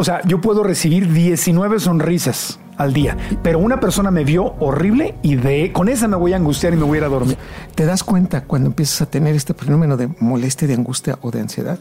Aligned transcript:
O 0.00 0.04
sea, 0.04 0.22
yo 0.24 0.40
puedo 0.40 0.62
recibir 0.62 1.12
19 1.12 1.80
sonrisas 1.80 2.60
al 2.76 2.92
día, 2.92 3.16
pero 3.42 3.58
una 3.58 3.80
persona 3.80 4.12
me 4.12 4.22
vio 4.22 4.54
horrible 4.60 5.16
y 5.22 5.34
de 5.34 5.72
con 5.72 5.88
esa 5.88 6.06
me 6.06 6.14
voy 6.14 6.34
a 6.34 6.36
angustiar 6.36 6.72
y 6.72 6.76
me 6.76 6.84
voy 6.84 6.98
a 6.98 7.00
ir 7.00 7.04
a 7.04 7.08
dormir. 7.08 7.36
¿Te 7.74 7.84
das 7.84 8.04
cuenta 8.04 8.44
cuando 8.44 8.68
empiezas 8.68 9.02
a 9.02 9.06
tener 9.06 9.34
este 9.34 9.54
fenómeno 9.54 9.96
de 9.96 10.08
molestia, 10.20 10.68
de 10.68 10.74
angustia 10.74 11.18
o 11.20 11.32
de 11.32 11.40
ansiedad? 11.40 11.80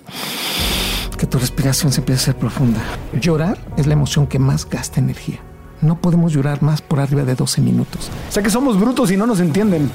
Que 1.15 1.27
tu 1.27 1.37
respiración 1.37 1.91
se 1.91 2.01
empieza 2.01 2.21
a 2.23 2.25
ser 2.25 2.37
profunda. 2.37 2.79
Llorar 3.21 3.59
es 3.77 3.85
la 3.85 3.93
emoción 3.93 4.25
que 4.25 4.39
más 4.39 4.67
gasta 4.67 4.99
energía 4.99 5.39
no 5.81 5.99
podemos 5.99 6.33
llorar 6.33 6.63
más 6.63 6.81
por 6.81 6.99
arriba 6.99 7.23
de 7.23 7.35
12 7.35 7.61
minutos. 7.61 8.09
O 8.29 8.31
sea 8.31 8.41
que 8.41 8.49
somos 8.49 8.79
brutos 8.79 9.11
y 9.11 9.17
no 9.17 9.27
nos 9.27 9.39
entienden. 9.39 9.91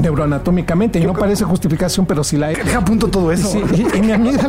Neuroanatómicamente, 0.00 0.98
y 0.98 1.06
no 1.06 1.14
parece 1.14 1.44
justificación, 1.44 2.06
pero 2.06 2.22
sí 2.22 2.36
la. 2.36 2.48
Deja 2.48 2.84
punto 2.84 3.08
todo 3.08 3.32
eso. 3.32 3.50
Sí, 3.50 3.86
y, 3.94 4.00
mi 4.00 4.12
amiga, 4.12 4.46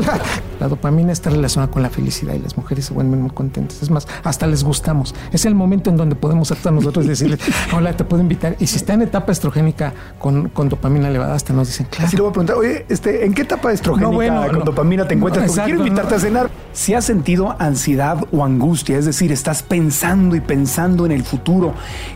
la, 0.60 0.68
dopamina 0.68 1.12
está 1.12 1.30
relacionada 1.30 1.72
con 1.72 1.82
la 1.82 1.90
felicidad 1.90 2.34
y 2.34 2.40
las 2.40 2.58
mujeres 2.58 2.86
se 2.86 2.94
vuelven 2.94 3.22
muy 3.22 3.32
contentas. 3.32 3.82
Es 3.82 3.90
más, 3.90 4.08
hasta 4.24 4.48
les 4.48 4.64
gustamos. 4.64 5.16
Es 5.32 5.46
el 5.46 5.56
momento 5.56 5.90
en 5.90 5.98
donde 5.98 6.16
podemos 6.16 6.52
actuar 6.52 6.74
nosotros 6.74 7.06
y 7.06 7.10
decirles, 7.10 7.40
hola, 7.74 7.96
te 7.96 8.04
puedo 8.04 8.22
invitar. 8.22 8.56
Y 8.60 8.68
si 8.68 8.78
está 8.78 8.94
en 8.94 9.04
etapa 9.04 9.32
estrogénica 9.32 9.94
con, 10.20 10.50
con 10.50 10.70
dopamina 10.70 11.08
elevada, 11.08 11.34
hasta 11.34 11.54
nos 11.54 11.68
dicen, 11.68 11.88
claro. 11.90 12.08
Así 12.08 12.16
le 12.16 12.22
voy 12.22 12.30
a 12.30 12.34
preguntar, 12.34 12.58
oye, 12.58 12.86
este, 12.90 13.26
¿en 13.26 13.34
qué 13.34 13.44
etapa 13.44 13.72
estrogénica 13.72 14.48
con 14.48 14.66
dopamina 14.66 15.08
te 15.08 15.16
encuentras? 15.16 15.48
Porque 15.48 15.64
quiero 15.64 15.80
invitarte 15.80 16.16
a 16.16 16.20
cenar. 16.20 16.50
Si 16.74 16.94
has 16.94 17.06
sentido 17.06 17.56
ansiedad 17.60 18.18
o 18.32 18.44
angustia, 18.44 18.98
es 18.98 19.06
decir, 19.06 19.32
estás 19.32 19.62
pensando 19.62 20.36
y 20.36 20.42
pensando 20.42 20.73
en 20.78 21.12
el 21.12 21.24
futuro 21.24 21.74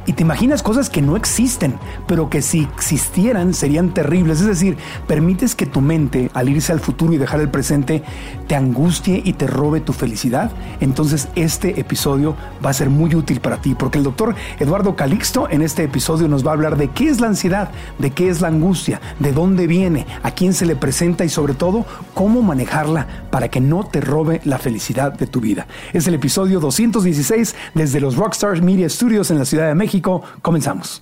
y 0.08 0.14
te 0.14 0.24
imaginas 0.24 0.64
cosas 0.64 0.90
que 0.90 1.02
no 1.02 1.16
existen, 1.16 1.76
pero 2.08 2.28
que 2.28 2.42
si 2.42 2.62
existieran 2.62 3.54
serían 3.54 3.94
terribles. 3.94 4.42
Es 4.42 4.48
decir, 4.48 4.78
permites 5.06 5.54
que 5.54 5.68
tu 5.68 5.80
mente, 5.80 6.32
al 6.34 6.50
irse 6.50 6.72
al 6.72 6.80
futuro 6.80 7.14
y 7.14 7.18
dejar 7.18 7.40
el 7.40 7.50
presente, 7.50 8.02
te 8.48 8.56
angustie 8.56 9.22
y 9.24 9.34
te 9.34 9.46
robe 9.46 9.80
tu 9.80 9.94
felicidad. 9.94 10.52
Entonces 10.80 11.28
este 11.36 11.80
episodio 11.80 12.36
va 12.66 12.72
a 12.72 12.74
ser 12.74 12.90
muy 12.90 13.14
útil 13.14 13.42
para 13.42 13.62
ti, 13.62 13.76
porque 13.76 14.00
el 14.00 14.04
doctor 14.04 14.34
Eduardo 14.60 14.96
Calixto 14.96 15.48
en 15.50 15.62
este 15.62 15.84
episodio 15.84 16.28
nos 16.28 16.46
va 16.46 16.52
a 16.52 16.54
hablar 16.54 16.78
de 16.78 16.90
qué 16.90 17.10
es 17.10 17.20
la 17.20 17.28
ansiedad, 17.28 17.70
de 18.00 18.10
qué 18.10 18.30
es 18.30 18.42
la 18.42 18.48
angustia, 18.48 19.02
de 19.20 19.34
dónde 19.34 19.68
viene, 19.68 20.08
a 20.24 20.32
quién 20.32 20.54
se 20.54 20.66
le 20.66 20.76
presenta 20.76 21.26
y 21.26 21.30
sobre 21.30 21.54
todo 21.54 21.86
cómo 22.16 22.42
manejarla 22.42 23.06
para 23.30 23.50
que 23.50 23.62
no 23.62 23.84
te 23.84 24.02
robe 24.02 24.42
la 24.46 24.58
felicidad 24.58 25.14
de 25.14 25.28
tu 25.28 25.42
vida. 25.42 25.68
Es 25.94 26.08
el 26.08 26.16
episodio 26.16 26.60
216 26.60 27.56
desde 27.76 28.00
los 28.00 28.16
Rockstar 28.16 28.47
Media 28.56 28.90
Studios 28.90 29.30
en 29.32 29.40
la 29.40 29.46
Ciudad 29.46 29.68
de 29.68 29.76
México. 29.76 30.22
Comenzamos. 30.42 31.02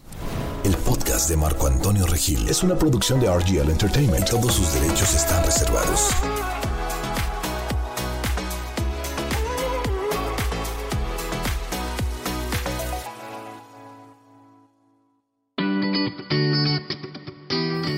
El 0.63 0.75
podcast 0.77 1.29
de 1.29 1.37
Marco 1.37 1.67
Antonio 1.67 2.07
Regil 2.07 2.47
es 2.49 2.63
una 2.63 2.75
producción 2.75 3.19
de 3.19 3.27
RGL 3.27 3.69
Entertainment. 3.69 4.29
Todos 4.29 4.55
sus 4.55 4.73
derechos 4.73 5.13
están 5.13 5.45
reservados. 5.45 6.09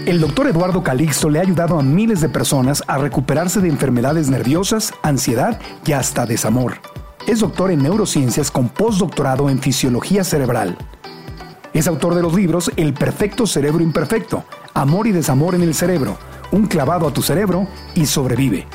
El 0.05 0.21
doctor 0.21 0.47
Eduardo 0.47 0.83
Calixto 0.83 1.29
le 1.29 1.39
ha 1.39 1.41
ayudado 1.41 1.77
a 1.77 1.83
miles 1.83 2.21
de 2.21 2.29
personas 2.29 2.81
a 2.87 2.97
recuperarse 2.97 3.59
de 3.59 3.67
enfermedades 3.67 4.29
nerviosas, 4.29 4.93
ansiedad 5.03 5.59
y 5.85 5.91
hasta 5.91 6.25
desamor. 6.25 6.75
Es 7.27 7.41
doctor 7.41 7.71
en 7.71 7.83
neurociencias 7.83 8.49
con 8.49 8.69
postdoctorado 8.69 9.49
en 9.49 9.59
fisiología 9.59 10.23
cerebral. 10.23 10.77
Es 11.73 11.85
autor 11.85 12.15
de 12.15 12.21
los 12.21 12.33
libros 12.33 12.71
El 12.77 12.93
perfecto 12.93 13.45
cerebro 13.45 13.83
imperfecto, 13.83 14.45
Amor 14.73 15.07
y 15.07 15.11
desamor 15.11 15.53
en 15.53 15.61
el 15.61 15.73
cerebro, 15.73 16.17
Un 16.53 16.67
clavado 16.67 17.05
a 17.05 17.11
tu 17.11 17.21
cerebro 17.21 17.67
y 17.95 18.05
Sobrevive. 18.05 18.65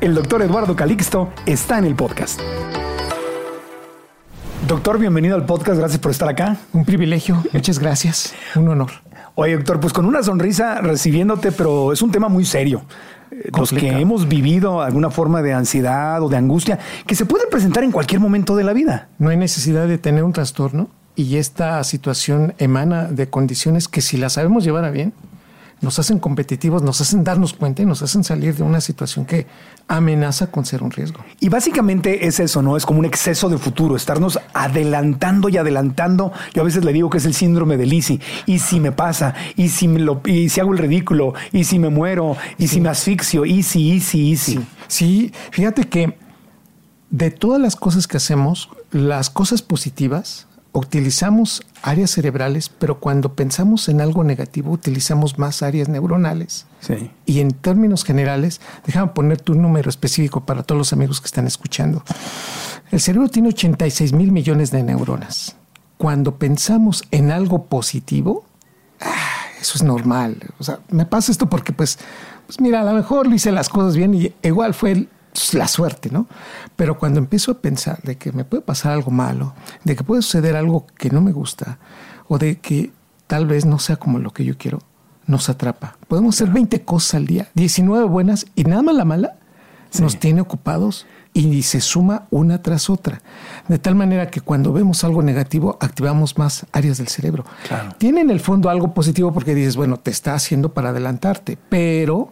El 0.00 0.14
doctor 0.14 0.40
Eduardo 0.40 0.74
Calixto 0.74 1.28
está 1.44 1.76
en 1.76 1.84
el 1.84 1.94
podcast. 1.94 2.40
Doctor, 4.66 4.98
bienvenido 4.98 5.36
al 5.36 5.44
podcast, 5.44 5.78
gracias 5.78 6.00
por 6.00 6.10
estar 6.10 6.30
acá. 6.30 6.56
Un 6.72 6.86
privilegio, 6.86 7.44
muchas 7.52 7.78
gracias, 7.78 8.32
un 8.56 8.66
honor. 8.68 8.92
Oye, 9.34 9.56
doctor, 9.56 9.78
pues 9.78 9.92
con 9.92 10.06
una 10.06 10.22
sonrisa 10.22 10.80
recibiéndote, 10.80 11.52
pero 11.52 11.92
es 11.92 12.00
un 12.00 12.10
tema 12.10 12.30
muy 12.30 12.46
serio 12.46 12.82
los 13.56 13.70
que 13.72 13.88
hemos 13.88 14.28
vivido 14.28 14.82
alguna 14.82 15.10
forma 15.10 15.42
de 15.42 15.52
ansiedad 15.52 16.22
o 16.22 16.28
de 16.28 16.36
angustia 16.36 16.78
que 17.06 17.14
se 17.14 17.26
puede 17.26 17.46
presentar 17.46 17.84
en 17.84 17.92
cualquier 17.92 18.20
momento 18.20 18.56
de 18.56 18.64
la 18.64 18.72
vida. 18.72 19.08
No 19.18 19.30
hay 19.30 19.36
necesidad 19.36 19.86
de 19.86 19.98
tener 19.98 20.24
un 20.24 20.32
trastorno 20.32 20.88
y 21.16 21.36
esta 21.36 21.82
situación 21.84 22.54
emana 22.58 23.04
de 23.04 23.28
condiciones 23.28 23.88
que 23.88 24.00
si 24.00 24.16
las 24.16 24.34
sabemos 24.34 24.64
llevar 24.64 24.84
a 24.84 24.90
bien, 24.90 25.12
nos 25.80 25.98
hacen 25.98 26.18
competitivos, 26.18 26.82
nos 26.82 27.00
hacen 27.00 27.24
darnos 27.24 27.54
cuenta 27.54 27.82
y 27.82 27.86
nos 27.86 28.02
hacen 28.02 28.22
salir 28.22 28.54
de 28.54 28.62
una 28.62 28.80
situación 28.80 29.24
que 29.24 29.46
amenaza 29.88 30.50
con 30.50 30.64
ser 30.66 30.82
un 30.82 30.90
riesgo. 30.90 31.24
Y 31.40 31.48
básicamente 31.48 32.26
es 32.26 32.38
eso, 32.38 32.62
¿no? 32.62 32.76
Es 32.76 32.84
como 32.84 32.98
un 32.98 33.06
exceso 33.06 33.48
de 33.48 33.56
futuro, 33.56 33.96
estarnos 33.96 34.38
adelantando 34.52 35.48
y 35.48 35.56
adelantando. 35.56 36.32
Yo 36.54 36.62
a 36.62 36.64
veces 36.64 36.84
le 36.84 36.92
digo 36.92 37.08
que 37.08 37.18
es 37.18 37.24
el 37.24 37.34
síndrome 37.34 37.76
de 37.76 37.86
Lisi. 37.86 38.20
¿Y 38.46 38.58
si 38.58 38.78
me 38.78 38.92
pasa? 38.92 39.34
¿Y 39.56 39.70
si, 39.70 39.88
me 39.88 40.00
lo, 40.00 40.20
y 40.26 40.48
si 40.50 40.60
hago 40.60 40.72
el 40.72 40.78
ridículo? 40.78 41.34
¿Y 41.52 41.64
si 41.64 41.78
me 41.78 41.88
muero? 41.88 42.36
¿Y 42.58 42.68
si 42.68 42.80
me 42.80 42.90
asfixio? 42.90 43.46
¿Y 43.46 43.62
si, 43.62 43.92
y 43.92 44.00
si, 44.00 44.30
y 44.30 44.36
si? 44.36 44.52
Sí. 44.52 44.66
sí, 44.86 45.32
fíjate 45.50 45.88
que 45.88 46.18
de 47.10 47.30
todas 47.30 47.60
las 47.60 47.74
cosas 47.74 48.06
que 48.06 48.18
hacemos, 48.18 48.68
las 48.92 49.30
cosas 49.30 49.62
positivas 49.62 50.46
utilizamos 50.72 51.62
áreas 51.82 52.10
cerebrales, 52.10 52.68
pero 52.68 53.00
cuando 53.00 53.34
pensamos 53.34 53.88
en 53.88 54.00
algo 54.00 54.24
negativo 54.24 54.72
utilizamos 54.72 55.38
más 55.38 55.62
áreas 55.62 55.88
neuronales. 55.88 56.66
Sí. 56.80 57.10
Y 57.26 57.40
en 57.40 57.52
términos 57.52 58.04
generales, 58.04 58.60
déjame 58.86 59.12
poner 59.12 59.40
tu 59.40 59.54
número 59.54 59.88
específico 59.88 60.44
para 60.44 60.62
todos 60.62 60.78
los 60.78 60.92
amigos 60.92 61.20
que 61.20 61.26
están 61.26 61.46
escuchando. 61.46 62.02
El 62.90 63.00
cerebro 63.00 63.28
tiene 63.28 63.48
86 63.48 64.12
mil 64.12 64.32
millones 64.32 64.70
de 64.70 64.82
neuronas. 64.82 65.56
Cuando 65.96 66.36
pensamos 66.36 67.04
en 67.10 67.30
algo 67.30 67.66
positivo, 67.66 68.44
ah, 69.00 69.46
eso 69.60 69.76
es 69.76 69.82
normal. 69.82 70.38
O 70.58 70.64
sea, 70.64 70.80
me 70.88 71.06
pasa 71.06 71.30
esto 71.30 71.48
porque 71.48 71.72
pues, 71.72 71.98
pues 72.46 72.60
mira, 72.60 72.80
a 72.80 72.84
lo 72.84 72.94
mejor 72.94 73.26
le 73.26 73.36
hice 73.36 73.52
las 73.52 73.68
cosas 73.68 73.96
bien 73.96 74.14
y 74.14 74.32
igual 74.42 74.74
fue 74.74 74.92
el, 74.92 75.08
la 75.52 75.68
suerte, 75.68 76.10
¿no? 76.10 76.26
Pero 76.76 76.98
cuando 76.98 77.18
empiezo 77.18 77.52
a 77.52 77.58
pensar 77.58 78.00
de 78.02 78.16
que 78.16 78.32
me 78.32 78.44
puede 78.44 78.62
pasar 78.62 78.92
algo 78.92 79.10
malo, 79.10 79.54
de 79.84 79.96
que 79.96 80.04
puede 80.04 80.22
suceder 80.22 80.56
algo 80.56 80.86
que 80.98 81.10
no 81.10 81.20
me 81.20 81.32
gusta, 81.32 81.78
o 82.28 82.38
de 82.38 82.58
que 82.58 82.92
tal 83.26 83.46
vez 83.46 83.64
no 83.64 83.78
sea 83.78 83.96
como 83.96 84.18
lo 84.18 84.30
que 84.32 84.44
yo 84.44 84.56
quiero, 84.56 84.80
nos 85.26 85.48
atrapa. 85.48 85.96
Podemos 86.08 86.36
hacer 86.36 86.52
20 86.52 86.82
cosas 86.82 87.14
al 87.14 87.26
día, 87.26 87.48
19 87.54 88.04
buenas 88.06 88.46
y 88.54 88.64
nada 88.64 88.82
más 88.82 88.94
la 88.94 89.04
mala 89.04 89.36
nos 89.98 90.18
tiene 90.18 90.40
ocupados 90.40 91.06
y 91.32 91.62
se 91.62 91.80
suma 91.80 92.26
una 92.30 92.62
tras 92.62 92.90
otra. 92.90 93.22
De 93.68 93.78
tal 93.78 93.94
manera 93.94 94.30
que 94.30 94.40
cuando 94.40 94.72
vemos 94.72 95.02
algo 95.04 95.22
negativo, 95.22 95.76
activamos 95.80 96.38
más 96.38 96.66
áreas 96.72 96.98
del 96.98 97.08
cerebro. 97.08 97.44
Tiene 97.98 98.20
en 98.20 98.30
el 98.30 98.40
fondo 98.40 98.70
algo 98.70 98.94
positivo 98.94 99.32
porque 99.32 99.54
dices, 99.54 99.76
bueno, 99.76 99.96
te 99.96 100.10
está 100.10 100.34
haciendo 100.34 100.72
para 100.72 100.90
adelantarte, 100.90 101.58
pero 101.68 102.30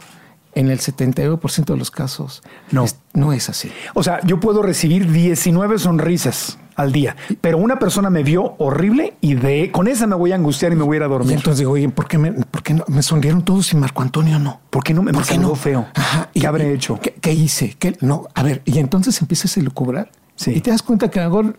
en 0.59 0.71
el 0.71 0.81
79% 0.81 1.65
de 1.65 1.77
los 1.77 1.93
casos 1.93 2.43
no. 2.73 2.85
Es, 2.85 2.97
no 3.15 3.33
es 3.33 3.49
así. 3.49 3.71
O 3.95 4.03
sea, 4.03 4.21
yo 4.27 4.41
puedo 4.41 4.61
recibir 4.61 5.11
19 5.11 5.79
sonrisas 5.79 6.59
al 6.75 6.91
día, 6.91 7.17
pero 7.41 7.59
una 7.59 7.79
persona 7.79 8.11
me 8.11 8.25
vio 8.25 8.57
horrible 8.59 9.15
y 9.21 9.35
de 9.35 9.71
con 9.71 9.87
esa 9.87 10.09
me 10.09 10.17
voy 10.17 10.33
a 10.33 10.35
angustiar 10.35 10.73
y 10.73 10.77
me 10.77 10.83
voy 10.83 10.97
a 10.97 10.99
ir 10.99 11.03
a 11.05 11.09
dormir. 11.09 11.33
Y 11.33 11.35
entonces 11.35 11.61
digo, 11.61 11.73
oye, 11.73 11.89
¿por 11.89 12.09
qué 12.09 12.19
me, 12.19 12.33
por 12.33 12.65
qué 12.65 12.75
no, 12.75 12.85
me 12.89 13.03
sonrieron 13.03 13.43
todos 13.43 13.73
y 13.73 13.77
Marco 13.77 14.03
Antonio 14.03 14.39
no? 14.41 14.61
¿Por 14.71 14.83
qué 14.83 14.95
no 14.95 15.03
me, 15.03 15.13
¿Por 15.13 15.39
no? 15.39 15.55
feo? 15.55 15.87
Ajá, 15.95 16.31
¿Qué 16.35 16.47
habré 16.47 16.73
hecho? 16.73 16.99
¿qué, 17.01 17.33
hice? 17.33 17.77
¿Qué? 17.79 17.97
No, 18.01 18.27
a 18.35 18.43
ver, 18.43 18.63
y 18.65 18.79
entonces 18.79 19.21
empiezas 19.21 19.57
a 19.57 19.61
lucubrar 19.61 20.11
sí. 20.35 20.53
y 20.57 20.61
te 20.61 20.71
das 20.71 20.83
cuenta 20.83 21.09
que 21.09 21.21
a 21.21 21.29
lo 21.29 21.31
mejor 21.31 21.57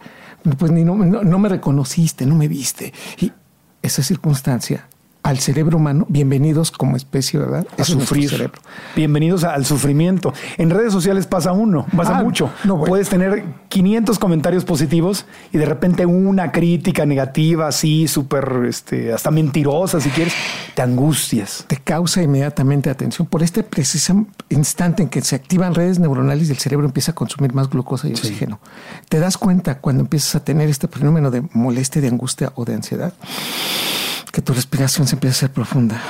pues 0.57 0.71
ni 0.71 0.83
no, 0.83 0.95
no 0.95 1.39
me 1.39 1.47
reconociste, 1.47 2.25
no 2.25 2.35
me 2.35 2.49
viste. 2.49 2.93
Y 3.17 3.31
esa 3.81 4.03
circunstancia 4.03 4.87
al 5.21 5.39
cerebro 5.39 5.77
humano, 5.77 6.05
bienvenidos 6.09 6.71
como 6.71 6.95
especie, 6.95 7.39
¿verdad? 7.39 7.67
A 7.77 7.83
sufrir. 7.83 8.29
Cerebro. 8.29 8.59
Bienvenidos 8.95 9.43
al 9.43 9.65
sufrimiento. 9.65 10.33
En 10.57 10.69
redes 10.69 10.93
sociales 10.93 11.27
pasa 11.27 11.51
uno, 11.51 11.85
pasa 11.95 12.17
ah, 12.17 12.23
mucho. 12.23 12.49
No, 12.63 12.83
Puedes 12.83 13.09
tener 13.09 13.43
500 13.67 14.17
comentarios 14.17 14.65
positivos 14.65 15.25
y 15.51 15.57
de 15.57 15.65
repente 15.65 16.05
una 16.05 16.51
crítica 16.51 17.05
negativa, 17.05 17.67
así, 17.67 18.07
súper, 18.07 18.65
este, 18.67 19.13
hasta 19.13 19.29
mentirosa, 19.29 19.99
si 19.99 20.09
quieres, 20.09 20.33
te 20.73 20.81
angustias. 20.81 21.65
Te 21.67 21.77
causa 21.77 22.23
inmediatamente 22.23 22.89
atención. 22.89 23.27
Por 23.27 23.43
este 23.43 23.63
preciso 23.63 24.25
instante 24.49 25.03
en 25.03 25.09
que 25.09 25.21
se 25.21 25.35
activan 25.35 25.75
redes 25.75 25.99
neuronales 25.99 26.47
y 26.47 26.51
el 26.51 26.57
cerebro 26.57 26.85
empieza 26.85 27.11
a 27.11 27.15
consumir 27.15 27.53
más 27.53 27.69
glucosa 27.69 28.07
y 28.07 28.11
oxígeno. 28.11 28.59
Te 29.09 29.19
das 29.19 29.37
cuenta 29.37 29.79
cuando 29.79 30.01
empiezas 30.01 30.35
a 30.35 30.43
tener 30.43 30.69
este 30.69 30.87
fenómeno 30.87 31.29
de 31.29 31.43
molestia, 31.53 32.01
de 32.01 32.07
angustia 32.07 32.51
o 32.55 32.63
de 32.63 32.73
ansiedad 32.75 33.13
que 34.31 34.41
tu 34.41 34.53
respiración 34.53 35.07
se 35.07 35.15
empieza 35.15 35.35
a 35.35 35.39
ser 35.39 35.51
profunda 35.51 36.01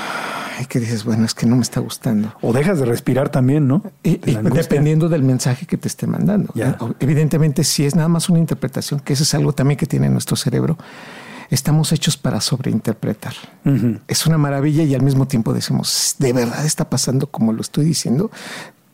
y 0.62 0.66
que 0.66 0.80
dices, 0.80 1.06
bueno, 1.06 1.26
es 1.26 1.34
que 1.34 1.46
no 1.46 1.56
me 1.56 1.62
está 1.62 1.80
gustando. 1.80 2.34
O 2.42 2.52
dejas 2.52 2.80
de 2.80 2.86
respirar 2.86 3.30
también, 3.30 3.68
¿no? 3.68 3.82
Y, 4.04 4.18
dependiendo 4.18 5.08
del 5.08 5.24
mensaje 5.24 5.66
que 5.66 5.78
te 5.78 5.88
esté 5.88 6.06
mandando. 6.06 6.54
Evidentemente, 7.00 7.64
si 7.64 7.86
es 7.86 7.96
nada 7.96 8.10
más 8.10 8.30
una 8.30 8.40
interpretación, 8.40 9.00
que 9.00 9.14
eso 9.14 9.24
es 9.24 9.34
algo 9.34 9.54
también 9.54 9.78
que 9.78 9.86
tiene 9.86 10.10
nuestro 10.10 10.36
cerebro, 10.36 10.78
estamos 11.50 11.92
hechos 11.92 12.18
para 12.18 12.42
sobreinterpretar. 12.42 13.34
Es 14.08 14.26
una 14.26 14.38
maravilla 14.38 14.84
y 14.84 14.94
al 14.96 15.02
mismo 15.02 15.28
tiempo 15.28 15.54
decimos, 15.54 16.16
¿de 16.20 16.34
verdad 16.34 16.66
está 16.66 16.90
pasando 16.90 17.28
como 17.28 17.54
lo 17.54 17.62
estoy 17.62 17.86
diciendo? 17.86 18.30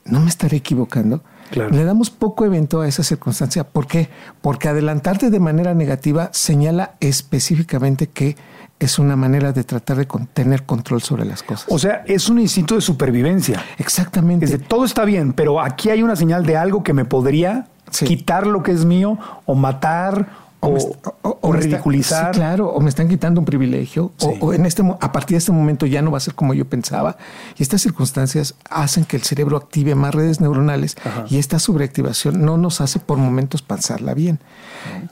¿No 0.05 0.19
me 0.19 0.29
estaré 0.29 0.57
equivocando? 0.57 1.23
Le 1.51 1.83
damos 1.83 2.09
poco 2.09 2.45
evento 2.45 2.81
a 2.81 2.87
esa 2.87 3.03
circunstancia. 3.03 3.63
¿Por 3.63 3.87
qué? 3.87 4.09
Porque 4.41 4.67
adelantarte 4.67 5.29
de 5.29 5.39
manera 5.39 5.73
negativa 5.73 6.29
señala 6.33 6.95
específicamente 6.99 8.07
que 8.07 8.35
es 8.79 8.99
una 8.99 9.15
manera 9.15 9.51
de 9.51 9.63
tratar 9.63 9.97
de 9.97 10.07
tener 10.33 10.63
control 10.63 11.01
sobre 11.01 11.25
las 11.25 11.43
cosas. 11.43 11.65
O 11.69 11.79
sea, 11.79 12.03
es 12.05 12.29
un 12.29 12.39
instinto 12.39 12.75
de 12.75 12.81
supervivencia. 12.81 13.63
Exactamente. 13.77 14.45
Es 14.45 14.67
todo 14.67 14.85
está 14.85 15.05
bien, 15.05 15.33
pero 15.33 15.61
aquí 15.61 15.89
hay 15.89 16.03
una 16.03 16.15
señal 16.15 16.45
de 16.45 16.57
algo 16.57 16.83
que 16.83 16.93
me 16.93 17.05
podría 17.05 17.67
quitar 17.91 18.47
lo 18.47 18.63
que 18.63 18.71
es 18.71 18.83
mío 18.83 19.17
o 19.45 19.55
matar 19.55 20.44
o, 20.67 21.53
ridiculizar. 21.53 22.31
claro, 22.31 22.69
o 22.69 22.79
me 22.79 22.89
están 22.89 23.07
quitando 23.07 23.39
un 23.39 23.45
privilegio, 23.45 24.11
o, 24.39 24.53
en 24.53 24.65
este, 24.65 24.83
a 24.99 25.11
partir 25.11 25.35
de 25.35 25.39
este 25.39 25.51
momento 25.51 25.85
ya 25.85 26.01
no 26.01 26.11
va 26.11 26.17
a 26.17 26.21
ser 26.21 26.35
como 26.35 26.53
yo 26.53 26.65
pensaba. 26.65 27.17
Y 27.57 27.63
estas 27.63 27.81
circunstancias 27.81 28.55
hacen 28.69 29.05
que 29.05 29.17
el 29.17 29.23
cerebro 29.23 29.57
active 29.57 29.95
más 29.95 30.13
redes 30.13 30.41
neuronales 30.41 30.95
y 31.29 31.37
esta 31.37 31.59
sobreactivación 31.59 32.43
no 32.43 32.57
nos 32.57 32.81
hace 32.81 32.99
por 32.99 33.17
momentos 33.17 33.61
pasarla 33.61 34.13
bien. 34.13 34.39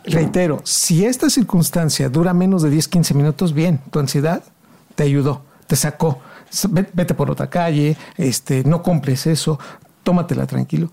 Reitero, 0.05 0.61
si 0.63 1.05
esta 1.05 1.29
circunstancia 1.29 2.09
dura 2.09 2.33
menos 2.33 2.61
de 2.61 2.69
10, 2.69 2.87
15 2.87 3.13
minutos, 3.13 3.53
bien, 3.53 3.79
tu 3.91 3.99
ansiedad 3.99 4.43
te 4.95 5.03
ayudó, 5.03 5.43
te 5.67 5.75
sacó. 5.75 6.19
Vete 6.69 7.15
por 7.15 7.31
otra 7.31 7.49
calle, 7.49 7.97
este, 8.15 8.63
no 8.63 8.83
compres 8.83 9.25
eso, 9.25 9.59
tómatela 10.03 10.45
tranquilo. 10.45 10.91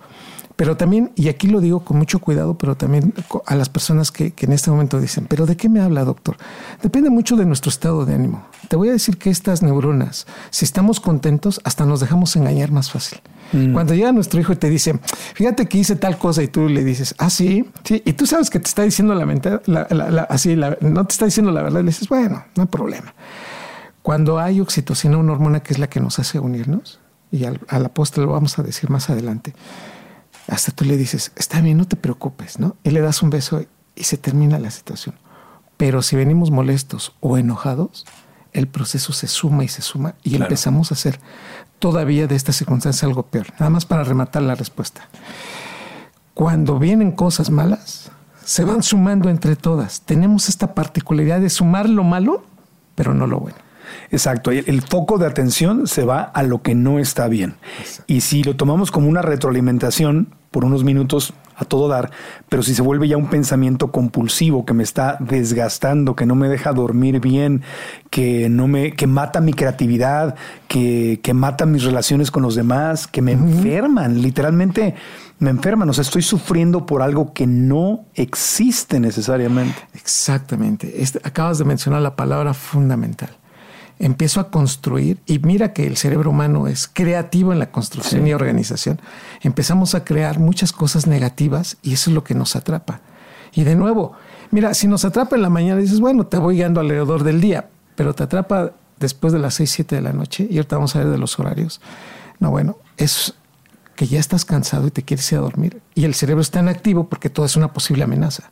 Pero 0.61 0.77
también, 0.77 1.11
y 1.17 1.31
aquí 1.31 1.47
lo 1.47 1.63
digo 1.63 1.81
con 1.87 1.97
mucho 1.97 2.19
cuidado, 2.19 2.59
pero 2.59 2.77
también 2.77 3.15
a 3.47 3.57
las 3.57 3.71
personas 3.71 4.13
que, 4.13 4.35
en 4.37 4.53
este 4.53 4.71
momento 4.71 5.01
dicen, 5.01 5.25
pero 5.27 5.47
¿de 5.47 5.57
qué 5.57 5.71
me 5.71 5.81
habla, 5.81 6.05
doctor? 6.05 6.37
Depende 6.83 7.09
mucho 7.09 7.35
de 7.37 7.47
nuestro 7.47 7.71
estado 7.71 8.05
de 8.05 8.15
ánimo. 8.15 8.45
Te 8.69 8.77
voy 8.77 8.91
a 8.91 8.93
decir 8.93 9.17
que 9.17 9.31
estas 9.31 9.63
neuronas, 9.63 10.27
si 10.51 10.67
estamos 10.67 11.01
contentos, 11.01 11.63
hasta 11.65 11.87
nos 11.87 12.01
dejamos 12.01 12.37
engañar 12.37 12.73
más 12.73 12.91
fácil. 12.91 13.23
Mm. 13.55 13.73
Cuando 13.73 13.95
llega 13.95 14.13
nuestro 14.13 14.39
hijo 14.39 14.53
y 14.53 14.57
te 14.57 14.69
dice, 14.69 15.01
fíjate 15.33 15.65
que 15.65 15.79
hice 15.79 15.97
tal 15.97 16.19
cosa 16.19 16.43
y 16.43 16.49
tú 16.49 16.69
le 16.69 16.85
dices, 16.85 17.15
ah, 17.17 17.31
sí, 17.31 17.65
sí, 17.83 18.03
y 18.05 18.13
tú 18.13 18.27
sabes 18.27 18.51
que 18.51 18.61
te 18.61 18.69
está 18.69 18.83
diciendo 18.83 19.15
la, 19.15 19.87
la, 19.89 20.23
así, 20.25 20.57
no 20.83 21.07
te 21.07 21.13
está 21.13 21.25
diciendo 21.25 21.53
la 21.53 21.63
verdad, 21.63 21.81
le 21.81 21.87
dices, 21.87 22.07
bueno, 22.07 22.45
no 22.55 22.65
hay 22.65 22.69
problema. 22.69 23.15
Cuando 24.03 24.39
hay 24.39 24.61
oxitocina, 24.61 25.17
una 25.17 25.33
hormona 25.33 25.61
que 25.61 25.73
es 25.73 25.79
la 25.79 25.89
que 25.89 26.01
nos 26.01 26.19
hace 26.19 26.39
unirnos, 26.39 27.01
y 27.33 27.45
al, 27.47 27.61
a 27.69 27.79
la 27.79 27.89
postre 27.89 28.25
lo 28.25 28.33
vamos 28.33 28.59
a 28.59 28.63
decir 28.63 28.91
más 28.91 29.09
adelante, 29.09 29.55
hasta 30.51 30.73
tú 30.73 30.85
le 30.85 30.97
dices, 30.97 31.33
está 31.37 31.61
bien, 31.61 31.79
no 31.79 31.87
te 31.87 31.97
preocupes, 31.97 32.59
¿no? 32.59 32.77
Y 32.83 32.91
le 32.91 33.01
das 33.01 33.23
un 33.23 33.31
beso 33.31 33.65
y 33.95 34.05
se 34.05 34.17
termina 34.17 34.59
la 34.59 34.71
situación. 34.71 35.15
Pero 35.77 36.03
si 36.03 36.17
venimos 36.17 36.51
molestos 36.51 37.15
o 37.21 37.39
enojados, 37.39 38.05
el 38.53 38.67
proceso 38.67 39.13
se 39.13 39.29
suma 39.29 39.65
y 39.65 39.69
se 39.69 39.81
suma 39.81 40.15
y 40.23 40.35
empezamos 40.35 40.91
a 40.91 40.95
hacer 40.95 41.21
todavía 41.79 42.27
de 42.27 42.35
esta 42.35 42.53
circunstancia 42.53 43.07
algo 43.07 43.25
peor. 43.25 43.47
Nada 43.59 43.71
más 43.71 43.87
para 43.87 44.05
rematar 44.05 44.43
la 44.43 44.57
respuesta. 44.57 45.09
Cuando 46.35 46.79
vienen 46.79 47.13
cosas 47.13 47.51
malas, 47.51 48.11
se 48.45 48.65
van 48.65 48.83
sumando 48.83 49.29
entre 49.31 49.57
todas. 49.57 50.01
Tenemos 50.03 50.49
esta 50.49 50.75
particularidad 50.75 51.41
de 51.41 51.51
sumar 51.51 51.89
lo 51.89 52.03
malo, 52.03 52.45
pero 52.95 53.15
no 53.15 53.27
lo 53.27 53.39
bueno. 53.39 53.57
Exacto, 54.11 54.51
el, 54.51 54.83
foco 54.83 55.19
de 55.19 55.27
atención 55.27 55.87
se 55.87 56.05
va 56.05 56.23
a 56.23 56.43
lo 56.43 56.63
que 56.63 56.75
no 56.75 56.99
está 56.99 57.29
bien. 57.29 57.55
Y 58.07 58.23
si 58.23 58.43
lo 58.43 58.57
tomamos 58.57 58.91
como 58.91 59.09
una 59.09 59.23
retroalimentación 59.23 60.35
por 60.51 60.65
unos 60.65 60.85
minutos 60.85 61.33
a 61.57 61.65
todo 61.65 61.89
dar, 61.89 62.11
pero 62.49 62.63
si 62.63 62.75
se 62.75 62.81
vuelve 62.81 63.07
ya 63.07 63.19
un 63.19 63.29
pensamiento 63.29 63.93
compulsivo 63.93 64.65
que 64.65 64.73
me 64.73 64.83
está 64.83 65.19
desgastando, 65.21 66.17
que 66.17 66.25
no 66.25 66.35
me 66.35 66.49
deja 66.49 66.73
dormir 66.73 67.21
bien, 67.21 67.63
que 68.09 68.49
no 68.49 68.67
me, 68.67 68.93
que 68.93 69.07
mata 69.07 69.43
mi 69.43 69.53
creatividad, 69.53 70.37
que, 70.69 71.21
que 71.23 71.35
mata 71.35 71.67
mis 71.67 71.85
relaciones 71.85 72.31
con 72.31 72.43
los 72.43 72.55
demás, 72.55 73.07
que 73.07 73.21
me 73.21 73.33
enferman, 73.33 74.23
literalmente 74.23 74.95
me 75.39 75.51
enferman, 75.51 75.89
o 75.91 75.93
sea, 75.93 76.03
estoy 76.03 76.23
sufriendo 76.23 76.87
por 76.87 77.03
algo 77.03 77.35
que 77.35 77.47
no 77.47 78.07
existe 78.15 78.99
necesariamente. 78.99 79.77
Exactamente. 79.95 81.03
Este, 81.03 81.21
acabas 81.23 81.59
de 81.59 81.65
mencionar 81.67 82.01
la 82.01 82.17
palabra 82.17 82.55
fundamental 82.55 83.40
empiezo 84.01 84.41
a 84.41 84.51
construir, 84.51 85.21
y 85.27 85.39
mira 85.41 85.75
que 85.75 85.87
el 85.87 85.97
cerebro 85.99 86.31
humano 86.31 86.67
es 86.67 86.89
creativo 86.89 87.53
en 87.53 87.59
la 87.59 87.71
construcción 87.71 88.27
y 88.27 88.33
organización, 88.33 88.99
empezamos 89.43 89.95
a 89.95 90.05
crear 90.05 90.41
muchas 90.41 90.73
cosas 90.73 91.07
negativas 91.07 91.77
y 91.83 91.93
eso 91.93 92.11
es 92.11 92.15
lo 92.15 92.25
que 92.25 92.35
nos 92.35 92.57
atrapa. 92.57 93.03
Y 93.53 93.65
de 93.65 93.77
nuevo, 93.77 94.13
mira, 94.51 94.73
si 94.73 94.89
nos 94.89 95.05
atrapa 95.05 95.37
en 95.37 95.43
la 95.43 95.51
mañana, 95.51 95.81
dices, 95.81 96.01
bueno, 96.01 96.27
te 96.27 96.39
voy 96.39 96.57
guiando 96.57 96.81
alrededor 96.81 97.25
del 97.25 97.43
día, 97.43 97.69
pero 97.95 98.15
te 98.15 98.23
atrapa 98.23 98.73
después 98.99 99.35
de 99.35 99.39
las 99.39 99.55
6, 99.55 99.71
7 99.71 99.97
de 99.97 100.03
la 100.03 100.13
noche, 100.15 100.47
y 100.49 100.57
ahorita 100.57 100.77
vamos 100.77 100.97
a 100.97 101.01
ver 101.01 101.09
de 101.09 101.19
los 101.19 101.39
horarios. 101.39 101.83
No, 102.39 102.51
bueno, 102.51 102.79
es 102.97 103.35
que 103.97 104.07
ya 104.07 104.19
estás 104.19 104.47
cansado 104.47 104.87
y 104.87 104.91
te 104.91 105.03
quieres 105.03 105.31
ir 105.31 105.39
a 105.39 105.43
dormir, 105.43 105.83
y 105.95 106.07
el 106.07 106.15
cerebro 106.15 106.41
está 106.41 106.61
en 106.61 106.69
activo 106.69 107.09
porque 107.11 107.29
todo 107.29 107.45
es 107.45 107.55
una 107.55 107.75
posible 107.75 108.05
amenaza. 108.05 108.51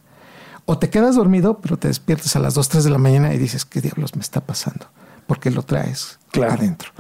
O 0.67 0.77
te 0.77 0.91
quedas 0.91 1.17
dormido, 1.17 1.61
pero 1.61 1.79
te 1.79 1.89
despiertas 1.89 2.37
a 2.37 2.39
las 2.39 2.53
2, 2.53 2.69
3 2.69 2.85
de 2.85 2.91
la 2.91 2.99
mañana 2.99 3.33
y 3.33 3.39
dices, 3.39 3.65
¿qué 3.65 3.81
diablos 3.81 4.15
me 4.15 4.21
está 4.21 4.43
pasando? 4.43 4.89
Porque 5.29 5.51
lo 5.51 5.63
traes 5.63 6.19
adentro. 6.35 6.91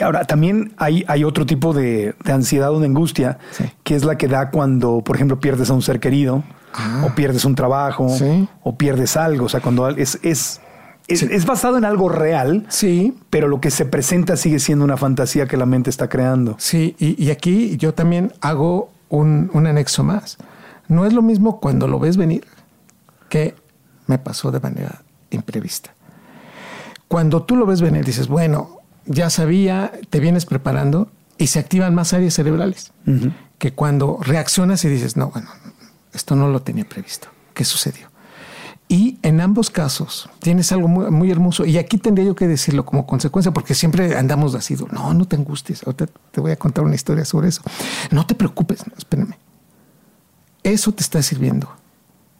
Ahora, 0.00 0.24
también 0.24 0.74
hay, 0.76 1.04
hay 1.08 1.24
otro 1.24 1.46
tipo 1.46 1.72
de, 1.72 2.14
ansiedad 2.26 2.72
o 2.72 2.78
de 2.78 2.86
angustia, 2.86 3.38
que 3.82 3.96
es 3.96 4.04
la 4.04 4.18
que 4.18 4.28
da 4.28 4.50
cuando, 4.50 5.00
por 5.02 5.16
ejemplo, 5.16 5.40
pierdes 5.40 5.70
a 5.70 5.74
un 5.74 5.82
ser 5.82 5.98
querido, 5.98 6.44
ah. 6.74 7.06
o 7.06 7.14
pierdes 7.14 7.44
un 7.44 7.54
trabajo, 7.54 8.06
o 8.62 8.76
pierdes 8.76 9.16
algo. 9.16 9.46
O 9.46 9.48
sea, 9.48 9.60
cuando 9.60 9.88
es, 9.88 10.18
es, 10.22 10.60
es, 11.08 11.46
basado 11.46 11.78
en 11.78 11.84
algo 11.84 12.08
real, 12.08 12.66
sí. 12.68 13.16
pero 13.30 13.48
lo 13.48 13.60
que 13.60 13.70
se 13.70 13.86
presenta 13.86 14.36
sigue 14.36 14.58
siendo 14.58 14.84
una 14.84 14.96
fantasía 14.96 15.46
que 15.46 15.56
la 15.56 15.66
mente 15.66 15.90
está 15.90 16.08
creando. 16.08 16.56
Sí, 16.58 16.94
y, 16.98 17.30
aquí 17.30 17.76
yo 17.78 17.94
también 17.94 18.32
hago 18.42 18.90
un, 19.08 19.50
un 19.54 19.66
anexo 19.66 20.02
más. 20.04 20.36
No 20.88 21.06
es 21.06 21.14
lo 21.14 21.22
mismo 21.22 21.60
cuando 21.60 21.86
lo 21.86 21.98
ves 21.98 22.18
venir 22.18 22.44
que 23.30 23.54
me 24.06 24.18
pasó 24.18 24.50
de 24.50 24.60
manera 24.60 25.02
imprevista. 25.30 25.94
Cuando 27.14 27.44
tú 27.44 27.54
lo 27.54 27.64
ves 27.64 27.80
venir, 27.80 28.04
dices, 28.04 28.26
bueno, 28.26 28.80
ya 29.06 29.30
sabía, 29.30 29.92
te 30.10 30.18
vienes 30.18 30.46
preparando 30.46 31.12
y 31.38 31.46
se 31.46 31.60
activan 31.60 31.94
más 31.94 32.12
áreas 32.12 32.34
cerebrales 32.34 32.90
que 33.58 33.72
cuando 33.72 34.18
reaccionas 34.20 34.84
y 34.84 34.88
dices, 34.88 35.16
no, 35.16 35.28
bueno, 35.28 35.48
esto 36.12 36.34
no 36.34 36.48
lo 36.48 36.62
tenía 36.62 36.88
previsto. 36.88 37.28
¿Qué 37.52 37.64
sucedió? 37.64 38.08
Y 38.88 39.20
en 39.22 39.40
ambos 39.40 39.70
casos 39.70 40.28
tienes 40.40 40.72
algo 40.72 40.88
muy, 40.88 41.30
hermoso. 41.30 41.64
Y 41.64 41.78
aquí 41.78 41.98
tendría 41.98 42.26
yo 42.26 42.34
que 42.34 42.48
decirlo 42.48 42.84
como 42.84 43.06
consecuencia, 43.06 43.52
porque 43.52 43.76
siempre 43.76 44.18
andamos 44.18 44.56
así, 44.56 44.74
no, 44.90 45.14
no 45.14 45.24
te 45.24 45.36
angusties. 45.36 45.84
Ahorita 45.86 46.08
te 46.32 46.40
voy 46.40 46.50
a 46.50 46.56
contar 46.56 46.82
una 46.82 46.96
historia 46.96 47.24
sobre 47.24 47.46
eso. 47.46 47.62
No 48.10 48.26
te 48.26 48.34
preocupes, 48.34 48.82
espérame. 48.98 49.36
Eso 50.64 50.90
te 50.90 51.04
está 51.04 51.22
sirviendo. 51.22 51.70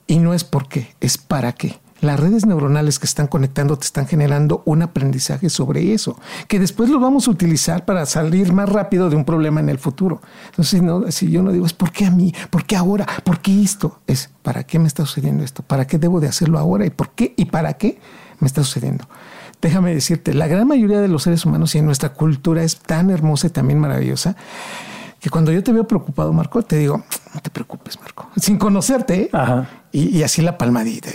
Y 0.09 0.19
no 0.19 0.35
es 0.35 0.43
por 0.43 0.67
qué, 0.67 0.97
es 1.01 1.17
para 1.17 1.53
qué 1.53 1.79
las 2.01 2.21
redes 2.21 2.47
neuronales 2.47 2.99
que 2.99 3.07
están 3.07 3.27
conectando 3.27 3.77
te 3.77 3.87
están 3.87 4.07
generando 4.07 4.63
un 4.67 4.83
aprendizaje 4.83 5.49
sobre 5.49 5.95
eso, 5.95 6.19
que 6.49 6.59
después 6.59 6.91
lo 6.91 7.01
vamos 7.01 7.29
a 7.29 7.31
utilizar 7.31 7.85
para 7.85 8.07
salir 8.07 8.53
más 8.53 8.69
rápido 8.69 9.11
de 9.11 9.17
un 9.17 9.25
problema 9.25 9.61
en 9.61 9.69
el 9.69 9.79
futuro. 9.79 10.21
Entonces, 10.47 10.83
no, 10.83 11.11
si 11.11 11.31
yo 11.31 11.43
no 11.43 11.53
digo, 11.53 11.67
es 11.67 11.73
¿por 11.73 11.93
qué 11.93 12.07
a 12.07 12.11
mí? 12.11 12.35
¿Por 12.51 12.65
qué 12.65 12.77
ahora? 12.77 13.07
¿Por 13.25 13.41
qué 13.41 13.63
esto? 13.63 14.01
Es 14.07 14.31
¿para 14.43 14.65
qué 14.65 14.79
me 14.79 14.87
está 14.87 15.07
sucediendo 15.07 15.45
esto? 15.45 15.63
¿Para 15.63 15.87
qué 15.87 15.99
debo 15.99 16.21
de 16.21 16.29
hacerlo 16.29 16.59
ahora? 16.59 16.85
¿Y 16.85 16.91
por 16.91 17.11
qué? 17.11 17.35
¿Y 17.37 17.47
para 17.47 17.75
qué 17.75 17.99
me 18.41 18.47
está 18.47 18.63
sucediendo? 18.63 19.09
Déjame 19.63 19.95
decirte, 19.95 20.35
la 20.35 20.47
gran 20.47 20.69
mayoría 20.69 21.01
de 21.01 21.09
los 21.09 21.23
seres 21.23 21.47
humanos 21.47 21.75
y 21.75 21.79
en 21.79 21.87
nuestra 21.87 22.11
cultura 22.11 22.63
es 22.63 22.77
tan 22.77 23.09
hermosa 23.11 23.47
y 23.47 23.51
también 23.51 23.79
maravillosa 23.79 24.37
que 25.25 25.31
cuando 25.31 25.51
yo 25.53 25.63
te 25.63 25.73
veo 25.73 25.89
preocupado, 25.89 26.35
Marco, 26.35 26.61
te 26.61 26.77
digo, 26.77 27.03
no 27.33 27.41
te 27.41 27.49
preocupes, 27.49 27.99
Marco, 27.99 28.29
sin 28.37 28.59
conocerte. 28.59 29.31
¿eh? 29.33 29.67
Y, 29.91 30.23
así 30.23 30.43
la 30.43 30.59
palmadita 30.59 31.09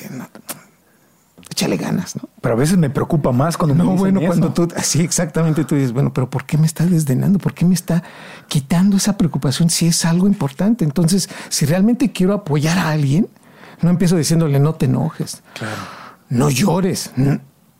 échale 1.50 1.77
ganas, 1.77 2.15
¿no? 2.15 2.29
Pero 2.41 2.56
a 2.56 2.58
veces 2.58 2.77
me 2.77 2.89
preocupa 2.89 3.32
más 3.32 3.58
cuando 3.58 3.75
no, 3.75 3.91
bueno, 3.96 4.22
cuando 4.25 4.53
tú, 4.53 4.68
así 4.75 5.01
exactamente 5.01 5.65
tú 5.65 5.75
dices, 5.75 5.91
bueno, 5.91 6.13
pero 6.13 6.29
¿por 6.29 6.46
qué 6.46 6.58
me 6.58 6.65
está 6.65 6.86
desdenando? 6.86 7.39
¿Por 7.39 7.53
qué 7.53 7.65
me 7.65 7.74
está 7.74 8.03
quitando 8.48 8.98
esa 8.98 9.18
preocupación 9.18 9.70
si 9.70 9.88
es 9.88 10.06
algo 10.06 10.27
importante? 10.27 10.86
Entonces, 10.86 11.29
si 11.50 11.65
realmente 11.65 12.12
quiero 12.12 12.34
apoyar 12.34 12.77
a 12.77 12.89
alguien, 12.89 13.27
no 13.82 13.89
empiezo 13.89 14.15
diciéndole, 14.15 14.60
no 14.60 14.75
te 14.75 14.86
enojes. 14.86 15.41
Claro. 15.53 15.82
No 16.29 16.50
llores. 16.50 17.12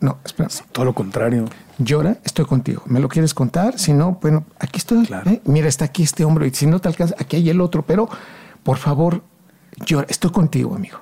No, 0.00 0.18
espera. 0.24 0.48
Todo 0.72 0.84
lo 0.86 0.94
contrario. 0.94 1.44
Llora, 1.78 2.18
estoy 2.24 2.46
contigo. 2.46 2.82
¿Me 2.86 3.00
lo 3.00 3.08
quieres 3.08 3.34
contar? 3.34 3.78
Si 3.78 3.92
no, 3.92 4.18
bueno, 4.20 4.44
aquí 4.58 4.78
estoy. 4.78 5.08
¿eh? 5.26 5.40
Mira, 5.44 5.68
está 5.68 5.84
aquí 5.86 6.02
este 6.02 6.24
hombro 6.24 6.44
y 6.46 6.50
si 6.50 6.66
no 6.66 6.80
te 6.80 6.88
alcanza, 6.88 7.14
aquí 7.18 7.36
hay 7.36 7.50
el 7.50 7.60
otro. 7.60 7.84
Pero, 7.86 8.08
por 8.62 8.78
favor, 8.78 9.22
llora. 9.86 10.06
Estoy 10.08 10.30
contigo, 10.30 10.74
amigo. 10.74 10.98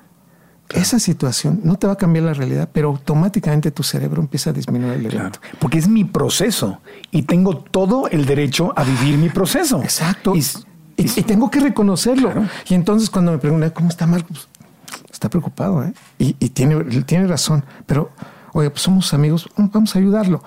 Esa 0.73 0.99
situación 0.99 1.61
no 1.63 1.77
te 1.77 1.87
va 1.87 1.93
a 1.93 1.95
cambiar 1.95 2.25
la 2.25 2.33
realidad, 2.33 2.69
pero 2.71 2.89
automáticamente 2.89 3.71
tu 3.71 3.83
cerebro 3.83 4.21
empieza 4.21 4.51
a 4.51 4.53
disminuir 4.53 4.93
el 4.93 5.05
evento. 5.07 5.39
porque 5.59 5.79
es 5.79 5.87
mi 5.87 6.03
proceso 6.03 6.79
y 7.11 7.23
tengo 7.23 7.57
todo 7.57 8.07
el 8.09 8.25
derecho 8.25 8.73
a 8.75 8.83
vivir 8.83 9.17
mi 9.17 9.29
proceso. 9.29 9.81
Exacto. 9.81 10.33
Y, 10.35 10.43
tengo 11.23 11.49
que 11.49 11.59
reconocerlo. 11.61 12.33
Y 12.67 12.73
entonces 12.73 13.09
cuando 13.09 13.31
me 13.31 13.37
preguntan, 13.37 13.69
¿cómo 13.71 13.89
está 13.89 14.05
Marcos? 14.05 14.49
Está 15.11 15.29
preocupado, 15.29 15.83
¿eh? 15.83 15.93
Y, 16.17 16.33
tiene, 16.49 16.83
tiene 17.03 17.25
razón. 17.25 17.63
Pero, 17.85 18.11
Oye, 18.53 18.69
pues 18.69 18.81
somos 18.81 19.13
amigos, 19.13 19.47
mm, 19.55 19.65
vamos 19.71 19.95
a 19.95 19.99
ayudarlo. 19.99 20.43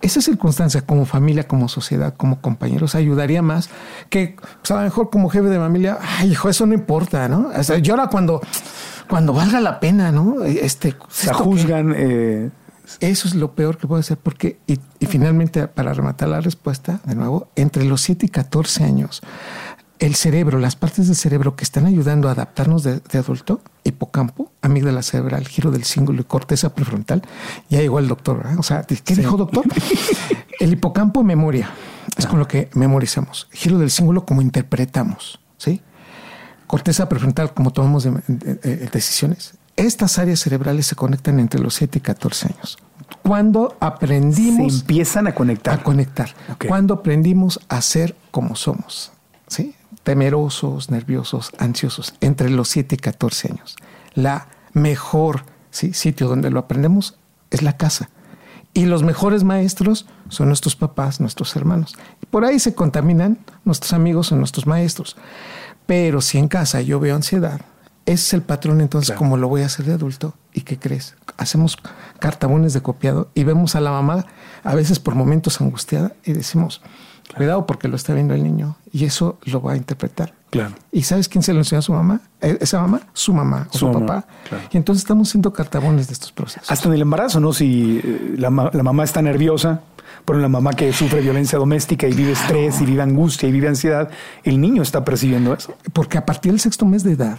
Esa 0.00 0.20
circunstancia, 0.20 0.82
como 0.82 1.04
familia, 1.04 1.46
como 1.46 1.68
sociedad, 1.68 2.14
como 2.16 2.40
compañeros, 2.40 2.94
ayudaría 2.94 3.42
más 3.42 3.70
que, 4.10 4.36
pues 4.60 4.70
a 4.70 4.76
lo 4.76 4.82
mejor 4.82 5.10
como 5.10 5.28
jefe 5.28 5.48
de 5.48 5.58
familia, 5.58 5.98
ay, 6.18 6.32
hijo, 6.32 6.48
eso 6.48 6.66
no 6.66 6.74
importa, 6.74 7.28
¿no? 7.28 7.50
O 7.56 7.62
sea, 7.62 7.78
llora 7.78 8.08
cuando, 8.08 8.40
cuando 9.08 9.32
valga 9.32 9.60
la 9.60 9.80
pena, 9.80 10.12
¿no? 10.12 10.44
Este, 10.44 10.94
Se 11.08 11.32
juzgan. 11.32 11.94
Eh, 11.96 12.50
eso 13.00 13.28
es 13.28 13.34
lo 13.34 13.52
peor 13.52 13.78
que 13.78 13.86
puede 13.86 14.02
ser, 14.02 14.18
porque, 14.18 14.58
y, 14.66 14.78
y, 15.00 15.06
finalmente, 15.06 15.66
para 15.68 15.94
rematar 15.94 16.28
la 16.28 16.40
respuesta, 16.40 17.00
de 17.04 17.14
nuevo, 17.14 17.48
entre 17.56 17.84
los 17.84 18.02
7 18.02 18.26
y 18.26 18.28
14 18.28 18.84
años, 18.84 19.22
el 20.00 20.14
cerebro, 20.14 20.58
las 20.58 20.76
partes 20.76 21.06
del 21.06 21.16
cerebro 21.16 21.56
que 21.56 21.64
están 21.64 21.86
ayudando 21.86 22.28
a 22.28 22.32
adaptarnos 22.32 22.82
de, 22.82 23.00
adulto, 23.14 23.60
hipocampo, 23.84 24.50
amígdala 24.60 25.02
cerebral, 25.02 25.46
giro 25.46 25.70
del 25.70 25.84
cíngulo 25.84 26.20
y 26.20 26.24
corteza 26.24 26.74
prefrontal, 26.74 27.22
ya 27.70 27.80
llegó 27.80 27.98
el 27.98 28.08
doctor. 28.08 28.46
O 28.58 28.62
sea, 28.62 28.82
¿qué 28.82 29.14
dijo 29.14 29.36
doctor? 29.36 29.64
el 30.60 30.72
hipocampo, 30.72 31.22
memoria, 31.22 31.70
es 32.16 32.26
con 32.26 32.38
lo 32.38 32.48
que 32.48 32.68
memorizamos. 32.74 33.48
Giro 33.52 33.78
del 33.78 33.90
cíngulo, 33.90 34.26
como 34.26 34.42
interpretamos, 34.42 35.40
¿sí? 35.58 35.80
Corteza 36.66 37.08
prefrontal, 37.08 37.52
como 37.52 37.70
tomamos 37.70 38.08
decisiones. 38.92 39.54
Estas 39.76 40.18
áreas 40.18 40.40
cerebrales 40.40 40.86
se 40.86 40.94
conectan 40.94 41.40
entre 41.40 41.60
los 41.60 41.74
7 41.74 41.98
y 41.98 42.00
14 42.00 42.54
años. 42.54 42.78
Cuando 43.22 43.76
aprendimos... 43.80 44.72
Se 44.72 44.80
empiezan 44.80 45.26
a 45.26 45.34
conectar. 45.34 45.80
A 45.80 45.82
conectar. 45.82 46.30
Cuando 46.68 46.94
aprendimos 46.94 47.60
a 47.68 47.80
ser 47.82 48.16
como 48.30 48.56
somos. 48.56 49.12
¿Sí? 49.46 49.74
temerosos, 50.04 50.90
nerviosos, 50.90 51.50
ansiosos, 51.58 52.14
entre 52.20 52.50
los 52.50 52.68
7 52.68 52.94
y 52.94 52.98
14 52.98 53.52
años. 53.52 53.76
La 54.14 54.46
mejor 54.72 55.44
sitio 55.70 56.28
donde 56.28 56.50
lo 56.50 56.60
aprendemos 56.60 57.18
es 57.50 57.62
la 57.62 57.76
casa. 57.76 58.10
Y 58.74 58.86
los 58.86 59.02
mejores 59.02 59.44
maestros 59.44 60.06
son 60.28 60.48
nuestros 60.48 60.76
papás, 60.76 61.20
nuestros 61.20 61.56
hermanos. 61.56 61.96
Por 62.30 62.44
ahí 62.44 62.58
se 62.58 62.74
contaminan 62.74 63.38
nuestros 63.64 63.92
amigos 63.92 64.30
o 64.30 64.36
nuestros 64.36 64.66
maestros. 64.66 65.16
Pero 65.86 66.20
si 66.20 66.38
en 66.38 66.48
casa 66.48 66.80
yo 66.80 67.00
veo 67.00 67.14
ansiedad, 67.14 67.60
ese 68.06 68.14
es 68.14 68.34
el 68.34 68.42
patrón 68.42 68.80
entonces 68.80 69.16
como 69.16 69.36
lo 69.36 69.48
voy 69.48 69.62
a 69.62 69.66
hacer 69.66 69.86
de 69.86 69.94
adulto. 69.94 70.34
¿Y 70.52 70.62
qué 70.62 70.78
crees? 70.78 71.14
Hacemos 71.36 71.76
cartabones 72.18 72.72
de 72.72 72.82
copiado 72.82 73.30
y 73.34 73.44
vemos 73.44 73.74
a 73.74 73.80
la 73.80 73.90
mamá 73.90 74.26
a 74.62 74.74
veces 74.74 74.98
por 74.98 75.14
momentos 75.14 75.60
angustiada 75.60 76.12
y 76.24 76.32
decimos, 76.32 76.80
Cuidado 77.36 77.66
porque 77.66 77.88
lo 77.88 77.96
está 77.96 78.14
viendo 78.14 78.34
el 78.34 78.42
niño 78.42 78.76
y 78.92 79.04
eso 79.04 79.38
lo 79.44 79.60
va 79.62 79.72
a 79.72 79.76
interpretar. 79.76 80.34
Claro. 80.50 80.74
¿Y 80.92 81.02
sabes 81.02 81.28
quién 81.28 81.42
se 81.42 81.52
lo 81.52 81.60
enseñó 81.60 81.80
a 81.80 81.82
su 81.82 81.92
mamá? 81.92 82.20
¿E-, 82.40 82.58
¿Esa 82.60 82.80
mamá? 82.80 83.00
Su 83.12 83.32
mamá 83.32 83.66
o 83.72 83.76
su, 83.76 83.90
papá. 83.90 84.26
Y 84.70 84.76
entonces 84.76 85.02
estamos 85.02 85.30
siendo 85.30 85.52
cartabones 85.52 86.06
de 86.06 86.12
estos 86.12 86.30
procesos. 86.30 86.70
Hasta 86.70 86.88
en 86.88 86.94
el 86.94 87.02
embarazo, 87.02 87.40
¿no? 87.40 87.52
Si 87.52 88.00
eh, 88.04 88.34
la, 88.38 88.50
mamá 88.50 89.02
está 89.02 89.20
nerviosa, 89.20 89.80
pero 90.24 90.38
la 90.38 90.48
mamá 90.48 90.74
que 90.74 90.92
sufre 90.92 91.20
violencia 91.22 91.58
doméstica 91.58 92.06
y 92.06 92.12
vive 92.12 92.32
estrés 92.32 92.80
y 92.80 92.86
vive 92.86 93.02
angustia 93.02 93.48
y 93.48 93.52
vive 93.52 93.66
ansiedad, 93.66 94.10
el 94.44 94.60
niño 94.60 94.82
está 94.82 95.04
percibiendo 95.04 95.54
eso. 95.54 95.74
Porque 95.92 96.18
a 96.18 96.26
partir 96.26 96.52
del 96.52 96.60
sexto 96.60 96.86
mes 96.86 97.02
de 97.02 97.12
edad, 97.12 97.38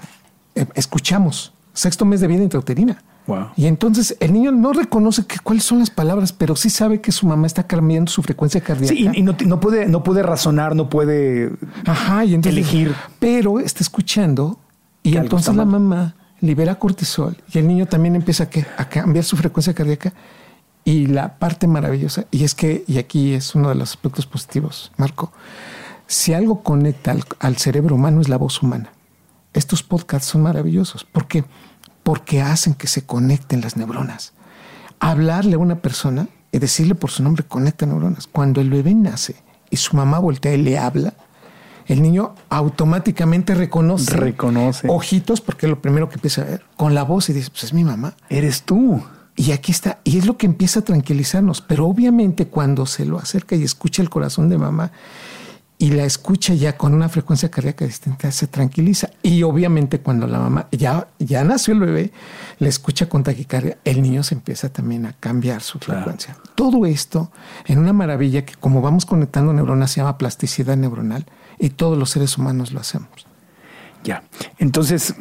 eh, 0.55 0.65
escuchamos, 0.73 1.53
sexto 1.73 2.03
mes 2.03 2.19
de 2.19 2.27
vida 2.27 2.43
intrauterina 2.43 3.01
y 3.55 3.65
entonces 3.65 4.17
el 4.19 4.33
niño 4.33 4.51
no 4.51 4.73
reconoce 4.73 5.25
que, 5.25 5.39
cuáles 5.39 5.63
son 5.63 5.79
las 5.79 5.89
palabras, 5.89 6.31
pero 6.31 6.55
sí 6.55 6.69
sabe 6.69 7.01
que 7.01 7.11
su 7.11 7.25
mamá 7.25 7.47
está 7.47 7.63
cambiando 7.63 8.11
su 8.11 8.21
frecuencia 8.21 8.61
cardíaca. 8.61 8.93
Sí, 8.93 9.09
y, 9.13 9.21
no, 9.23 9.59
puede, 9.59 9.87
no 9.87 10.03
puede 10.03 10.21
razonar, 10.21 10.75
no 10.75 10.89
puede 10.89 11.51
elegir. 12.43 12.93
Pero 13.19 13.59
está 13.59 13.81
escuchando 13.81 14.59
y 15.01 15.17
entonces 15.17 15.55
la 15.55 15.65
mamá 15.65 16.15
libera 16.41 16.75
cortisol 16.75 17.37
y 17.51 17.57
el 17.57 17.67
niño 17.67 17.87
también 17.87 18.15
empieza 18.15 18.43
a, 18.43 18.81
a 18.81 18.89
cambiar 18.89 19.25
su 19.25 19.37
frecuencia 19.37 19.73
cardíaca. 19.73 20.13
Y 20.87 21.07
la 21.07 21.39
parte 21.39 21.65
maravillosa, 21.65 22.25
y 22.29 22.43
es 22.43 22.53
que, 22.53 22.83
y 22.85 22.99
aquí 22.99 23.33
es 23.33 23.55
uno 23.55 23.69
de 23.69 23.75
los 23.75 23.89
aspectos 23.89 24.27
positivos, 24.27 24.91
Marco, 24.97 25.31
si 26.05 26.33
algo 26.33 26.61
conecta 26.61 27.09
al, 27.09 27.23
al 27.39 27.57
cerebro 27.57 27.95
humano 27.95 28.21
es 28.21 28.29
la 28.29 28.37
voz 28.37 28.61
humana. 28.61 28.91
Estos 29.53 29.81
podcasts 29.81 30.27
son 30.27 30.43
maravillosos. 30.43 31.03
¿Por 31.03 31.27
qué? 31.27 31.43
Porque 32.05 32.39
hacen 32.39 32.75
que 32.75 32.85
se 32.85 33.03
conecten 33.03 33.61
las 33.61 33.77
neuronas. 33.77 34.33
Hablarle 34.99 35.55
a 35.55 35.57
una 35.57 35.79
persona 35.79 36.27
y 36.51 36.59
decirle 36.59 36.93
por 36.93 37.09
su 37.09 37.23
nombre 37.23 37.43
conecta 37.43 37.87
neuronas. 37.87 38.27
Cuando 38.27 38.61
el 38.61 38.69
bebé 38.69 38.93
nace 38.93 39.37
y 39.71 39.77
su 39.77 39.95
mamá 39.95 40.19
voltea 40.19 40.53
y 40.53 40.61
le 40.61 40.77
habla, 40.77 41.15
el 41.87 42.03
niño 42.03 42.35
automáticamente 42.49 43.55
reconoce, 43.55 44.15
reconoce 44.17 44.87
ojitos, 44.87 45.41
porque 45.41 45.65
es 45.65 45.71
lo 45.71 45.81
primero 45.81 46.07
que 46.07 46.15
empieza 46.15 46.43
a 46.43 46.45
ver, 46.45 46.65
con 46.77 46.93
la 46.93 47.01
voz 47.01 47.29
y 47.29 47.33
dice, 47.33 47.49
pues 47.49 47.63
es 47.63 47.73
mi 47.73 47.83
mamá. 47.83 48.13
Eres 48.29 48.61
tú. 48.61 49.03
Y 49.35 49.51
aquí 49.51 49.71
está, 49.71 49.97
y 50.03 50.19
es 50.19 50.27
lo 50.27 50.37
que 50.37 50.45
empieza 50.45 50.81
a 50.81 50.83
tranquilizarnos, 50.83 51.61
pero 51.61 51.87
obviamente 51.87 52.45
cuando 52.45 52.85
se 52.85 53.03
lo 53.03 53.17
acerca 53.17 53.55
y 53.55 53.63
escucha 53.63 54.03
el 54.03 54.11
corazón 54.11 54.47
de 54.47 54.59
mamá 54.59 54.91
y 55.77 55.91
la 55.91 56.05
escucha 56.05 56.53
ya 56.53 56.77
con 56.77 56.93
una 56.93 57.09
frecuencia 57.09 57.49
cardíaca 57.49 57.85
distinta, 57.85 58.31
se 58.31 58.47
tranquiliza. 58.47 59.09
Y 59.21 59.43
obviamente 59.43 59.99
cuando 59.99 60.25
la 60.25 60.39
mamá 60.39 60.67
ya, 60.71 61.07
ya 61.19 61.43
nació 61.43 61.73
el 61.73 61.81
bebé, 61.81 62.11
la 62.59 62.69
escucha 62.69 63.09
con 63.09 63.23
taquicardia, 63.23 63.77
el 63.83 64.01
niño 64.01 64.23
se 64.23 64.35
empieza 64.35 64.69
también 64.69 65.05
a 65.05 65.13
cambiar 65.13 65.61
su 65.61 65.79
frecuencia. 65.79 66.37
Todo 66.55 66.85
esto 66.85 67.31
en 67.65 67.79
una 67.79 67.93
maravilla 67.93 68.45
que 68.45 68.55
como 68.55 68.81
vamos 68.81 69.05
conectando 69.05 69.51
neuronas 69.51 69.91
se 69.91 70.01
llama 70.01 70.17
plasticidad 70.17 70.77
neuronal 70.77 71.25
y 71.59 71.69
todos 71.69 71.97
los 71.97 72.09
seres 72.09 72.37
humanos 72.37 72.71
lo 72.71 72.79
hacemos. 72.79 73.09
Ya, 74.03 74.23
entonces 74.59 75.15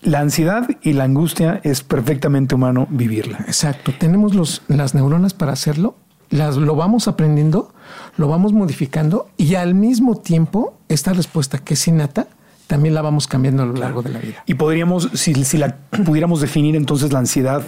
la 0.00 0.20
ansiedad 0.20 0.68
y 0.80 0.92
la 0.92 1.04
angustia 1.04 1.60
es 1.64 1.82
perfectamente 1.82 2.54
humano 2.54 2.86
vivirla. 2.88 3.38
Exacto, 3.46 3.92
tenemos 3.98 4.34
los, 4.34 4.62
las 4.68 4.94
neuronas 4.94 5.34
para 5.34 5.52
hacerlo 5.52 5.96
las, 6.30 6.56
lo 6.56 6.76
vamos 6.76 7.08
aprendiendo, 7.08 7.72
lo 8.16 8.28
vamos 8.28 8.52
modificando 8.52 9.28
y 9.36 9.54
al 9.54 9.74
mismo 9.74 10.16
tiempo 10.16 10.74
esta 10.88 11.12
respuesta 11.12 11.58
que 11.58 11.74
es 11.74 11.88
innata, 11.88 12.26
también 12.66 12.94
la 12.94 13.02
vamos 13.02 13.26
cambiando 13.26 13.62
a 13.62 13.66
lo 13.66 13.72
largo 13.72 14.02
de 14.02 14.10
la 14.10 14.18
vida. 14.18 14.42
Y 14.46 14.54
podríamos, 14.54 15.08
si, 15.14 15.32
si 15.44 15.56
la 15.56 15.76
pudiéramos 16.04 16.40
definir, 16.40 16.76
entonces 16.76 17.12
la 17.12 17.18
ansiedad 17.18 17.62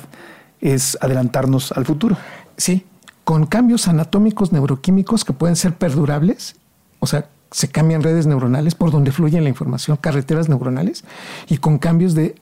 es 0.61 0.99
adelantarnos 1.01 1.73
al 1.73 1.87
futuro. 1.87 2.17
Sí, 2.57 2.85
con 3.25 3.47
cambios 3.47 3.89
anatómicos 3.89 4.53
neuroquímicos 4.53 5.25
que 5.25 5.33
pueden 5.33 5.57
ser 5.57 5.75
perdurables, 5.75 6.57
o 6.99 7.07
sea, 7.07 7.29
se 7.51 7.69
cambian 7.69 8.03
redes 8.03 8.27
neuronales 8.27 8.75
por 8.75 8.91
donde 8.91 9.11
fluye 9.11 9.41
la 9.41 9.49
información, 9.49 9.97
carreteras 9.97 10.49
neuronales, 10.49 11.05
y 11.49 11.59
con 11.59 11.79
cambios 11.79 12.15
de 12.15 12.37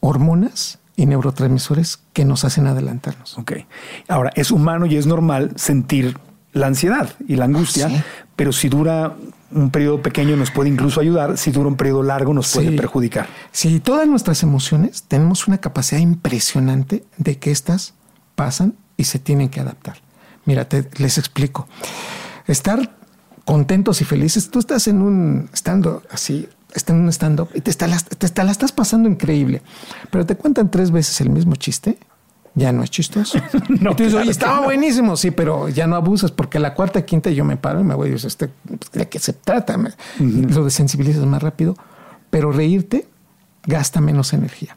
hormonas 0.00 0.78
y 0.98 1.06
neurotransmisores 1.06 2.00
que 2.12 2.24
nos 2.24 2.44
hacen 2.44 2.66
adelantarnos. 2.66 3.38
Ok. 3.38 3.52
Ahora, 4.08 4.32
es 4.34 4.50
humano 4.50 4.84
y 4.84 4.96
es 4.96 5.06
normal 5.06 5.52
sentir 5.54 6.18
la 6.52 6.66
ansiedad 6.66 7.10
y 7.28 7.36
la 7.36 7.44
angustia, 7.44 8.04
pero 8.34 8.52
si 8.52 8.68
dura 8.68 9.14
un 9.52 9.70
periodo 9.70 10.02
pequeño 10.02 10.36
nos 10.36 10.50
puede 10.50 10.70
incluso 10.70 11.00
ayudar, 11.00 11.38
si 11.38 11.52
dura 11.52 11.68
un 11.68 11.76
periodo 11.76 12.02
largo 12.02 12.34
nos 12.34 12.52
puede 12.52 12.72
perjudicar. 12.72 13.28
Sí, 13.52 13.78
todas 13.78 14.08
nuestras 14.08 14.42
emociones 14.42 15.04
tenemos 15.04 15.46
una 15.46 15.58
capacidad 15.58 16.00
impresionante 16.00 17.04
de 17.16 17.38
que 17.38 17.52
estas 17.52 17.94
pasan 18.34 18.74
y 18.96 19.04
se 19.04 19.20
tienen 19.20 19.50
que 19.50 19.60
adaptar. 19.60 19.98
Mira, 20.46 20.66
les 20.96 21.16
explico. 21.16 21.68
Estar 22.48 22.96
contentos 23.44 24.00
y 24.00 24.04
felices, 24.04 24.50
tú 24.50 24.58
estás 24.58 24.88
en 24.88 25.00
un 25.00 25.48
estando 25.52 26.02
así 26.10 26.48
está 26.78 26.94
en 26.94 27.00
un 27.00 27.08
stand-up 27.10 27.50
y 27.54 27.60
te, 27.60 27.70
está, 27.70 27.86
te 27.86 28.44
la 28.44 28.50
estás 28.50 28.72
pasando 28.72 29.08
increíble, 29.08 29.62
pero 30.10 30.24
te 30.24 30.36
cuentan 30.36 30.70
tres 30.70 30.90
veces 30.90 31.20
el 31.20 31.30
mismo 31.30 31.56
chiste, 31.56 31.98
ya 32.54 32.72
no 32.72 32.82
es 32.82 32.90
chistoso. 32.90 33.38
no, 33.68 33.94
estaba 34.22 34.62
buenísimo, 34.62 35.16
sí, 35.16 35.30
pero 35.30 35.68
ya 35.68 35.86
no 35.86 35.96
abusas 35.96 36.30
porque 36.30 36.58
la 36.58 36.74
cuarta, 36.74 37.04
quinta 37.04 37.30
yo 37.30 37.44
me 37.44 37.56
paro 37.56 37.80
y 37.80 37.84
me 37.84 37.94
voy 37.94 38.08
y 38.08 38.14
digo, 38.14 38.26
este, 38.26 38.48
pues, 38.48 38.90
¿de 38.92 39.08
qué 39.08 39.18
se 39.18 39.32
trata? 39.32 39.76
Lo 40.18 40.64
desensibilizas 40.64 41.24
más 41.26 41.42
rápido, 41.42 41.76
pero 42.30 42.50
reírte 42.50 43.06
gasta 43.64 44.00
menos 44.00 44.32
energía. 44.32 44.76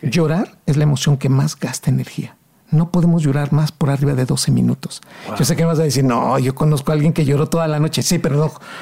Llorar 0.00 0.58
es 0.66 0.76
la 0.76 0.84
emoción 0.84 1.16
que 1.16 1.28
más 1.28 1.58
gasta 1.58 1.90
energía 1.90 2.38
no 2.70 2.90
podemos 2.90 3.22
llorar 3.22 3.52
más 3.52 3.72
por 3.72 3.90
arriba 3.90 4.14
de 4.14 4.24
12 4.24 4.50
minutos. 4.50 5.00
Yo 5.38 5.44
sé 5.44 5.56
que 5.56 5.64
vas 5.64 5.78
a 5.78 5.82
decir, 5.82 6.04
no, 6.04 6.38
yo 6.38 6.54
conozco 6.54 6.92
a 6.92 6.94
alguien 6.94 7.12
que 7.12 7.24
lloró 7.24 7.48
toda 7.48 7.66
la 7.66 7.78
noche. 7.78 8.02
Sí, 8.02 8.18
pero 8.18 8.36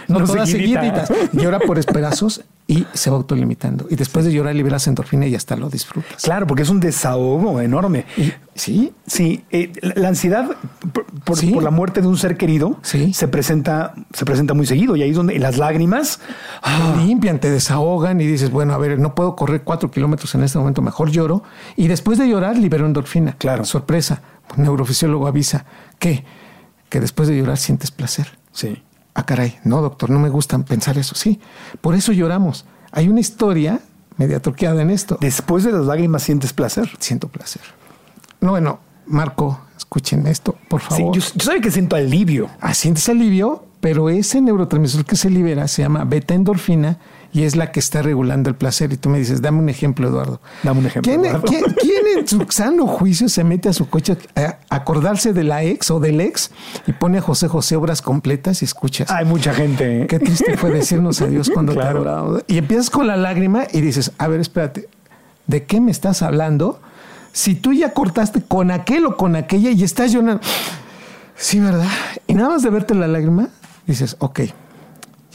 no, 0.09 0.19
no, 0.19 0.27
todas 0.27 0.51
seguiditas. 0.51 1.13
Llora 1.33 1.61
por 1.61 1.79
espedazos 1.79 2.43
y 2.69 2.85
se 2.95 3.11
va 3.11 3.17
autolimitando. 3.17 3.87
Y 3.91 3.97
después 3.97 4.25
de 4.25 4.33
llorar 4.33 4.55
liberas 4.55 4.87
endorfina 4.89 5.27
y 5.27 5.35
hasta 5.35 5.57
lo 5.57 5.71
disfrutas. 5.71 6.23
Claro, 6.23 6.47
porque 6.47 6.63
es 6.65 6.69
un 6.69 6.81
desahogo 6.81 7.61
enorme. 7.61 8.07
sí. 8.55 8.93
Sí. 9.07 9.45
Eh, 9.51 9.73
la 9.81 10.09
ansiedad 10.09 10.51
por, 11.25 11.63
la 11.63 11.71
muerte 11.71 12.01
de 12.01 12.09
un 12.09 12.19
ser 12.19 12.37
querido 12.37 12.79
se, 12.83 13.29
presenta, 13.29 13.95
se 14.13 14.25
presenta 14.25 14.55
muy 14.55 14.67
seguido. 14.67 14.97
Y 14.97 15.03
ahí 15.03 15.11
es 15.11 15.17
donde 15.17 15.39
las 15.39 15.59
lágrimas 15.59 16.21
ah. 16.63 16.97
limpian, 16.99 17.39
te 17.39 17.51
desahogan 17.51 18.21
y 18.21 18.27
dices, 18.27 18.51
bueno, 18.51 18.75
a 18.75 18.79
ver, 18.79 18.99
no 18.99 19.15
puedo 19.15 19.37
correr 19.37 19.63
cuatro 19.63 19.91
kilómetros 19.91 20.35
en 20.35 20.43
este 20.43 20.59
momento, 20.59 20.83
mejor 20.83 21.11
lloro. 21.11 21.45
Y 21.77 21.87
después 21.87 22.19
de 22.19 22.29
llorar 22.29 22.59
libero 22.59 22.87
endorfina. 22.87 23.37
Claro 23.39 23.65
sorpresa, 23.65 24.23
un 24.57 24.65
neurofisiólogo 24.65 25.27
avisa 25.27 25.67
que, 25.99 26.25
que 26.89 27.01
después 27.01 27.29
de 27.29 27.37
llorar 27.37 27.59
sientes 27.59 27.91
placer. 27.91 28.39
Sí. 28.53 28.83
Ah, 29.19 29.25
caray, 29.25 29.59
no, 29.65 29.81
doctor, 29.81 30.11
no 30.11 30.19
me 30.19 30.29
gusta 30.29 30.59
pensar 30.59 30.99
eso. 30.99 31.15
Sí, 31.15 31.41
por 31.81 31.95
eso 31.95 32.13
lloramos. 32.13 32.67
Hay 32.93 33.09
una 33.09 33.21
historia 33.21 33.81
media 34.19 34.41
truqueada 34.41 34.83
en 34.83 34.91
esto. 34.91 35.17
Después 35.23 35.65
de 35.65 35.73
las 35.73 35.87
lágrimas 35.87 36.23
sientes 36.23 36.53
placer. 36.53 36.91
Siento 36.99 37.29
placer. 37.29 37.63
No, 38.43 38.51
bueno, 38.51 38.79
Marco, 39.07 39.59
escuchen 39.75 40.27
esto, 40.27 40.55
por 40.69 40.83
favor. 40.83 41.17
yo, 41.17 41.23
yo 41.35 41.61
que 41.63 41.71
siento 41.71 41.97
alivio. 41.97 42.51
Ah, 42.61 42.75
sientes 42.75 43.09
alivio, 43.09 43.65
pero 43.81 44.11
ese 44.11 44.43
neurotransmisor 44.43 45.07
que 45.07 45.17
se 45.17 45.31
libera 45.31 45.67
se 45.67 45.81
llama 45.81 46.05
beta 46.05 46.35
endorfina 46.35 46.99
y 47.37 47.45
es 47.45 47.55
la 47.55 47.71
que 47.71 47.81
está 47.81 48.01
regulando 48.01 48.49
el 48.49 48.57
placer. 48.57 48.95
Y 48.95 48.97
tú 48.97 49.11
me 49.11 49.19
dices, 49.19 49.43
dame 49.43 49.59
un 49.59 49.69
ejemplo, 49.69 50.09
Eduardo. 50.09 50.41
Dame 50.63 50.81
un 50.81 50.87
ejemplo. 50.87 51.13
¿Quién, 51.45 51.65
en 52.17 52.27
su 52.27 52.47
sano 52.49 52.87
juicio 52.87 53.29
se 53.29 53.45
mete 53.45 53.69
a 53.69 53.75
su 53.75 53.91
coche 53.91 54.17
a 54.35 54.57
acordarse 54.71 55.35
de 55.35 55.45
la 55.45 55.63
ex 55.63 55.91
o 55.91 56.01
del 56.01 56.23
ex 56.23 56.51
y 56.87 56.93
pone 56.93 57.19
a 57.19 57.21
José 57.21 57.49
José 57.49 57.77
obras 57.77 58.01
completas 58.01 58.63
y 58.63 58.65
escuchas? 58.65 59.11
Hay 59.11 59.27
mucha 59.27 59.53
gente. 59.53 60.05
¿eh? 60.05 60.07
Qué 60.07 60.19
triste 60.19 60.57
fue 60.57 60.71
decirnos 60.71 61.21
adiós 61.21 61.51
cuando 61.53 61.75
te 61.75 61.83
adoraba. 61.83 62.41
Y 62.47 62.57
empiezas 62.57 62.89
con 62.89 63.07
la 63.07 63.19
lágrima 63.19 63.65
y 63.71 63.83
dices, 63.83 64.13
a 64.17 64.29
ver, 64.29 64.41
espérate, 64.41 64.89
¿de 65.47 65.65
qué 65.65 65.79
me 65.83 65.91
estás 65.91 66.23
hablando? 66.23 66.81
Si 67.33 67.55
tú 67.55 67.75
ya 67.75 67.93
cortaste 67.93 68.41
con 68.41 68.71
aquel 68.71 69.05
o 69.05 69.19
con 69.19 69.37
aquella 69.37 69.73
y 69.73 69.85
estás 69.85 70.11
llorando. 70.11 70.41
Sí, 71.35 71.61
¿verdad? 71.61 71.85
Y 72.27 72.33
nada 72.33 72.49
más 72.49 72.63
de 72.63 72.71
verte 72.71 72.95
la 72.95 73.09
lágrima, 73.09 73.51
dices, 73.87 74.17
ok, 74.21 74.41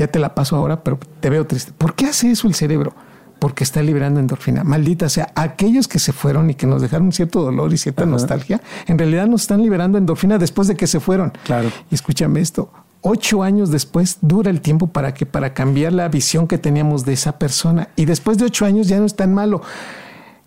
ya 0.02 0.08
te 0.08 0.18
la 0.18 0.34
paso 0.34 0.56
ahora, 0.56 0.84
pero 0.84 0.98
te 1.20 1.30
veo 1.30 1.46
triste. 1.46 1.74
¿Por 1.78 1.94
qué 1.94 2.08
hace 2.08 2.32
eso 2.32 2.48
el 2.48 2.56
cerebro? 2.56 2.94
Porque 3.38 3.64
está 3.64 3.84
liberando 3.84 4.20
endorfina. 4.20 4.64
Maldita 4.64 5.10
sea, 5.10 5.32
aquellos 5.36 5.88
que 5.88 6.00
se 6.00 6.12
fueron 6.12 6.50
y 6.50 6.56
que 6.56 6.66
nos 6.66 6.82
dejaron 6.82 7.12
cierto 7.12 7.44
dolor 7.44 7.72
y 7.72 7.78
cierta 7.78 8.08
nostalgia, 8.08 8.62
en 8.88 8.98
realidad 8.98 9.28
nos 9.28 9.42
están 9.42 9.62
liberando 9.62 10.00
endorfina 10.00 10.40
después 10.40 10.68
de 10.68 10.76
que 10.76 10.88
se 10.88 11.00
fueron. 11.00 11.34
Claro. 11.44 11.70
Y 11.92 11.96
escúchame 11.96 12.40
esto, 12.40 12.72
ocho 13.02 13.44
años 13.44 13.70
después 13.70 14.18
dura 14.22 14.50
el 14.50 14.62
tiempo 14.62 14.88
para 14.88 15.14
que 15.14 15.28
para 15.28 15.54
cambiar 15.54 15.94
la 15.94 16.08
visión 16.08 16.48
que 16.48 16.58
teníamos 16.58 17.06
de 17.06 17.14
esa 17.14 17.38
persona. 17.38 17.90
Y 17.96 18.06
después 18.06 18.40
de 18.40 18.46
ocho 18.46 18.66
años 18.66 18.88
ya 18.88 18.98
no 18.98 19.06
es 19.06 19.16
tan 19.16 19.36
malo. 19.36 19.62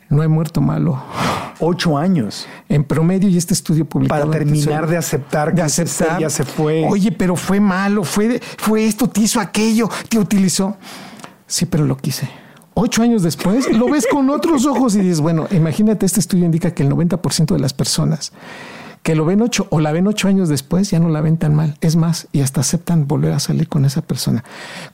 No 0.09 0.23
he 0.23 0.29
muerto 0.29 0.61
malo. 0.61 1.03
Ocho 1.61 1.97
años. 1.97 2.47
En 2.69 2.85
promedio, 2.85 3.29
y 3.29 3.37
este 3.37 3.55
estudio 3.55 3.85
publicado. 3.85 4.27
Para 4.27 4.39
terminar 4.39 4.87
de 4.87 4.97
aceptar 4.97 5.51
que 5.51 5.57
de 5.57 5.63
aceptar, 5.63 6.21
ya 6.21 6.31
se 6.31 6.45
fue. 6.45 6.85
Oye, 6.89 7.13
pero 7.13 7.37
fue 7.37 7.61
malo, 7.61 8.05
fue, 8.05 8.41
fue 8.59 8.85
esto, 8.87 9.09
te 9.09 9.21
hizo 9.21 9.41
aquello, 9.41 9.89
te 10.09 10.19
utilizó. 10.19 10.77
Sí, 11.47 11.67
pero 11.67 11.85
lo 11.85 11.97
quise. 11.97 12.29
Ocho 12.75 13.03
años 13.03 13.23
después, 13.23 13.71
lo 13.73 13.89
ves 13.89 14.07
con 14.11 14.29
otros 14.31 14.67
ojos 14.67 14.97
y 14.97 15.01
dices, 15.01 15.21
bueno, 15.21 15.47
imagínate, 15.53 16.07
este 16.07 16.19
estudio 16.19 16.45
indica 16.45 16.73
que 16.73 16.83
el 16.83 16.91
90% 16.91 17.55
de 17.55 17.61
las 17.61 17.73
personas 17.73 18.33
que 19.05 19.15
lo 19.15 19.27
ven 19.27 19.43
ocho 19.43 19.67
o 19.69 19.81
la 19.81 19.93
ven 19.93 20.07
ocho 20.07 20.29
años 20.29 20.49
después, 20.49 20.91
ya 20.91 20.99
no 20.99 21.11
la 21.11 21.21
ven 21.21 21.37
tan 21.37 21.55
mal. 21.55 21.77
Es 21.83 21.95
más, 21.95 22.27
y 22.33 22.41
hasta 22.41 22.63
aceptan 22.63 23.07
volver 23.07 23.35
a 23.35 23.39
salir 23.39 23.69
con 23.69 23.85
esa 23.85 24.01
persona. 24.01 24.43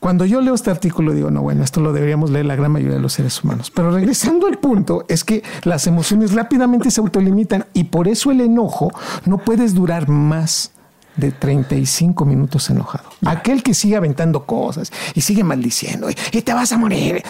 Cuando 0.00 0.24
yo 0.26 0.40
leo 0.40 0.52
este 0.52 0.68
artículo, 0.68 1.14
digo, 1.14 1.30
no, 1.30 1.42
bueno, 1.42 1.62
esto 1.62 1.80
lo 1.80 1.92
deberíamos 1.92 2.28
leer 2.30 2.46
la 2.46 2.56
gran 2.56 2.72
mayoría 2.72 2.96
de 2.96 3.00
los 3.00 3.12
seres 3.12 3.42
humanos. 3.44 3.70
Pero 3.70 3.92
regresando 3.92 4.48
al 4.48 4.58
punto, 4.58 5.04
es 5.08 5.22
que 5.22 5.44
las 5.62 5.86
emociones 5.86 6.32
rápidamente 6.32 6.90
se 6.90 7.00
autolimitan 7.00 7.66
y 7.72 7.84
por 7.84 8.08
eso 8.08 8.32
el 8.32 8.40
enojo 8.40 8.90
no 9.26 9.38
puedes 9.38 9.74
durar 9.74 10.08
más 10.08 10.72
de 11.14 11.30
35 11.30 12.24
minutos 12.24 12.68
enojado. 12.68 13.08
Aquel 13.24 13.62
que 13.62 13.74
sigue 13.74 13.94
aventando 13.94 14.44
cosas 14.44 14.90
y 15.14 15.20
sigue 15.20 15.44
maldiciendo 15.44 16.08
y 16.10 16.42
te 16.42 16.52
vas 16.52 16.72
a 16.72 16.78
morir. 16.78 17.22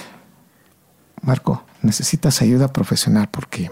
Marco, 1.21 1.63
necesitas 1.83 2.41
ayuda 2.41 2.73
profesional 2.73 3.29
porque 3.31 3.71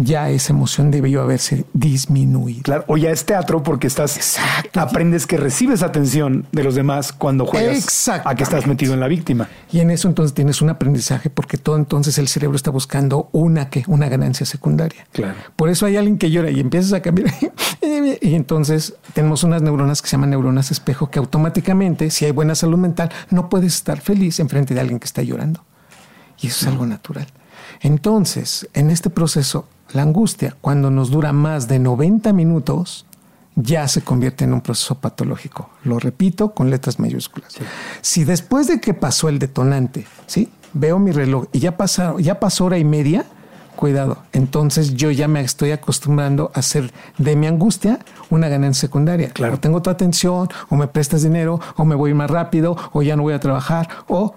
ya 0.00 0.30
esa 0.30 0.52
emoción 0.52 0.90
debió 0.90 1.22
haberse 1.22 1.64
disminuido. 1.74 2.62
Claro, 2.62 2.84
o 2.86 2.96
ya 2.96 3.10
es 3.10 3.24
teatro 3.24 3.62
porque 3.62 3.86
estás 3.86 4.38
aprendes 4.74 5.26
que 5.26 5.36
recibes 5.36 5.82
atención 5.82 6.46
de 6.52 6.64
los 6.64 6.74
demás 6.74 7.12
cuando 7.12 7.46
juegas 7.46 8.08
a 8.08 8.34
que 8.34 8.42
estás 8.42 8.66
metido 8.66 8.94
en 8.94 9.00
la 9.00 9.08
víctima. 9.08 9.48
Y 9.70 9.80
en 9.80 9.90
eso 9.90 10.08
entonces 10.08 10.34
tienes 10.34 10.62
un 10.62 10.70
aprendizaje 10.70 11.28
porque 11.28 11.58
todo 11.58 11.76
entonces 11.76 12.18
el 12.18 12.28
cerebro 12.28 12.56
está 12.56 12.70
buscando 12.70 13.28
una 13.32 13.68
que 13.68 13.84
una 13.86 14.08
ganancia 14.08 14.46
secundaria. 14.46 15.06
Claro. 15.12 15.36
Por 15.54 15.68
eso 15.68 15.86
hay 15.86 15.96
alguien 15.96 16.18
que 16.18 16.30
llora 16.30 16.50
y 16.50 16.60
empiezas 16.60 16.92
a 16.94 17.02
cambiar 17.02 17.32
y 17.82 18.34
entonces 18.34 18.94
tenemos 19.12 19.44
unas 19.44 19.62
neuronas 19.62 20.00
que 20.00 20.08
se 20.08 20.12
llaman 20.12 20.30
neuronas 20.30 20.70
espejo 20.70 21.10
que 21.10 21.18
automáticamente, 21.18 22.10
si 22.10 22.24
hay 22.24 22.30
buena 22.30 22.54
salud 22.54 22.78
mental, 22.78 23.10
no 23.30 23.48
puedes 23.48 23.74
estar 23.74 24.00
feliz 24.00 24.40
enfrente 24.40 24.74
de 24.74 24.80
alguien 24.80 24.98
que 24.98 25.06
está 25.06 25.22
llorando. 25.22 25.64
Y 26.40 26.46
eso 26.46 26.66
es 26.66 26.72
algo 26.72 26.86
natural. 26.86 27.26
Entonces, 27.80 28.68
en 28.74 28.90
este 28.90 29.10
proceso 29.10 29.66
la 29.92 30.02
angustia, 30.02 30.56
cuando 30.60 30.90
nos 30.90 31.10
dura 31.10 31.32
más 31.32 31.66
de 31.66 31.78
90 31.78 32.32
minutos, 32.32 33.06
ya 33.56 33.88
se 33.88 34.02
convierte 34.02 34.44
en 34.44 34.52
un 34.52 34.60
proceso 34.60 34.96
patológico. 34.96 35.70
Lo 35.84 35.98
repito 35.98 36.54
con 36.54 36.70
letras 36.70 36.98
mayúsculas. 36.98 37.56
Si 38.00 38.24
después 38.24 38.68
de 38.68 38.80
que 38.80 38.94
pasó 38.94 39.28
el 39.28 39.38
detonante, 39.38 40.06
¿sí? 40.26 40.48
veo 40.72 40.98
mi 40.98 41.12
reloj 41.12 41.46
y 41.52 41.60
ya, 41.60 41.76
pasó, 41.76 42.18
ya 42.18 42.38
pasó 42.38 42.66
hora 42.66 42.78
y 42.78 42.84
media, 42.84 43.24
cuidado. 43.76 44.18
Entonces 44.32 44.94
yo 44.94 45.10
ya 45.10 45.26
me 45.26 45.40
estoy 45.40 45.72
acostumbrando 45.72 46.50
a 46.54 46.60
hacer 46.60 46.92
de 47.18 47.34
mi 47.36 47.46
angustia 47.46 47.98
una 48.28 48.48
ganancia 48.48 48.82
secundaria. 48.82 49.30
Claro. 49.30 49.54
O 49.54 49.58
tengo 49.58 49.82
tu 49.82 49.90
atención, 49.90 50.48
o 50.68 50.76
me 50.76 50.86
prestas 50.86 51.22
dinero, 51.22 51.60
o 51.76 51.84
me 51.84 51.94
voy 51.94 52.14
más 52.14 52.30
rápido, 52.30 52.76
o 52.92 53.02
ya 53.02 53.16
no 53.16 53.22
voy 53.22 53.34
a 53.34 53.40
trabajar, 53.40 53.88
o 54.06 54.34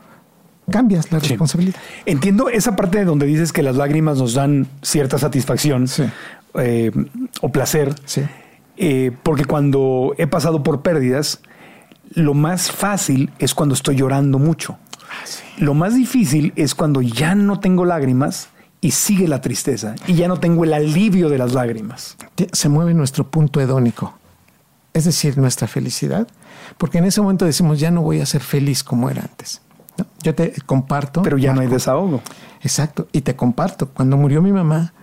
cambias 0.69 1.11
la 1.11 1.19
responsabilidad. 1.19 1.75
Entiendo 2.05 2.49
esa 2.49 2.75
parte 2.75 2.99
de 2.99 3.05
donde 3.05 3.25
dices 3.25 3.51
que 3.51 3.63
las 3.63 3.75
lágrimas 3.75 4.17
nos 4.17 4.33
dan 4.33 4.67
cierta 4.81 5.17
satisfacción 5.17 5.87
eh, 6.55 6.91
o 7.41 7.49
placer, 7.49 7.95
eh, 8.77 9.11
porque 9.23 9.45
cuando 9.45 10.15
he 10.17 10.27
pasado 10.27 10.63
por 10.63 10.81
pérdidas, 10.81 11.41
lo 12.11 12.33
más 12.33 12.71
fácil 12.71 13.31
es 13.39 13.53
cuando 13.53 13.75
estoy 13.75 13.95
llorando 13.95 14.39
mucho. 14.39 14.77
Ah, 15.09 15.25
lo 15.57 15.73
más 15.73 15.95
difícil 15.95 16.53
es 16.55 16.75
cuando 16.75 17.01
ya 17.01 17.35
no 17.35 17.59
tengo 17.59 17.85
lágrimas 17.85 18.49
y 18.81 18.91
sigue 18.91 19.27
la 19.27 19.41
tristeza 19.41 19.95
y 20.07 20.15
ya 20.15 20.27
no 20.27 20.39
tengo 20.39 20.63
el 20.63 20.73
alivio 20.73 21.29
de 21.29 21.37
las 21.37 21.53
lágrimas. 21.53 22.17
Se 22.51 22.69
mueve 22.69 22.93
nuestro 22.93 23.29
punto 23.29 23.61
hedónico, 23.61 24.17
es 24.93 25.05
decir, 25.05 25.37
nuestra 25.37 25.67
felicidad, 25.67 26.27
porque 26.77 26.97
en 26.97 27.05
ese 27.05 27.21
momento 27.21 27.45
decimos 27.45 27.79
ya 27.79 27.91
no 27.91 28.01
voy 28.01 28.19
a 28.19 28.25
ser 28.25 28.41
feliz 28.41 28.83
como 28.83 29.09
era 29.09 29.21
antes. 29.21 29.61
Yo 30.21 30.33
te 30.33 30.53
comparto. 30.65 31.21
Pero 31.21 31.37
ya 31.37 31.53
no 31.53 31.61
hay 31.61 31.67
desahogo. 31.67 32.21
Exacto. 32.61 33.07
Y 33.11 33.21
te 33.21 33.35
comparto. 33.35 33.89
Cuando 33.89 34.17
murió 34.17 34.41
mi 34.41 34.51
mamá, 34.51 34.93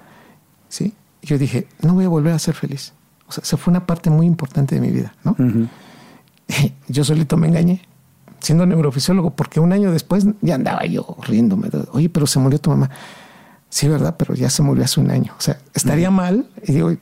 ¿sí? 0.68 0.94
yo 1.22 1.38
dije, 1.38 1.66
no 1.82 1.94
voy 1.94 2.04
a 2.04 2.08
volver 2.08 2.32
a 2.32 2.38
ser 2.38 2.54
feliz. 2.54 2.92
O 3.26 3.32
sea, 3.32 3.44
se 3.44 3.56
fue 3.56 3.70
una 3.70 3.86
parte 3.86 4.10
muy 4.10 4.26
importante 4.26 4.74
de 4.74 4.80
mi 4.80 4.90
vida, 4.90 5.14
¿no? 5.24 5.36
Yo 6.88 7.04
solito 7.04 7.36
me 7.36 7.46
engañé, 7.46 7.82
siendo 8.40 8.66
neurofisiólogo, 8.66 9.30
porque 9.30 9.60
un 9.60 9.72
año 9.72 9.92
después 9.92 10.26
ya 10.40 10.56
andaba 10.56 10.84
yo 10.84 11.16
riéndome. 11.22 11.68
Oye, 11.92 12.08
pero 12.08 12.26
se 12.26 12.40
murió 12.40 12.58
tu 12.58 12.70
mamá. 12.70 12.90
Sí, 13.68 13.86
¿verdad? 13.86 14.16
Pero 14.18 14.34
ya 14.34 14.50
se 14.50 14.62
murió 14.62 14.82
hace 14.82 14.98
un 14.98 15.12
año. 15.12 15.32
O 15.38 15.40
sea, 15.40 15.60
estaría 15.74 16.10
mal. 16.10 16.48
Y 16.66 16.72
digo, 16.72 16.92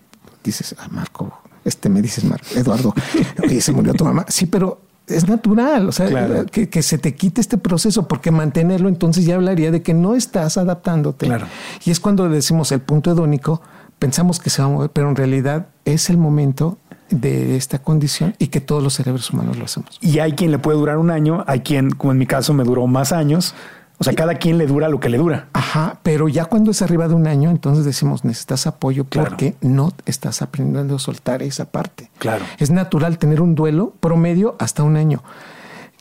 dices, 0.45 0.77
ah, 0.79 0.89
Marco, 0.91 1.33
este 1.65 1.89
me 1.89 2.03
dices, 2.03 2.25
Marco, 2.25 2.47
Eduardo, 2.55 2.93
oye, 3.43 3.63
se 3.63 3.73
murió 3.73 3.95
tu 3.95 4.05
mamá. 4.05 4.27
Sí, 4.29 4.45
pero 4.45 4.83
es 5.09 5.29
natural, 5.29 5.89
o 5.89 5.93
sea, 5.93 6.45
que, 6.47 6.83
se 6.83 6.99
te 6.99 7.15
quite 7.15 7.41
este 7.41 7.59
proceso, 7.59 8.07
porque 8.09 8.31
mantenerlo 8.31 8.89
entonces 8.89 9.25
ya 9.25 9.37
hablaría 9.37 9.71
de 9.71 9.83
que 9.83 9.95
no 9.95 10.15
estás 10.15 10.57
adaptándote. 10.57 11.27
Claro. 11.27 11.47
Y 11.85 11.91
es 11.91 12.01
cuando 12.01 12.29
decimos 12.29 12.73
el 12.73 12.81
punto 12.81 13.11
hedónico, 13.11 13.63
pensamos 13.99 14.39
que 14.39 14.51
se 14.51 14.63
va 14.63 14.69
a 14.69 14.71
mover, 14.71 14.91
pero 14.91 15.09
en 15.09 15.17
realidad 15.17 15.67
es 15.85 16.11
el 16.11 16.19
momento 16.19 16.79
de 17.11 17.57
esta 17.57 17.79
condición 17.79 18.35
y 18.39 18.49
que 18.49 18.61
todos 18.61 18.83
los 18.83 18.95
cerebros 18.95 19.31
humanos 19.31 19.57
lo 19.57 19.65
hacemos. 19.65 19.99
Y 20.01 20.19
hay 20.19 20.33
quien 20.33 20.51
le 20.51 20.59
puede 20.59 20.79
durar 20.79 20.99
un 20.99 21.11
año, 21.11 21.45
hay 21.47 21.61
quien, 21.61 21.91
como 21.91 22.13
en 22.13 22.19
mi 22.19 22.27
caso, 22.27 22.53
me 22.53 22.65
duró 22.65 22.87
más 22.87 23.13
años, 23.13 23.55
o 23.99 24.05
sea, 24.05 24.13
cada 24.15 24.35
quien 24.35 24.59
le 24.59 24.67
dura 24.67 24.89
lo 24.89 25.01
que 25.01 25.09
le 25.09 25.19
dura. 25.19 25.49
Ajá, 25.53 25.99
pero 26.03 26.29
ya 26.29 26.45
cuando 26.45 26.71
es 26.71 26.83
arriba 26.83 27.09
de 27.09 27.15
un 27.15 27.27
año, 27.27 27.51
entonces 27.51 27.85
decimos, 27.85 28.25
necesitas 28.25 28.67
apoyo 28.67 29.05
porque 29.05 29.57
no 29.61 29.93
estás 30.07 30.41
aprendiendo 30.41 30.97
a 30.97 30.99
soltar 30.99 31.43
esa 31.43 31.67
parte. 31.67 32.11
Claro. 32.19 32.45
Es 32.59 32.71
natural 32.71 33.19
tener 33.19 33.41
un 33.41 33.55
duelo 33.55 33.95
promedio 34.01 34.57
hasta 34.59 34.85
un 34.85 34.97
año. 34.97 35.23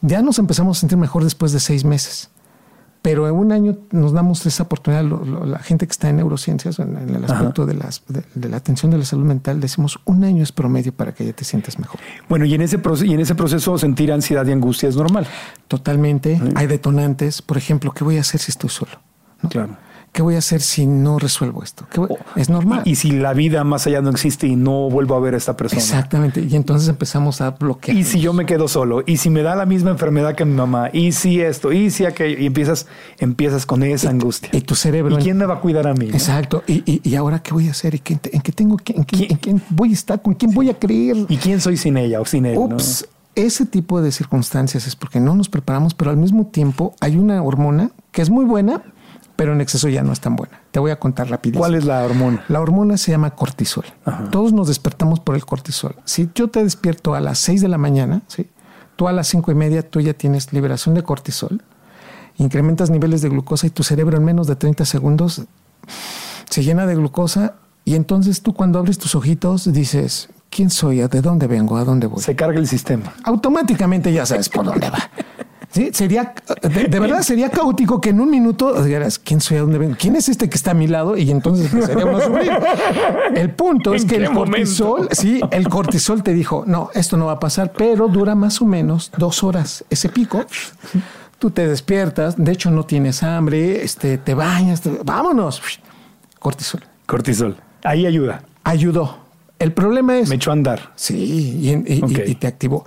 Ya 0.01 0.21
nos 0.21 0.38
empezamos 0.38 0.77
a 0.77 0.79
sentir 0.79 0.97
mejor 0.97 1.23
después 1.23 1.51
de 1.51 1.60
seis 1.60 1.83
meses 1.83 2.29
pero 3.08 3.26
en 3.26 3.36
un 3.36 3.54
año 3.54 3.78
nos 3.91 4.12
damos 4.12 4.46
esa 4.46 4.63
oportunidad, 4.63 5.02
la 5.46 5.60
gente 5.60 5.88
que 5.88 5.91
está 5.91 6.10
en 6.10 6.17
neurociencias, 6.17 6.78
en, 6.80 6.98
el 6.98 7.24
aspecto 7.24 7.65
de, 7.65 7.74
las, 7.74 8.04
de, 8.10 8.50
la 8.50 8.58
atención 8.58 8.91
de 8.91 8.98
la 8.98 9.06
salud 9.06 9.24
mental, 9.24 9.62
decimos 9.62 9.98
un 10.04 10.26
año 10.26 10.43
es 10.43 10.52
promedio 10.52 10.91
para 10.91 11.13
que 11.13 11.26
ya 11.26 11.32
te 11.32 11.46
sientas 11.46 11.80
mejor. 11.80 12.02
Bueno, 12.28 12.43
y 12.43 12.54
en 12.54 12.60
ese, 12.60 12.80
proceso, 12.80 13.06
y 13.10 13.13
en 13.13 13.22
ese 13.22 13.34
proceso 13.34 13.78
sentir 13.78 14.12
ansiedad 14.12 14.46
y 14.46 14.52
angustia 14.52 14.89
es 14.89 14.98
normal. 14.98 15.26
Totalmente. 15.70 16.38
Hay 16.56 16.67
detonantes. 16.67 17.41
Por 17.41 17.56
ejemplo, 17.56 17.93
¿qué 17.93 18.04
voy 18.04 18.17
a 18.17 18.20
hacer 18.20 18.41
si 18.41 18.52
estoy 18.52 18.72
solo? 18.72 18.91
Claro. 19.50 19.78
¿Qué 20.17 20.23
voy 20.23 20.34
a 20.34 20.39
hacer 20.39 20.62
si 20.62 20.88
no 20.88 21.19
resuelvo 21.19 21.62
esto? 21.62 21.86
es 22.36 22.49
normal. 22.49 22.82
Y, 22.86 22.95
si 22.95 23.12
la 23.12 23.36
vida 23.36 23.63
más 23.63 23.86
allá 23.86 24.01
no 24.01 24.10
existe 24.10 24.47
y 24.47 24.56
no 24.56 24.89
vuelvo 24.89 25.13
a 25.13 25.19
ver 25.19 25.36
a 25.36 25.38
esta 25.38 25.56
persona. 25.56 25.80
Exactamente. 25.80 26.41
Y 26.41 26.56
entonces 26.56 26.89
empezamos 26.89 27.39
a 27.39 27.51
bloquear. 27.51 27.95
Y 27.95 28.03
si 28.03 28.19
yo 28.19 28.34
me 28.34 28.47
quedo 28.47 28.67
solo, 28.67 29.03
y 29.06 29.17
si 29.17 29.30
me 29.30 29.43
da 29.43 29.56
la 29.56 29.67
misma 29.67 29.91
enfermedad 29.91 30.34
que 30.34 30.43
mi 30.43 30.56
mamá, 30.56 30.89
y 30.91 31.12
si 31.12 31.39
esto, 31.39 31.71
y 31.71 31.91
si 31.91 32.06
aquello, 32.06 32.36
y 32.39 32.47
empiezas, 32.47 32.88
empiezas 33.19 33.67
con 33.67 33.84
esa 33.84 34.10
angustia. 34.10 34.49
Y 34.53 34.62
tu 34.62 34.73
cerebro. 34.73 35.19
¿Y 35.19 35.21
quién 35.21 35.38
me 35.38 35.45
va 35.45 35.53
a 35.53 35.60
cuidar 35.60 35.86
a 35.86 35.93
mí? 35.93 36.08
Exacto. 36.08 36.63
Y, 36.65 37.13
ahora 37.13 37.43
qué 37.43 37.53
voy 37.53 37.67
a 37.67 37.71
hacer? 37.71 37.93
¿Y 37.93 38.01
en 38.08 38.41
qué 38.41 38.51
tengo 38.51 38.77
que, 38.77 38.93
en, 38.93 39.03
quién 39.03 39.62
voy 39.69 39.91
a 39.91 39.93
estar? 39.93 40.19
¿Con 40.19 40.34
quién 40.34 40.51
voy 40.51 40.71
a 40.71 40.80
creer? 40.80 41.15
¿Y 41.30 41.38
quién 41.38 41.62
soy 41.62 41.77
sin 41.77 41.95
ella 41.95 42.21
o 42.21 42.25
sin 42.25 42.47
él? 42.47 42.58
Ups. 42.58 43.08
Ese 43.36 43.67
tipo 43.67 44.01
de 44.01 44.12
circunstancias 44.12 44.88
es 44.88 44.95
porque 44.95 45.19
no 45.19 45.36
nos 45.36 45.47
preparamos, 45.47 45.93
pero 45.93 46.10
al 46.10 46.17
mismo 46.17 46.47
tiempo 46.47 46.95
hay 47.01 47.17
una 47.17 47.43
hormona 47.43 47.91
que 48.12 48.23
es 48.23 48.32
muy 48.32 48.45
buena, 48.45 48.82
pero 49.38 49.54
en 49.54 49.62
exceso 49.62 49.88
ya 49.88 50.04
no 50.04 50.12
es 50.12 50.19
tan 50.19 50.36
buena. 50.36 50.60
Te 50.71 50.80
voy 50.80 50.91
a 50.91 51.00
contar 51.00 51.30
rapidísimo. 51.30 51.62
¿Cuál 51.62 51.76
es 51.76 51.86
la 51.86 52.04
hormona? 52.04 52.43
La 52.50 52.60
hormona 52.60 52.97
se 52.97 53.12
llama 53.12 53.30
cortisol. 53.30 53.86
Todos 54.32 54.52
nos 54.52 54.67
despertamos 54.67 55.21
por 55.21 55.36
el 55.36 55.45
cortisol. 55.45 55.95
Si 56.04 56.30
yo 56.36 56.50
te 56.50 56.63
despierto 56.63 57.15
a 57.15 57.21
las 57.21 57.38
6 57.39 57.62
de 57.62 57.67
la 57.69 57.78
mañana, 57.78 58.23
¿sí? 58.28 58.50
tú 58.97 59.08
a 59.08 59.13
las 59.13 59.28
cinco 59.28 59.52
y 59.52 59.56
media 59.56 59.88
tú 59.88 60.02
ya 60.02 60.13
tienes 60.13 60.52
liberación 60.52 60.95
de 60.95 61.04
cortisol, 61.04 61.62
incrementas 62.38 62.89
niveles 62.89 63.21
de 63.21 63.30
glucosa 63.30 63.67
y 63.67 63.69
tu 63.69 63.84
cerebro 63.84 64.17
en 64.17 64.26
menos 64.26 64.47
de 64.47 64.56
30 64.56 64.84
segundos 64.86 65.43
se 66.50 66.63
llena 66.63 66.86
de 66.86 66.95
glucosa 66.95 67.56
y 67.86 67.95
entonces 67.95 68.41
tú 68.41 68.54
cuando 68.54 68.80
abres 68.80 68.97
tus 68.97 69.15
ojitos 69.15 69.71
dices, 69.71 70.30
¿quién 70.50 70.69
soy? 70.69 70.97
¿De 70.97 71.21
dónde 71.21 71.47
vengo? 71.47 71.78
¿A 71.78 71.86
dónde 71.86 72.08
voy? 72.08 72.21
Se 72.21 72.36
carga 72.36 72.60
el 72.60 72.67
sistema. 72.67 73.13
Automáticamente 73.23 74.12
ya 74.12 74.26
sabes 74.26 74.50
por 74.50 74.65
dónde 74.65 74.89
va. 74.89 75.00
Sí, 75.71 75.89
sería, 75.93 76.34
de, 76.62 76.99
verdad 76.99 77.21
sería 77.21 77.49
caótico 77.49 77.99
que 77.99 78.10
en 78.10 78.21
un 78.21 78.32
minuto 78.32 78.82
dijeras, 78.82 79.19
¿quién 79.19 79.41
soy? 79.41 79.58
¿A 79.58 79.62
dónde 79.62 79.77
vengo? 79.77 79.95
¿Quién 79.99 80.15
es 80.15 80.30
este 80.30 80.49
que 80.49 80.56
está 80.56 80.71
a 80.71 80.73
mi 80.73 80.88
lado? 80.88 81.17
Y 81.17 81.30
entonces 81.30 81.69
sería 81.86 82.06
uno 82.06 82.21
sufrir. 82.21 82.51
El 83.36 83.51
punto 83.51 83.93
es 83.93 84.06
que 84.06 84.15
el 84.15 84.32
cortisol, 84.32 85.10
sí, 85.12 85.41
el 85.51 85.67
cortisol 85.67 86.23
te 86.23 86.34
dijo, 86.34 86.63
no, 86.65 86.89
esto 86.93 87.17
no 87.17 87.25
va 87.25 87.34
a 87.34 87.39
pasar, 87.39 87.73
pero 87.73 88.08
dura 88.08 88.34
más 88.34 88.62
o 88.62 88.65
menos 88.65 89.12
dos 89.17 89.43
horas 89.43 89.84
ese 89.89 90.10
pico. 90.10 90.45
Tú 91.38 91.51
te 91.51 91.67
despiertas, 91.67 92.36
de 92.38 92.51
hecho 92.51 92.71
no 92.71 92.86
tienes 92.86 93.21
hambre, 93.21 93.84
este, 93.84 94.17
te 94.17 94.34
bañas, 94.34 94.82
vámonos. 95.03 95.62
Cortisol. 96.39 96.84
Cortisol. 97.06 97.58
Ahí 97.84 98.06
ayuda. 98.08 98.41
Ayudó. 98.63 99.17
El 99.60 99.73
problema 99.73 100.17
es... 100.17 100.30
Me 100.30 100.36
echó 100.36 100.51
a 100.51 100.53
andar. 100.53 100.91
Sí, 100.95 101.84
y 101.86 102.36
te 102.36 102.47
activó. 102.47 102.86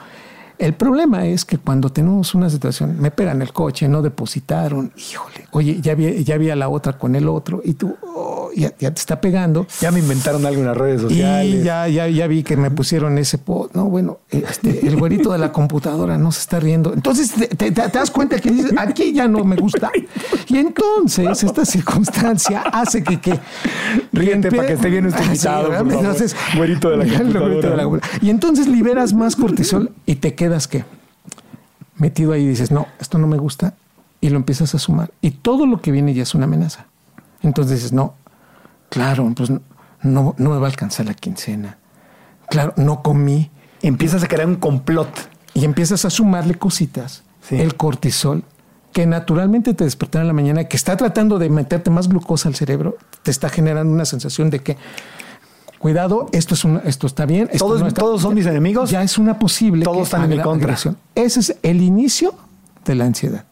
El 0.60 0.74
problema 0.74 1.26
es 1.26 1.46
que 1.46 1.56
cuando 1.56 1.88
tenemos 1.88 2.34
una 2.34 2.50
situación, 2.50 3.00
me 3.00 3.10
pegan 3.10 3.40
el 3.40 3.50
coche, 3.50 3.88
no 3.88 4.02
depositaron, 4.02 4.92
híjole, 4.94 5.46
oye, 5.52 5.80
ya 5.80 5.94
vi, 5.94 6.22
ya 6.22 6.36
vi 6.36 6.50
a 6.50 6.56
la 6.56 6.68
otra 6.68 6.98
con 6.98 7.16
el 7.16 7.28
otro 7.28 7.62
y 7.64 7.72
tú, 7.72 7.96
oh, 8.02 8.50
ya, 8.54 8.70
te 8.70 8.86
está 8.88 9.22
pegando. 9.22 9.66
Ya 9.80 9.90
me 9.90 10.00
inventaron 10.00 10.44
algo 10.44 10.60
en 10.60 10.66
las 10.66 10.76
redes 10.76 11.00
sociales. 11.00 11.62
Y 11.62 11.64
ya, 11.64 11.88
ya, 11.88 12.08
ya 12.08 12.26
vi 12.26 12.42
que 12.42 12.58
me 12.58 12.70
pusieron 12.70 13.16
ese 13.16 13.38
post. 13.38 13.74
No, 13.74 13.86
bueno, 13.86 14.18
este, 14.28 14.86
el 14.86 14.98
güerito 14.98 15.32
de 15.32 15.38
la 15.38 15.50
computadora 15.50 16.18
no 16.18 16.30
se 16.30 16.40
está 16.40 16.60
riendo. 16.60 16.92
Entonces 16.92 17.32
te, 17.56 17.70
das 17.70 18.10
cuenta 18.10 18.38
que 18.38 18.50
dices, 18.50 18.74
aquí 18.76 19.14
ya 19.14 19.28
no 19.28 19.44
me 19.44 19.56
gusta. 19.56 19.90
Y 20.46 20.58
entonces 20.58 21.42
esta 21.42 21.64
circunstancia 21.64 22.64
hace 22.70 23.02
que... 23.02 23.18
que 23.18 23.40
Ríente 24.12 24.50
para 24.50 24.66
que 24.66 24.74
esté 24.74 24.90
bien 24.90 25.04
nuestro 25.04 25.24
invitado. 25.24 25.74
Entonces, 25.74 26.36
güerito 26.56 26.90
de 26.90 26.96
la 26.98 27.18
computadora. 27.18 28.00
Y 28.20 28.28
entonces 28.28 28.66
liberas 28.66 29.14
más 29.14 29.36
cortisol 29.36 29.92
y 30.04 30.16
te 30.16 30.34
queda 30.34 30.49
quedas 30.50 30.66
que 30.66 30.84
metido 31.96 32.32
ahí 32.32 32.44
dices, 32.44 32.72
no, 32.72 32.88
esto 32.98 33.18
no 33.18 33.28
me 33.28 33.36
gusta, 33.36 33.74
y 34.20 34.30
lo 34.30 34.36
empiezas 34.36 34.74
a 34.74 34.78
sumar. 34.78 35.12
Y 35.20 35.30
todo 35.30 35.64
lo 35.64 35.80
que 35.80 35.92
viene 35.92 36.12
ya 36.12 36.24
es 36.24 36.34
una 36.34 36.46
amenaza. 36.46 36.86
Entonces 37.42 37.76
dices, 37.76 37.92
no, 37.92 38.14
claro, 38.88 39.32
pues 39.36 39.50
no, 39.50 39.60
no, 40.02 40.34
me 40.36 40.58
va 40.58 40.66
a 40.66 40.70
alcanzar 40.70 41.06
la 41.06 41.14
quincena. 41.14 41.78
Claro, 42.48 42.74
no 42.76 43.02
comí. 43.02 43.50
Empiezas 43.80 44.24
a 44.24 44.26
crear 44.26 44.48
un 44.48 44.56
complot. 44.56 45.08
Y 45.54 45.64
empiezas 45.64 46.04
a 46.04 46.10
sumarle 46.10 46.54
cositas. 46.56 47.22
El 47.50 47.76
cortisol, 47.76 48.42
que 48.92 49.06
naturalmente 49.06 49.72
te 49.74 49.84
despertará 49.84 50.22
en 50.22 50.28
la 50.28 50.34
mañana, 50.34 50.64
que 50.64 50.76
está 50.76 50.96
tratando 50.96 51.38
de 51.38 51.48
meterte 51.48 51.90
más 51.90 52.08
glucosa 52.08 52.48
al 52.48 52.56
cerebro, 52.56 52.96
te 53.22 53.30
está 53.30 53.48
generando 53.48 53.92
una 53.92 54.04
sensación 54.04 54.50
de 54.50 54.60
que 54.60 54.76
cuidado, 55.80 56.28
esto, 56.32 56.54
es 56.54 56.64
esto 56.84 57.06
está 57.06 57.26
bien. 57.26 57.50
¿Todos, 57.58 57.92
¿Todos 57.94 58.22
son 58.22 58.34
mis 58.34 58.46
enemigos? 58.46 58.90
Ya 58.90 59.02
es 59.02 59.18
una 59.18 59.38
posible. 59.38 59.84
Todos 59.84 60.02
están 60.02 60.30
en 60.30 60.38
mi 60.38 60.42
contra. 60.42 60.76
Ese 61.14 61.40
es 61.40 61.56
el 61.62 61.80
inicio 61.80 62.34
de 62.84 62.94
la 62.94 63.06
ansiedad. 63.06 63.44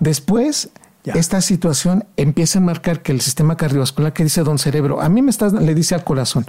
Después, 0.00 0.70
esta 1.04 1.40
situación 1.42 2.04
empieza 2.16 2.58
a 2.58 2.62
marcar 2.62 3.02
que 3.02 3.12
el 3.12 3.20
sistema 3.20 3.56
cardiovascular 3.56 4.12
que 4.12 4.24
dice 4.24 4.42
don 4.42 4.58
cerebro, 4.58 5.00
a 5.00 5.08
mí 5.08 5.20
me 5.20 5.30
estás, 5.30 5.52
le 5.52 5.74
dice 5.74 5.94
al 5.94 6.04
corazón, 6.04 6.46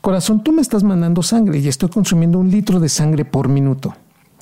corazón, 0.00 0.42
tú 0.42 0.52
me 0.52 0.62
estás 0.62 0.82
mandando 0.82 1.22
sangre 1.22 1.58
y 1.58 1.68
estoy 1.68 1.90
consumiendo 1.90 2.38
un 2.38 2.50
litro 2.50 2.80
de 2.80 2.88
sangre 2.88 3.24
por 3.24 3.48
minuto. 3.48 3.94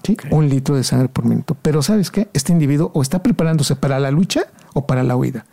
¿sí? 0.04 0.16
Un 0.30 0.48
litro 0.48 0.76
de 0.76 0.84
sangre 0.84 1.08
por 1.08 1.24
minuto. 1.24 1.56
Pero 1.60 1.82
¿sabes 1.82 2.10
qué? 2.10 2.28
Este 2.32 2.52
individuo 2.52 2.92
o 2.94 3.02
está 3.02 3.22
preparándose 3.22 3.74
para 3.76 3.98
la 3.98 4.10
lucha 4.12 4.44
o 4.72 4.86
para 4.86 5.02
la 5.02 5.16
huida. 5.16 5.46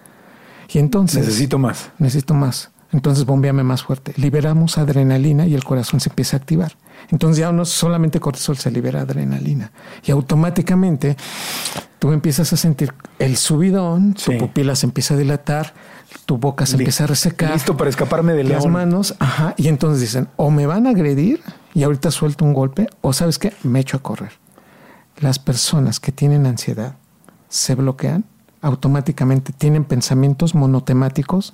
Y 0.70 0.80
entonces... 0.80 1.26
Necesito 1.26 1.58
más. 1.58 1.90
Necesito 1.98 2.34
más. 2.34 2.70
Entonces 2.92 3.26
bombeame 3.26 3.64
más 3.64 3.84
fuerte. 3.84 4.14
Liberamos 4.18 4.78
adrenalina 4.78 5.46
y 5.46 5.56
el 5.56 5.64
corazón 5.64 6.00
se 6.00 6.10
empieza 6.10 6.38
a 6.38 6.40
activar. 6.40 6.74
Entonces 7.10 7.40
ya 7.40 7.52
no 7.52 7.66
solamente 7.66 8.20
cortisol, 8.20 8.58
se 8.58 8.72
libera 8.72 9.02
adrenalina. 9.02 9.72
Y 10.06 10.12
automáticamente 10.12 11.18
tú 12.00 12.12
empiezas 12.12 12.52
a 12.54 12.58
sentir 12.58 12.94
el 13.20 13.38
subidón, 13.38 14.14
tu 14.14 14.38
pupila 14.38 14.76
se 14.76 14.86
empieza 14.86 15.14
a 15.14 15.18
dilatar, 15.18 15.74
tu 16.26 16.38
boca 16.38 16.66
se 16.66 16.78
empieza 16.78 17.04
a 17.04 17.08
resecar. 17.08 17.54
Listo 17.54 17.76
para 17.76 17.90
escaparme 17.90 18.34
de 18.34 18.44
las 18.44 18.66
manos. 18.68 19.16
Ajá. 19.20 19.54
Y 19.58 19.68
entonces 19.68 20.02
dicen, 20.02 20.30
o 20.38 20.50
me 20.50 20.66
van 20.66 20.88
a 20.88 20.92
agredir 20.92 21.42
y 21.74 21.84
ahorita 21.84 22.12
suelto 22.12 22.46
un 22.46 22.54
golpe, 22.54 22.88
o 23.02 23.14
sabes 23.14 23.38
qué, 23.38 23.54
me 23.64 23.80
echo 23.80 23.98
a 23.98 24.04
correr. 24.04 24.32
Las 25.20 25.40
personas 25.40 26.00
que 26.00 26.12
tienen 26.12 26.46
ansiedad 26.46 26.96
se 27.50 27.76
bloquean 27.76 28.26
automáticamente, 28.62 29.54
tienen 29.54 29.84
pensamientos 29.84 30.56
monotemáticos 30.56 31.54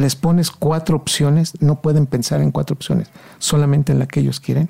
les 0.00 0.16
pones 0.16 0.50
cuatro 0.50 0.96
opciones, 0.96 1.52
no 1.60 1.80
pueden 1.80 2.06
pensar 2.06 2.40
en 2.40 2.50
cuatro 2.50 2.74
opciones, 2.74 3.08
solamente 3.38 3.92
en 3.92 3.98
la 3.98 4.06
que 4.06 4.20
ellos 4.20 4.40
quieren. 4.40 4.68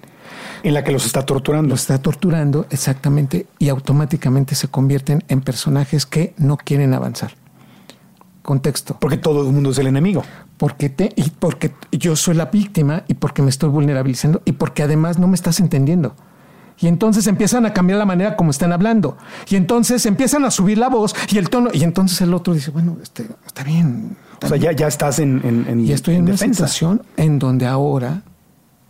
En 0.62 0.74
la 0.74 0.84
que 0.84 0.92
los 0.92 1.06
está 1.06 1.24
torturando. 1.24 1.70
Los 1.70 1.82
está 1.82 1.98
torturando, 1.98 2.66
exactamente, 2.70 3.46
y 3.58 3.68
automáticamente 3.68 4.54
se 4.54 4.68
convierten 4.68 5.24
en 5.28 5.40
personajes 5.40 6.06
que 6.06 6.34
no 6.36 6.56
quieren 6.56 6.94
avanzar. 6.94 7.32
Contexto. 8.42 8.96
Porque 8.98 9.16
todo 9.16 9.46
el 9.46 9.52
mundo 9.52 9.70
es 9.70 9.78
el 9.78 9.86
enemigo. 9.86 10.22
Porque, 10.56 10.90
te, 10.90 11.12
y 11.16 11.30
porque 11.30 11.72
yo 11.92 12.16
soy 12.16 12.34
la 12.34 12.46
víctima 12.46 13.04
y 13.08 13.14
porque 13.14 13.42
me 13.42 13.50
estoy 13.50 13.70
vulnerabilizando 13.70 14.42
y 14.44 14.52
porque 14.52 14.82
además 14.82 15.18
no 15.18 15.26
me 15.26 15.34
estás 15.34 15.60
entendiendo. 15.60 16.14
Y 16.80 16.88
entonces 16.88 17.26
empiezan 17.26 17.66
a 17.66 17.72
cambiar 17.72 17.98
la 17.98 18.06
manera 18.06 18.36
como 18.36 18.50
están 18.50 18.72
hablando. 18.72 19.18
Y 19.48 19.56
entonces 19.56 20.04
empiezan 20.06 20.44
a 20.44 20.50
subir 20.50 20.78
la 20.78 20.88
voz 20.88 21.14
y 21.30 21.38
el 21.38 21.50
tono. 21.50 21.70
Y 21.72 21.84
entonces 21.84 22.20
el 22.22 22.32
otro 22.32 22.54
dice, 22.54 22.70
bueno, 22.70 22.96
este, 23.02 23.28
está 23.46 23.62
bien, 23.62 24.16
o 24.42 24.48
sea, 24.48 24.56
ya, 24.56 24.72
ya 24.72 24.86
estás 24.86 25.18
en, 25.18 25.66
en, 25.68 25.80
Y 25.80 25.92
estoy 25.92 26.16
en, 26.16 26.22
una 26.22 26.36
situación 26.36 27.02
en 27.16 27.38
donde 27.38 27.66
ahora 27.66 28.22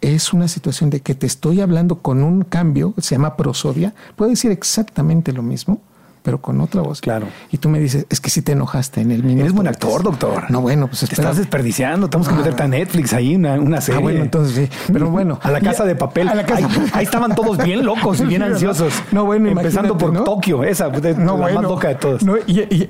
es 0.00 0.32
una 0.32 0.48
situación 0.48 0.90
de 0.90 1.00
que 1.00 1.14
te 1.14 1.26
estoy 1.26 1.60
hablando 1.60 1.96
con 1.96 2.22
un 2.22 2.42
cambio, 2.42 2.94
se 2.98 3.14
llama 3.14 3.36
prosodia, 3.36 3.94
puedo 4.16 4.30
decir 4.30 4.50
exactamente 4.50 5.32
lo 5.32 5.42
mismo, 5.42 5.80
pero 6.22 6.40
con 6.40 6.61
otra 6.61 6.83
voz. 6.83 7.00
Claro. 7.00 7.26
Y 7.50 7.59
tú 7.59 7.68
me 7.68 7.78
dices, 7.78 8.06
es 8.09 8.20
que 8.20 8.30
si 8.30 8.42
te 8.42 8.52
enojaste 8.52 9.00
en 9.00 9.11
el 9.11 9.22
minuto. 9.22 9.42
Eres 9.42 9.52
buen 9.52 9.68
actor, 9.68 10.02
doctor. 10.02 10.50
No, 10.50 10.61
bueno, 10.61 10.87
pues 10.87 11.00
Te 11.00 11.14
estás 11.14 11.37
desperdiciando. 11.37 12.09
Tenemos 12.09 12.28
que 12.28 12.35
meterte 12.35 12.62
a 12.62 12.68
Netflix 12.68 13.12
ahí, 13.12 13.37
una, 13.37 13.54
una 13.54 13.78
ah, 13.78 13.80
serie. 13.80 13.98
Ah, 13.98 14.02
bueno, 14.02 14.22
entonces 14.22 14.68
sí. 14.70 14.92
Pero 14.92 15.11
bueno. 15.11 15.38
A 15.42 15.50
la 15.50 15.61
casa 15.61 15.85
de 15.85 15.94
papel. 15.94 16.28
A 16.28 16.35
la 16.35 16.44
casa. 16.44 16.68
Ahí, 16.92 17.04
estaban 17.04 17.35
todos 17.35 17.59
bien 17.59 17.85
locos 17.85 18.20
y 18.20 18.24
bien 18.24 18.42
ansiosos. 18.44 18.92
No, 19.12 19.24
bueno, 19.24 19.48
Empezando 19.48 19.96
por 19.96 20.24
Tokio, 20.24 20.64
esa, 20.64 20.88
no, 20.88 21.38
la 21.38 21.54
más 21.54 21.62
loca 21.62 21.88
de 21.88 21.94
todas. 21.94 22.22
No, 22.22 22.35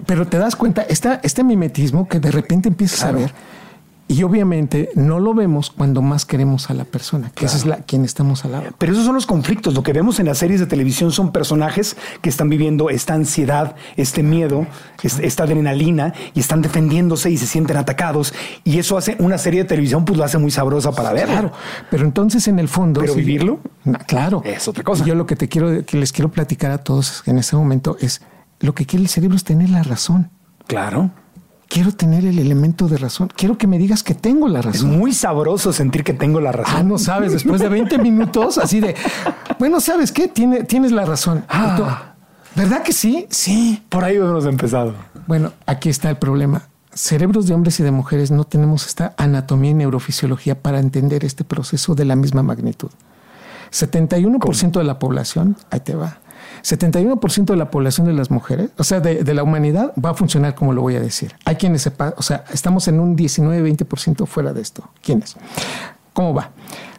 pero 0.07 0.27
te 0.27 0.39
das 0.39 0.57
cuenta, 0.57 0.83
está 0.83 1.21
este 1.23 1.45
mimetismo 1.45 2.09
que 2.09 2.21
de 2.21 2.31
repente 2.31 2.69
empiezas 2.69 3.05
a 3.05 3.13
ver 3.13 3.33
y 4.11 4.25
obviamente 4.25 4.91
no 4.97 5.21
lo 5.21 5.35
vemos 5.35 5.71
cuando 5.71 6.03
más 6.03 6.27
queremos 6.27 6.69
a 6.69 6.75
la 6.75 6.85
persona, 6.85 7.31
que 7.33 7.47
esa 7.47 7.57
es 7.57 7.65
la 7.65 7.77
quien 7.77 8.05
estamos 8.05 8.45
al 8.45 8.51
lado. 8.51 8.65
Pero 8.77 8.91
esos 8.91 9.05
son 9.05 9.15
los 9.15 9.25
conflictos. 9.25 9.73
Lo 9.73 9.85
que 9.85 9.93
vemos 9.93 10.19
en 10.19 10.27
las 10.27 10.39
series 10.39 10.59
de 10.59 10.67
televisión 10.67 11.13
son 11.13 11.31
personajes 11.31 11.97
que 12.21 12.29
están 12.29 12.49
viviendo 12.49 12.91
esta 12.91 13.15
ansiedad, 13.15 13.77
este 13.97 14.25
miedo, 14.25 14.67
esta 15.05 15.45
adrenalina 15.45 16.13
y 16.35 16.41
están 16.41 16.61
defendiéndose 16.61 17.31
y 17.31 17.39
se 17.39 17.47
sienten 17.47 17.77
atacados. 17.77 18.35
Y 18.65 18.81
eso 18.81 18.99
hace 18.99 19.15
una 19.21 19.39
serie 19.39 19.63
de 19.63 19.69
televisión, 19.69 20.05
pues 20.05 20.19
lo 20.19 20.25
hace 20.25 20.39
muy 20.39 20.51
sabrosa 20.51 20.91
para 20.91 21.13
ver. 21.13 21.27
Claro. 21.27 21.53
Pero 21.89 22.05
entonces 22.05 22.49
en 22.49 22.59
el 22.59 22.67
fondo. 22.67 23.01
Pero 23.01 23.15
vivirlo. 23.15 23.61
claro. 24.09 24.43
Es 24.45 24.67
otra 24.67 24.83
cosa. 24.83 25.05
Yo 25.05 25.15
lo 25.15 25.25
que 25.25 25.37
te 25.37 25.49
quiero, 25.49 25.87
que 25.87 25.97
les 25.97 26.11
quiero 26.11 26.33
platicar 26.33 26.73
a 26.73 26.79
todos 26.79 27.23
en 27.27 27.39
este 27.39 27.55
momento 27.55 27.97
es 28.01 28.23
lo 28.59 28.75
que 28.75 28.87
quiere 28.87 29.05
el 29.05 29.09
cerebro 29.09 29.37
es 29.37 29.45
tener 29.45 29.71
la 29.71 29.85
razón. 29.85 30.31
Claro 30.67 31.13
quiero 31.71 31.93
tener 31.93 32.27
el 32.27 32.39
elemento 32.39 32.89
de 32.89 32.99
razón. 32.99 33.31
Quiero 33.35 33.57
que 33.57 33.67
me 33.67 33.79
digas 33.79 34.03
que 34.03 34.15
tengo 34.15 34.49
la 34.49 34.61
razón. 34.61 34.91
Es 34.91 34.99
muy 34.99 35.15
sabroso 35.15 35.73
sentir 35.73 36.05
que 36.05 36.13
tengo 36.13 36.41
la 36.41 36.53
razón. 36.53 36.75
Ah, 36.77 36.83
no 36.83 36.99
sabes, 36.99 37.33
después 37.33 37.63
de 37.63 37.69
20 37.69 37.97
minutos, 38.03 38.59
así 38.59 38.81
de, 38.81 38.97
bueno, 39.59 39.81
¿sabes 39.81 40.13
qué? 40.13 40.29
tienes 40.29 40.93
la 40.93 41.07
razón. 41.07 41.45
Ah, 41.49 42.15
¿Verdad 42.57 42.83
que 42.83 42.93
sí? 42.93 43.27
Sí. 43.31 43.83
Por 43.89 44.05
ahí 44.05 44.17
hemos 44.17 44.45
empezado. 44.45 44.95
Bueno, 45.29 45.53
aquí 45.65 45.89
está 45.89 46.11
el 46.11 46.17
problema. 46.17 46.63
Cerebros 46.93 47.47
de 47.47 47.55
hombres 47.55 47.79
y 47.79 47.85
de 47.85 47.93
mujeres 47.93 48.33
no 48.33 48.43
tenemos 48.43 48.87
esta 48.87 49.15
anatomía 49.17 49.71
y 49.71 49.75
neurofisiología 49.75 50.61
para 50.61 50.81
entender 50.81 51.25
este 51.25 51.45
proceso 51.45 51.95
de 51.95 52.05
la 52.05 52.17
misma 52.17 52.43
magnitud. 52.43 52.91
71% 53.71 54.73
de 54.73 54.85
la 54.85 54.99
población, 54.99 55.57
ahí 55.71 55.79
te 55.79 55.95
va, 55.95 56.19
71% 56.63 57.45
de 57.45 57.57
la 57.57 57.71
población 57.71 58.07
de 58.07 58.13
las 58.13 58.31
mujeres, 58.31 58.71
o 58.77 58.85
sea, 58.85 59.01
de, 59.01 59.35
la 59.35 59.43
humanidad, 59.43 59.93
va 60.03 60.11
a 60.11 60.15
funcionar 60.15 60.55
como 60.55 60.73
lo 60.73 60.83
voy 60.83 60.97
a 60.97 61.01
decir. 61.01 61.35
Hay 61.45 61.57
quienes 61.57 61.83
sepan, 61.83 62.15
o 62.17 62.23
sea, 62.23 62.45
estamos 62.53 62.89
en 62.89 63.01
un 63.01 63.17
19-20% 63.17 64.27
fuera 64.27 64.53
de 64.53 64.61
esto. 64.61 64.89
¿Quiénes? 65.03 65.37
¿Cómo 66.13 66.35
va? 66.35 66.51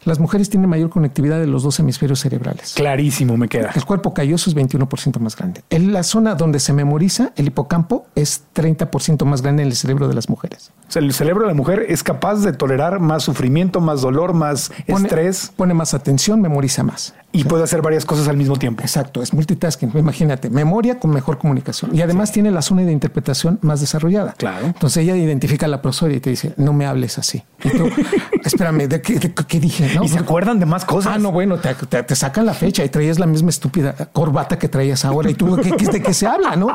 las 0.04 0.20
mujeres 0.20 0.50
tienen 0.50 0.70
mayor 0.70 0.90
conectividad 0.90 1.40
de 1.40 1.48
los 1.48 1.64
dos 1.64 1.80
hemisferios 1.80 2.20
cerebrales. 2.20 2.74
Clarísimo, 2.76 3.38
me 3.38 3.48
queda. 3.48 3.72
El 3.76 3.86
cuerpo 3.86 4.14
calloso 4.14 4.50
es 4.50 4.56
21% 4.56 5.20
más 5.20 5.36
grande. 5.36 5.64
En 5.70 5.94
la 5.94 6.04
zona 6.04 6.36
donde 6.36 6.60
se 6.60 6.74
memoriza, 6.74 7.32
el 7.36 7.48
hipocampo, 7.48 8.08
es 8.16 8.44
30% 8.56 9.26
más 9.26 9.42
grande 9.42 9.64
en 9.64 9.70
el 9.70 9.76
cerebro 9.76 10.08
de 10.08 10.16
las 10.16 10.30
mujeres. 10.30 10.72
O 10.88 10.92
sea, 10.92 11.02
el 11.02 11.14
cerebro 11.14 11.42
de 11.44 11.50
la 11.50 11.54
mujer 11.54 11.86
es 11.88 12.04
capaz 12.04 12.36
de 12.40 12.54
tolerar 12.54 13.00
más 13.00 13.24
sufrimiento, 13.24 13.80
más 13.80 14.02
dolor, 14.02 14.34
más 14.34 14.72
estrés. 14.88 15.52
Pone 15.56 15.74
más 15.74 15.94
atención, 15.94 16.42
memoriza 16.42 16.84
más. 16.84 17.14
Y 17.34 17.46
puede 17.46 17.64
hacer 17.64 17.82
varias 17.82 18.06
cosas 18.06 18.28
al 18.28 18.38
mismo 18.38 18.58
tiempo. 18.58 18.82
Exacto, 18.82 19.22
es 19.22 19.34
multitasking. 19.34 19.92
Imagínate, 19.96 20.50
memoria 20.50 21.00
con 21.00 21.12
mejor 21.12 21.38
comunicación. 21.38 21.96
Y 21.96 22.02
además 22.02 22.32
tiene 22.32 22.52
la 22.52 22.62
zona 22.62 22.82
de 22.82 22.92
interpretación 22.92 23.58
más 23.62 23.80
desarrollada. 23.80 24.34
Claro. 24.38 24.66
Entonces 24.68 25.04
ella 25.04 25.16
identifica 25.16 25.66
a 25.66 25.70
la 25.70 25.82
profesora 25.82 26.14
y 26.14 26.20
te 26.20 26.30
dice, 26.30 26.54
no 26.58 26.74
me 26.74 26.86
hables 26.86 27.18
así. 27.18 27.44
Y 27.64 27.70
tú, 27.70 27.90
espérame, 28.44 28.88
¿de 28.88 29.02
qué, 29.02 29.60
dije? 29.60 29.90
¿Y 30.04 30.08
se 30.10 30.20
acuerdan 30.20 30.60
de 30.60 30.66
más 30.66 30.86
cosas? 30.86 31.14
Ah, 31.16 31.20
no, 31.20 31.32
bueno, 31.32 31.58
te, 31.58 32.16
sacan 32.16 32.46
la 32.46 32.54
fecha 32.54 32.84
y 32.84 32.90
traías 32.90 33.18
la 33.18 33.26
misma 33.26 33.50
estúpida 33.50 33.94
corbata 34.12 34.60
que 34.60 34.68
traías 34.68 35.06
ahora 35.06 35.30
y 35.30 35.34
tú, 35.34 35.56
¿de 35.56 36.02
qué 36.02 36.14
se 36.14 36.28
habla? 36.28 36.56
¿no? 36.56 36.68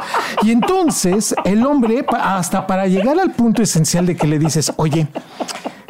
Y 0.42 0.50
entonces 0.50 1.34
el 1.44 1.64
hombre, 1.66 2.04
hasta 2.18 2.66
para 2.66 2.86
llegar 2.86 3.18
al 3.18 3.32
punto 3.32 3.62
esencial 3.62 4.06
de 4.06 4.16
que 4.16 4.26
le 4.26 4.38
dices, 4.38 4.72
oye, 4.76 5.08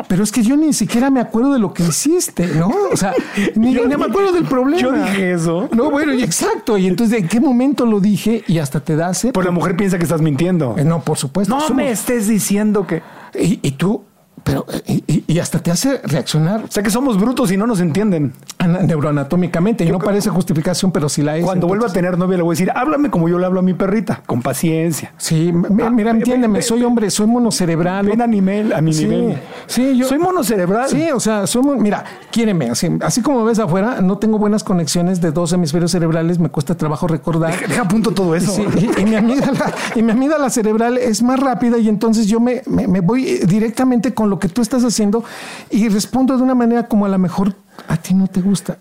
pero 0.09 0.23
es 0.23 0.33
que 0.33 0.43
yo 0.43 0.57
ni 0.57 0.73
siquiera 0.73 1.11
me 1.11 1.21
acuerdo 1.21 1.53
de 1.53 1.59
lo 1.59 1.73
que 1.73 1.83
hiciste, 1.83 2.47
¿no? 2.55 2.71
O 2.93 2.97
sea, 2.97 3.15
ni, 3.55 3.75
me 3.75 3.95
acuerdo 3.95 4.33
del 4.33 4.45
problema. 4.45 4.81
Yo 4.81 4.93
dije 4.93 5.33
eso. 5.33 5.69
No, 5.73 5.91
bueno, 5.91 6.13
y 6.13 6.23
exacto. 6.23 6.77
Y 6.79 6.87
entonces, 6.87 7.21
¿en 7.21 7.29
qué 7.29 7.41
momento 7.41 7.87
lo 7.87 8.01
dije? 8.01 8.45
Y 8.47 8.59
hasta 8.59 8.81
te 8.81 8.97
da 8.97 9.13
Pues 9.33 9.47
la 9.47 9.53
mujer 9.53 9.77
piensa 9.77 9.99
que 9.99 10.05
estás 10.05 10.21
mintiendo. 10.21 10.75
Eh, 10.77 10.85
no, 10.85 11.01
por 11.01 11.19
supuesto. 11.19 11.57
No 11.57 11.75
me 11.75 11.91
estés 11.91 12.29
diciendo 12.29 12.87
que. 12.87 13.03
y 13.35 13.71
tú, 13.73 14.05
pero, 14.47 14.65
y, 14.87 15.41
hasta 15.41 15.59
te 15.59 15.73
hace 15.73 16.01
reaccionar. 16.05 16.63
O 16.63 16.71
sea 16.71 16.81
que 16.81 16.91
somos 16.91 17.21
brutos 17.21 17.51
y 17.51 17.57
no 17.57 17.67
nos 17.67 17.81
entienden. 17.81 18.33
Neuroanatómicamente. 18.65 19.85
Y 19.85 19.91
no 19.91 19.99
parece 19.99 20.31
justificación, 20.31 20.93
pero 20.93 21.09
si 21.09 21.23
la 21.23 21.37
es. 21.37 21.45
Cuando 21.45 21.67
vuelva 21.67 21.89
a 21.89 21.93
tener 21.93 22.17
novia, 22.17 22.37
le 22.37 22.45
voy 22.45 22.53
a 22.53 22.55
decir, 22.55 22.71
háblame 22.73 23.11
como 23.11 23.29
yo 23.29 23.41
le 23.41 23.47
hablo 23.47 23.59
a 23.59 23.63
mi 23.65 23.75
perrita, 23.75 24.23
con 24.25 24.43
paciencia. 24.43 25.13
Sí, 25.17 25.53
mira, 25.53 26.11
ah, 26.13 26.15
entiéndeme, 26.15 26.63
soy 26.63 26.85
hombre, 26.85 27.11
soy 27.11 27.27
monocerebral. 27.27 28.07
Ven 28.07 28.23
a, 28.23 28.29
nivel, 28.29 28.73
a 28.73 28.81
mi 28.81 28.93
nivel. 28.93 29.37
Sí, 29.67 29.99
yo. 29.99 30.07
Soy 30.07 30.19
monocerebral. 30.19 30.89
Sí, 30.89 31.09
o 31.13 31.19
sea, 31.19 31.49
somos, 31.49 31.77
mira, 31.79 32.05
quiéreme. 32.31 32.71
Así, 32.71 32.89
así 33.01 33.23
como 33.23 33.45
ves 33.45 33.59
afuera, 33.59 34.01
no 34.01 34.19
tengo 34.19 34.39
buenas 34.39 34.63
conexiones 34.63 35.21
de 35.21 35.33
dos 35.33 35.53
hemisferios 35.55 35.91
cerebrales, 35.91 36.39
me 36.39 36.51
cuesta 36.51 36.77
trabajo 36.77 37.09
recordar. 37.09 37.59
Deja, 37.67 37.83
a 37.83 37.89
punto 37.89 38.13
todo 38.13 38.37
eso. 38.37 38.63
y, 38.97 39.05
mi 39.05 39.17
amiga 39.17 39.51
la, 39.51 39.75
y 39.97 40.03
mi 40.05 40.13
amiga 40.13 40.39
la 40.39 40.51
cerebral 40.51 40.99
es 40.99 41.21
más 41.21 41.41
rápida 41.41 41.79
y 41.79 41.89
entonces 41.89 42.29
yo 42.29 42.39
me, 42.39 42.63
me 42.67 43.01
voy 43.01 43.41
directamente 43.45 44.15
con 44.15 44.31
lo 44.31 44.36
que 44.39 44.49
tú 44.49 44.63
estás 44.63 44.85
haciendo 44.85 45.25
y 45.71 45.89
respondo 45.89 46.37
de 46.37 46.43
una 46.43 46.55
manera 46.55 46.87
como 46.89 47.07
a 47.07 47.09
lo 47.09 47.19
mejor 47.19 47.55
a 47.89 47.97
ti 47.97 48.15
no 48.15 48.27
te 48.27 48.41
gusta. 48.41 48.79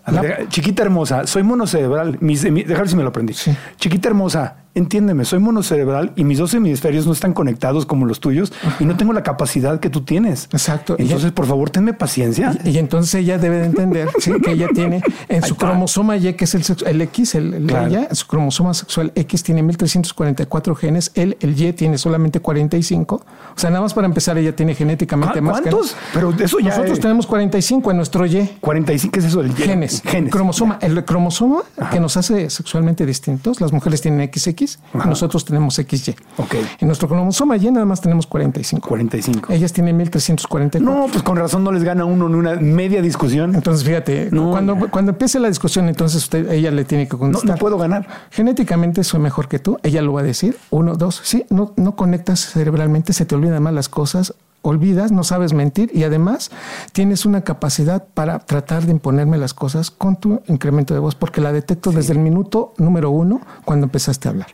chiquita 0.48 0.82
hermosa, 0.82 1.26
soy 1.26 1.42
monocerebral. 1.42 2.18
Mis, 2.20 2.40
si 2.40 2.50
me 2.50 3.02
lo 3.02 3.08
aprendí. 3.08 3.34
Chiquita 3.78 4.08
hermosa, 4.08 4.56
entiéndeme, 4.76 5.24
soy 5.24 5.38
monocerebral 5.38 6.12
y 6.16 6.24
mis 6.24 6.38
dos 6.38 6.52
hemisferios 6.52 7.06
no 7.06 7.12
están 7.12 7.32
conectados 7.32 7.86
como 7.86 8.04
los 8.04 8.20
tuyos 8.20 8.52
y 8.78 8.84
no 8.84 8.96
tengo 8.96 9.14
la 9.14 9.22
capacidad 9.22 9.80
que 9.80 9.88
tú 9.88 10.02
tienes. 10.02 10.48
Exacto. 10.52 10.96
Entonces, 10.98 11.32
por 11.32 11.46
favor, 11.46 11.70
tenme 11.70 11.94
paciencia. 11.94 12.56
Y, 12.62 12.76
entonces 12.76 13.14
ella 13.14 13.38
debe 13.38 13.56
de 13.58 13.66
entender 13.66 14.08
que 14.44 14.52
ella 14.52 14.68
tiene 14.74 15.02
en 15.28 15.42
su 15.42 15.56
cromosoma 15.56 16.18
Y, 16.18 16.34
que 16.34 16.44
es 16.44 16.54
el, 16.54 17.00
X, 17.00 17.34
el, 17.34 17.70
ella, 17.70 18.08
su 18.12 18.26
cromosoma 18.26 18.74
sexual 18.74 19.12
X 19.14 19.42
tiene 19.42 19.62
1344 19.62 20.76
genes, 20.76 21.10
él, 21.14 21.38
el 21.40 21.60
Y 21.60 21.72
tiene 21.72 21.96
solamente 21.96 22.40
45. 22.40 23.14
O 23.16 23.24
sea, 23.58 23.70
nada 23.70 23.82
más 23.82 23.94
para 23.94 24.06
empezar, 24.06 24.36
ella 24.36 24.54
tiene 24.54 24.74
genéticamente 24.74 25.40
más. 25.40 25.62
¿Cuántos? 25.62 25.96
Pero 26.12 26.34
eso 26.38 26.58
ya. 26.58 26.68
Nosotros 26.68 27.00
tenemos 27.00 27.26
45 27.26 27.90
en 27.90 27.96
nuestro 27.96 28.26
Y. 28.26 28.58
45, 28.60 29.12
¿qué 29.12 29.20
es 29.20 29.24
eso? 29.24 29.40
El 29.40 29.54
Genes. 29.54 30.02
Genes. 30.04 30.30
Cromosoma. 30.30 30.78
El 30.82 31.02
cromosoma 31.06 31.62
que 31.90 31.98
nos 31.98 32.18
hace 32.18 32.50
sexualmente 32.50 33.06
distintos. 33.06 33.62
Las 33.62 33.72
mujeres 33.72 34.02
tienen 34.02 34.30
XX 34.30 34.65
nosotros 34.92 35.44
tenemos 35.44 35.74
XY. 35.74 36.14
Ok. 36.36 36.54
En 36.80 36.88
nuestro 36.88 37.08
cromosoma 37.08 37.56
Y 37.56 37.70
nada 37.70 37.86
más 37.86 38.00
tenemos 38.00 38.26
45. 38.26 38.88
45. 38.88 39.52
Ellas 39.52 39.72
tienen 39.72 39.96
1344. 39.96 40.80
No, 40.80 41.08
pues 41.10 41.22
con 41.22 41.36
razón 41.36 41.64
no 41.64 41.72
les 41.72 41.84
gana 41.84 42.04
uno 42.04 42.26
en 42.26 42.34
una 42.34 42.54
media 42.56 43.02
discusión. 43.02 43.54
Entonces, 43.54 43.84
fíjate, 43.84 44.30
cuando, 44.30 44.90
cuando 44.90 45.12
empiece 45.12 45.38
la 45.38 45.48
discusión, 45.48 45.88
entonces 45.88 46.22
usted, 46.22 46.50
ella 46.50 46.70
le 46.70 46.84
tiene 46.84 47.08
que 47.08 47.16
contestar. 47.16 47.48
No, 47.48 47.54
no, 47.54 47.58
puedo 47.58 47.78
ganar. 47.78 48.06
Genéticamente 48.30 49.04
soy 49.04 49.20
mejor 49.20 49.48
que 49.48 49.58
tú. 49.58 49.78
Ella 49.82 50.02
lo 50.02 50.12
va 50.12 50.20
a 50.20 50.24
decir. 50.24 50.56
Uno, 50.70 50.94
dos. 50.94 51.20
Sí, 51.22 51.44
no, 51.50 51.72
no 51.76 51.96
conectas 51.96 52.40
cerebralmente, 52.40 53.12
se 53.12 53.26
te 53.26 53.34
olvidan 53.34 53.62
más 53.62 53.72
las 53.72 53.88
cosas 53.88 54.34
olvidas, 54.62 55.12
no 55.12 55.24
sabes 55.24 55.52
mentir 55.52 55.90
y 55.94 56.04
además 56.04 56.50
tienes 56.92 57.24
una 57.24 57.42
capacidad 57.42 58.04
para 58.14 58.38
tratar 58.40 58.84
de 58.84 58.92
imponerme 58.92 59.38
las 59.38 59.54
cosas 59.54 59.90
con 59.90 60.16
tu 60.16 60.42
incremento 60.46 60.94
de 60.94 61.00
voz, 61.00 61.14
porque 61.14 61.40
la 61.40 61.52
detecto 61.52 61.92
desde 61.92 62.12
el 62.12 62.18
minuto 62.18 62.74
número 62.78 63.10
uno 63.10 63.40
cuando 63.64 63.86
empezaste 63.86 64.28
a 64.28 64.32
hablar. 64.32 64.48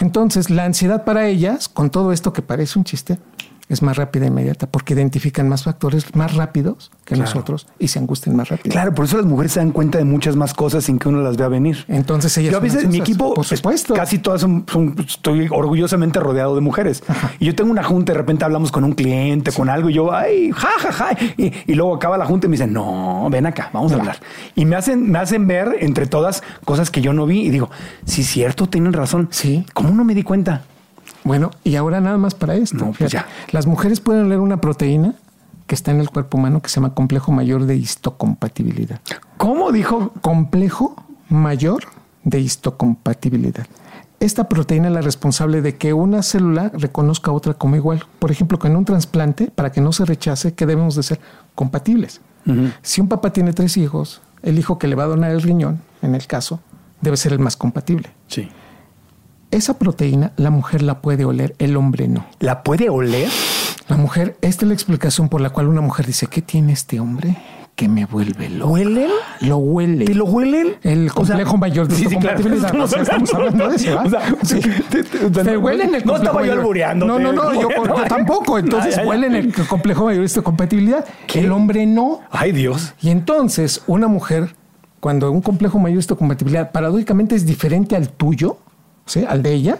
Entonces, 0.00 0.50
la 0.50 0.64
ansiedad 0.64 1.04
para 1.04 1.26
ellas, 1.26 1.68
con 1.68 1.90
todo 1.90 2.12
esto 2.12 2.32
que 2.32 2.42
parece 2.42 2.78
un 2.78 2.84
chiste, 2.84 3.18
es 3.68 3.82
más 3.82 3.96
rápida 3.96 4.26
e 4.26 4.28
inmediata 4.28 4.66
porque 4.66 4.94
identifican 4.94 5.48
más 5.48 5.64
factores 5.64 6.14
más 6.14 6.34
rápidos 6.34 6.90
que 7.04 7.16
nosotros 7.16 7.66
y 7.78 7.88
se 7.88 7.98
angustian 7.98 8.36
más 8.36 8.48
rápido. 8.48 8.72
Claro, 8.72 8.94
por 8.94 9.06
eso 9.06 9.16
las 9.16 9.26
mujeres 9.26 9.52
se 9.52 9.60
dan 9.60 9.72
cuenta 9.72 9.98
de 9.98 10.04
muchas 10.04 10.36
más 10.36 10.54
cosas 10.54 10.84
sin 10.84 10.98
que 10.98 11.08
uno 11.08 11.22
las 11.22 11.36
vea 11.36 11.48
venir. 11.48 11.84
Entonces 11.88 12.36
ellas 12.38 12.52
Yo 12.52 12.58
a 12.58 12.60
veces 12.60 12.86
mi 12.86 12.98
equipo, 12.98 13.34
por 13.34 13.44
supuesto. 13.44 13.94
casi 13.94 14.18
todas 14.18 14.42
son, 14.42 14.64
estoy 15.06 15.48
orgullosamente 15.50 16.20
rodeado 16.20 16.54
de 16.54 16.60
mujeres. 16.60 17.02
Y 17.38 17.46
yo 17.46 17.54
tengo 17.54 17.70
una 17.70 17.82
junta, 17.82 18.12
de 18.12 18.18
repente 18.18 18.44
hablamos 18.44 18.70
con 18.70 18.84
un 18.84 18.92
cliente, 18.92 19.52
con 19.52 19.68
algo, 19.68 19.90
y 19.90 19.94
yo, 19.94 20.12
ay, 20.12 20.50
ja, 20.52 20.68
ja, 20.78 20.92
ja. 20.92 21.16
Y, 21.36 21.74
luego 21.74 21.94
acaba 21.94 22.16
la 22.16 22.26
junta 22.26 22.46
y 22.46 22.50
me 22.50 22.54
dicen, 22.54 22.72
no, 22.72 23.28
ven 23.30 23.46
acá, 23.46 23.70
vamos 23.72 23.92
a 23.92 23.96
hablar. 23.96 24.18
Y 24.54 24.64
me 24.64 24.76
hacen, 24.76 25.10
me 25.10 25.18
hacen 25.18 25.46
ver 25.46 25.76
entre 25.80 26.06
todas 26.06 26.42
cosas 26.64 26.90
que 26.90 27.00
yo 27.00 27.12
no 27.12 27.26
vi 27.26 27.42
y 27.42 27.50
digo, 27.50 27.70
sí, 28.04 28.22
cierto, 28.22 28.68
tienen 28.68 28.92
razón. 28.92 29.28
Sí. 29.30 29.66
¿Cómo 29.72 29.90
no 29.90 30.04
me 30.04 30.14
di 30.14 30.22
cuenta? 30.22 30.62
Bueno, 31.24 31.50
y 31.64 31.76
ahora 31.76 32.00
nada 32.00 32.18
más 32.18 32.34
para 32.34 32.54
esto. 32.54 32.92
Pues 32.98 33.16
Las 33.50 33.66
mujeres 33.66 34.00
pueden 34.00 34.28
leer 34.28 34.40
una 34.40 34.60
proteína 34.60 35.14
que 35.66 35.74
está 35.74 35.90
en 35.90 36.00
el 36.00 36.10
cuerpo 36.10 36.36
humano 36.36 36.60
que 36.60 36.68
se 36.68 36.76
llama 36.76 36.94
complejo 36.94 37.32
mayor 37.32 37.64
de 37.64 37.76
histocompatibilidad. 37.76 39.00
¿Cómo 39.38 39.72
dijo? 39.72 40.12
Complejo 40.20 40.94
mayor 41.28 41.84
de 42.22 42.40
histocompatibilidad. 42.40 43.66
Esta 44.20 44.48
proteína 44.48 44.88
es 44.88 44.94
la 44.94 45.00
responsable 45.00 45.60
de 45.60 45.76
que 45.76 45.92
una 45.92 46.22
célula 46.22 46.70
reconozca 46.74 47.30
a 47.30 47.34
otra 47.34 47.54
como 47.54 47.76
igual. 47.76 48.04
Por 48.18 48.30
ejemplo, 48.30 48.58
que 48.58 48.68
en 48.68 48.76
un 48.76 48.84
trasplante, 48.84 49.50
para 49.54 49.72
que 49.72 49.80
no 49.80 49.92
se 49.92 50.04
rechace, 50.04 50.54
que 50.54 50.66
debemos 50.66 50.94
de 50.94 51.02
ser 51.02 51.20
compatibles. 51.54 52.20
Si 52.82 53.00
un 53.00 53.08
papá 53.08 53.32
tiene 53.32 53.54
tres 53.54 53.78
hijos, 53.78 54.20
el 54.42 54.58
hijo 54.58 54.78
que 54.78 54.86
le 54.86 54.94
va 54.94 55.04
a 55.04 55.08
donar 55.08 55.30
el 55.30 55.40
riñón, 55.40 55.80
en 56.02 56.14
el 56.14 56.26
caso, 56.26 56.60
debe 57.00 57.16
ser 57.16 57.32
el 57.32 57.38
más 57.38 57.56
compatible. 57.56 58.10
Sí. 58.28 58.48
Esa 59.54 59.78
proteína 59.78 60.32
la 60.36 60.50
mujer 60.50 60.82
la 60.82 61.00
puede 61.00 61.24
oler, 61.24 61.54
el 61.60 61.76
hombre 61.76 62.08
no. 62.08 62.26
¿La 62.40 62.64
puede 62.64 62.88
oler? 62.90 63.28
La 63.86 63.96
mujer, 63.96 64.36
esta 64.40 64.64
es 64.64 64.68
la 64.68 64.74
explicación 64.74 65.28
por 65.28 65.40
la 65.40 65.50
cual 65.50 65.68
una 65.68 65.80
mujer 65.80 66.06
dice, 66.06 66.26
¿qué 66.26 66.42
tiene 66.42 66.72
este 66.72 66.98
hombre? 66.98 67.36
que 67.76 67.88
me 67.88 68.04
vuelve 68.04 68.50
loco. 68.50 68.72
¿Huelen? 68.72 69.10
Lo 69.42 69.58
huele. 69.58 70.06
¿Y 70.08 70.14
lo 70.14 70.24
huelen? 70.24 70.76
El 70.82 71.12
complejo 71.12 71.56
mayor 71.56 71.86
de 71.88 71.94
sí, 71.96 72.06
sí, 72.08 72.16
claro. 72.16 72.38
estamos 72.84 73.34
hablando 73.34 73.68
de 73.68 73.76
eso. 73.76 74.00
O 74.04 74.10
sea, 74.10 74.34
sí. 74.42 74.60
te, 75.32 75.56
huelen 75.56 75.94
el 75.94 76.04
No 76.04 76.16
estaba 76.16 76.44
yo 76.44 76.52
albureando. 76.52 77.06
No, 77.06 77.18
no, 77.20 77.32
no, 77.32 77.52
yo, 77.52 77.68
tampoco. 78.08 78.58
Entonces 78.58 79.00
huelen 79.04 79.34
el 79.34 79.52
complejo 79.66 80.04
mayor 80.04 80.28
de 80.28 80.42
compatibilidad. 80.42 81.04
El 81.32 81.52
hombre 81.52 81.86
no. 81.86 82.20
Ay, 82.30 82.50
Dios. 82.52 82.94
Y 83.00 83.10
entonces, 83.10 83.82
una 83.88 84.06
mujer, 84.06 84.54
cuando 85.00 85.30
un 85.30 85.42
complejo 85.42 85.78
mayor 85.78 86.04
de 86.04 86.16
compatibilidad 86.16 86.70
paradójicamente 86.70 87.34
es 87.34 87.44
diferente 87.44 87.96
al 87.96 88.08
tuyo, 88.08 88.58
¿sí? 89.06 89.24
al 89.26 89.42
de 89.42 89.52
ella, 89.52 89.78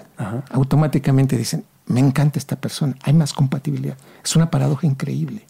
automáticamente 0.50 1.36
dicen, 1.36 1.64
me 1.86 2.00
encanta 2.00 2.38
esta 2.38 2.56
persona, 2.56 2.96
hay 3.02 3.12
más 3.12 3.32
compatibilidad. 3.32 3.96
Es 4.22 4.36
una 4.36 4.50
paradoja 4.50 4.86
increíble. 4.86 5.46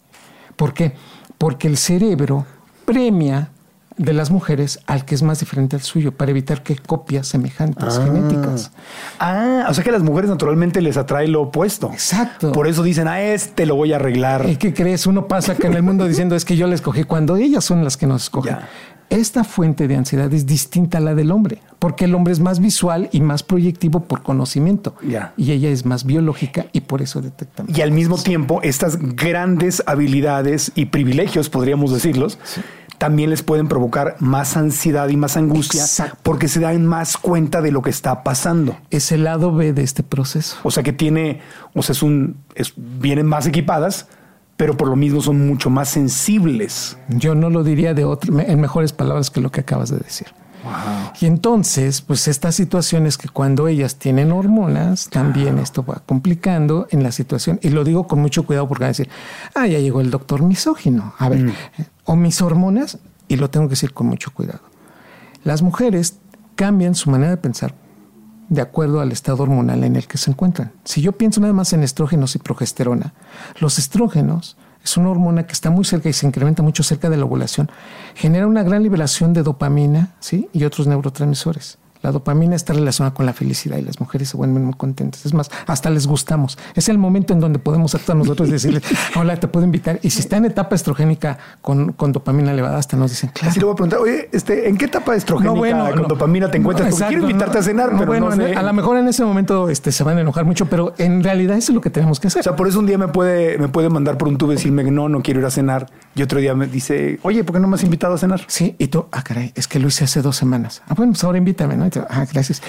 ¿Por 0.55 0.73
qué? 0.73 0.93
Porque 1.37 1.67
el 1.67 1.77
cerebro 1.77 2.45
premia 2.85 3.49
de 3.97 4.11
las 4.11 4.29
mujeres 4.29 4.79
al 4.87 5.05
que 5.05 5.15
es 5.15 5.23
más 5.23 5.39
diferente 5.39 5.77
al 5.77 5.81
suyo 5.81 6.11
para 6.11 6.31
evitar 6.31 6.63
que 6.63 6.75
copias 6.75 7.27
semejantes 7.27 7.97
ah. 7.97 8.03
genéticas. 8.03 8.71
Ah, 9.19 9.67
o 9.69 9.73
sea 9.73 9.83
que 9.83 9.89
a 9.89 9.93
las 9.93 10.03
mujeres 10.03 10.29
naturalmente 10.29 10.81
les 10.81 10.97
atrae 10.97 11.27
lo 11.29 11.43
opuesto. 11.43 11.91
Exacto. 11.93 12.51
Por 12.51 12.67
eso 12.67 12.83
dicen, 12.83 13.07
a 13.07 13.21
este 13.21 13.65
lo 13.65 13.75
voy 13.75 13.93
a 13.93 13.95
arreglar. 13.95 14.49
¿Y 14.49 14.57
qué 14.57 14.73
crees? 14.73 15.07
Uno 15.07 15.27
pasa 15.27 15.53
acá 15.53 15.67
en 15.67 15.75
el 15.75 15.83
mundo 15.83 16.05
diciendo 16.05 16.35
es 16.35 16.43
que 16.43 16.57
yo 16.57 16.67
la 16.67 16.75
escogí 16.75 17.03
cuando 17.03 17.37
ellas 17.37 17.63
son 17.63 17.83
las 17.83 17.95
que 17.95 18.07
nos 18.07 18.23
escogen 18.23 18.57
esta 19.09 19.43
fuente 19.43 19.87
de 19.87 19.95
ansiedad 19.95 20.33
es 20.33 20.45
distinta 20.45 20.97
a 20.97 21.01
la 21.01 21.15
del 21.15 21.31
hombre, 21.31 21.61
porque 21.79 22.05
el 22.05 22.15
hombre 22.15 22.33
es 22.33 22.39
más 22.39 22.59
visual 22.59 23.09
y 23.11 23.21
más 23.21 23.43
proyectivo 23.43 24.01
por 24.01 24.23
conocimiento. 24.23 24.95
Y 25.37 25.51
ella 25.51 25.69
es 25.69 25.85
más 25.85 26.05
biológica 26.05 26.65
y 26.71 26.81
por 26.81 27.01
eso 27.01 27.21
detecta. 27.21 27.63
Y 27.67 27.81
al 27.81 27.91
mismo 27.91 28.17
tiempo, 28.17 28.61
estas 28.63 28.97
grandes 29.15 29.83
habilidades 29.85 30.71
y 30.75 30.85
privilegios, 30.85 31.49
podríamos 31.49 31.91
decirlos, 31.91 32.39
también 32.97 33.29
les 33.29 33.43
pueden 33.43 33.67
provocar 33.67 34.15
más 34.19 34.55
ansiedad 34.57 35.09
y 35.09 35.17
más 35.17 35.37
angustia 35.37 35.85
porque 36.23 36.47
se 36.47 36.59
dan 36.59 36.85
más 36.85 37.17
cuenta 37.17 37.61
de 37.61 37.71
lo 37.71 37.81
que 37.81 37.89
está 37.89 38.23
pasando. 38.23 38.77
Es 38.89 39.11
el 39.11 39.25
lado 39.25 39.53
B 39.53 39.73
de 39.73 39.83
este 39.83 40.01
proceso. 40.03 40.57
O 40.63 40.71
sea 40.71 40.83
que 40.83 40.93
tiene, 40.93 41.41
o 41.73 41.83
sea, 41.83 41.93
es 41.93 42.03
un, 42.03 42.37
vienen 42.75 43.25
más 43.25 43.47
equipadas 43.47 44.07
pero 44.57 44.77
por 44.77 44.87
lo 44.87 44.95
mismo 44.95 45.21
son 45.21 45.47
mucho 45.47 45.69
más 45.69 45.89
sensibles. 45.89 46.97
Yo 47.09 47.35
no 47.35 47.49
lo 47.49 47.63
diría 47.63 47.93
de 47.93 48.05
otra, 48.05 48.43
en 48.43 48.61
mejores 48.61 48.93
palabras 48.93 49.29
que 49.29 49.41
lo 49.41 49.51
que 49.51 49.61
acabas 49.61 49.89
de 49.89 49.97
decir. 49.97 50.27
Y 51.21 51.27
entonces, 51.27 52.01
pues 52.01 52.27
esta 52.27 52.51
situación 52.51 53.05
es 53.05 53.17
que 53.17 53.29
cuando 53.29 53.67
ellas 53.67 53.97
tienen 53.97 54.31
hormonas, 54.31 55.09
también 55.09 55.59
esto 55.59 55.85
va 55.85 56.01
complicando 56.05 56.87
en 56.89 57.03
la 57.03 57.11
situación. 57.11 57.59
Y 57.61 57.69
lo 57.69 57.83
digo 57.83 58.07
con 58.07 58.19
mucho 58.19 58.43
cuidado 58.43 58.67
porque 58.67 58.83
van 58.83 58.87
a 58.87 58.91
decir, 58.91 59.09
ah, 59.53 59.67
ya 59.67 59.79
llegó 59.79 60.01
el 60.01 60.09
doctor 60.09 60.41
misógino. 60.41 61.13
A 61.19 61.29
ver, 61.29 61.43
mm. 61.43 61.53
o 62.05 62.15
mis 62.15 62.41
hormonas, 62.41 62.97
y 63.27 63.35
lo 63.35 63.49
tengo 63.49 63.67
que 63.67 63.71
decir 63.71 63.93
con 63.93 64.07
mucho 64.07 64.31
cuidado. 64.33 64.61
Las 65.43 65.61
mujeres 65.61 66.17
cambian 66.55 66.95
su 66.95 67.11
manera 67.11 67.29
de 67.31 67.37
pensar 67.37 67.75
de 68.49 68.61
acuerdo 68.61 69.01
al 69.01 69.11
estado 69.11 69.43
hormonal 69.43 69.83
en 69.83 69.95
el 69.95 70.07
que 70.07 70.17
se 70.17 70.31
encuentran. 70.31 70.71
Si 70.83 71.01
yo 71.01 71.13
pienso 71.13 71.41
nada 71.41 71.53
más 71.53 71.73
en 71.73 71.83
estrógenos 71.83 72.35
y 72.35 72.39
progesterona, 72.39 73.13
los 73.59 73.79
estrógenos 73.79 74.57
es 74.83 74.97
una 74.97 75.09
hormona 75.09 75.47
que 75.47 75.53
está 75.53 75.71
muy 75.71 75.83
cerca 75.83 76.09
y 76.09 76.13
se 76.13 76.27
incrementa 76.27 76.61
mucho 76.61 76.83
cerca 76.83 77.09
de 77.09 77.17
la 77.17 77.25
ovulación, 77.25 77.71
genera 78.13 78.45
una 78.45 78.63
gran 78.63 78.83
liberación 78.83 79.33
de 79.33 79.41
dopamina 79.41 80.13
¿sí? 80.19 80.47
y 80.53 80.63
otros 80.63 80.85
neurotransmisores. 80.87 81.79
La 82.05 82.11
dopamina 82.11 82.55
está 82.55 82.71
relacionada 82.71 83.15
con 83.15 83.25
la 83.25 83.33
felicidad 83.33 83.77
y 83.77 83.81
las 83.81 83.99
mujeres 83.99 84.29
se 84.29 84.37
vuelven 84.37 84.63
muy 84.63 84.75
contentas. 84.75 85.25
Es 85.25 85.33
más, 85.33 85.49
hasta 85.65 85.89
les 85.89 86.05
gustamos. 86.05 86.55
Es 86.75 86.87
el 86.87 86.99
momento 86.99 87.33
en 87.33 87.39
donde 87.39 87.57
podemos 87.57 87.95
actuar 87.95 88.15
nosotros 88.15 88.47
y 88.47 88.51
decirles, 88.51 88.83
hola, 89.15 89.37
te 89.37 89.47
puedo 89.47 89.65
invitar. 89.65 89.97
Y 90.03 90.11
si 90.11 90.19
está 90.19 90.37
en 90.37 90.45
etapa 90.45 90.75
estrogénica 90.75 91.39
con, 91.63 91.93
con 91.93 92.11
dopamina 92.11 92.51
elevada, 92.51 92.77
hasta 92.77 92.95
nos 92.95 93.09
dicen, 93.09 93.31
claro. 93.33 93.49
Así 93.49 93.59
le 93.59 93.65
voy 93.65 93.73
a 93.73 93.75
preguntar, 93.75 93.99
oye, 94.01 94.29
este, 94.31 94.69
¿en 94.69 94.77
qué 94.77 94.85
etapa 94.85 95.15
estrogénica 95.15 95.93
con 95.95 96.07
dopamina 96.07 96.51
te 96.51 96.59
encuentras? 96.59 96.91
Porque 96.91 97.07
quiero 97.07 97.23
invitarte 97.23 97.57
a 97.57 97.63
cenar, 97.63 97.89
pero 97.97 98.05
bueno, 98.05 98.29
a 98.29 98.61
lo 98.61 98.73
mejor 98.73 98.97
en 98.97 99.07
ese 99.07 99.25
momento 99.25 99.67
este, 99.71 99.91
se 99.91 100.03
van 100.03 100.19
a 100.19 100.21
enojar 100.21 100.45
mucho, 100.45 100.67
pero 100.67 100.93
en 100.99 101.23
realidad 101.23 101.57
eso 101.57 101.71
es 101.71 101.75
lo 101.75 101.81
que 101.81 101.89
tenemos 101.89 102.19
que 102.19 102.27
hacer. 102.27 102.41
O 102.41 102.43
sea, 102.43 102.55
por 102.55 102.67
eso 102.67 102.77
un 102.77 102.85
día 102.85 102.99
me 102.99 103.07
puede, 103.07 103.57
me 103.57 103.67
puede 103.67 103.89
mandar 103.89 104.19
por 104.19 104.27
un 104.27 104.37
tubo 104.37 104.51
y 104.51 104.57
decirme, 104.57 104.83
no, 104.83 105.09
no 105.09 105.23
quiero 105.23 105.39
ir 105.39 105.47
a 105.47 105.49
cenar. 105.49 105.87
Y 106.15 106.21
otro 106.21 106.39
día 106.39 106.55
me 106.55 106.67
dice, 106.67 107.19
oye, 107.23 107.43
¿por 107.43 107.55
qué 107.55 107.59
no 107.59 107.67
me 107.67 107.75
has 107.75 107.83
invitado 107.83 108.13
a 108.13 108.17
cenar? 108.17 108.41
Sí, 108.47 108.75
y 108.79 108.87
tú, 108.87 109.05
ah, 109.11 109.21
caray, 109.21 109.51
es 109.55 109.67
que 109.67 109.79
lo 109.79 109.89
hice 109.89 110.05
hace 110.05 110.21
dos 110.21 110.37
semanas. 110.37 110.81
Ah, 110.87 110.93
bueno, 110.95 111.11
pues 111.11 111.23
ahora 111.25 111.37
invítame, 111.37 111.75
¿no? 111.75 111.89
ah, 112.09 112.25
gracias. 112.31 112.61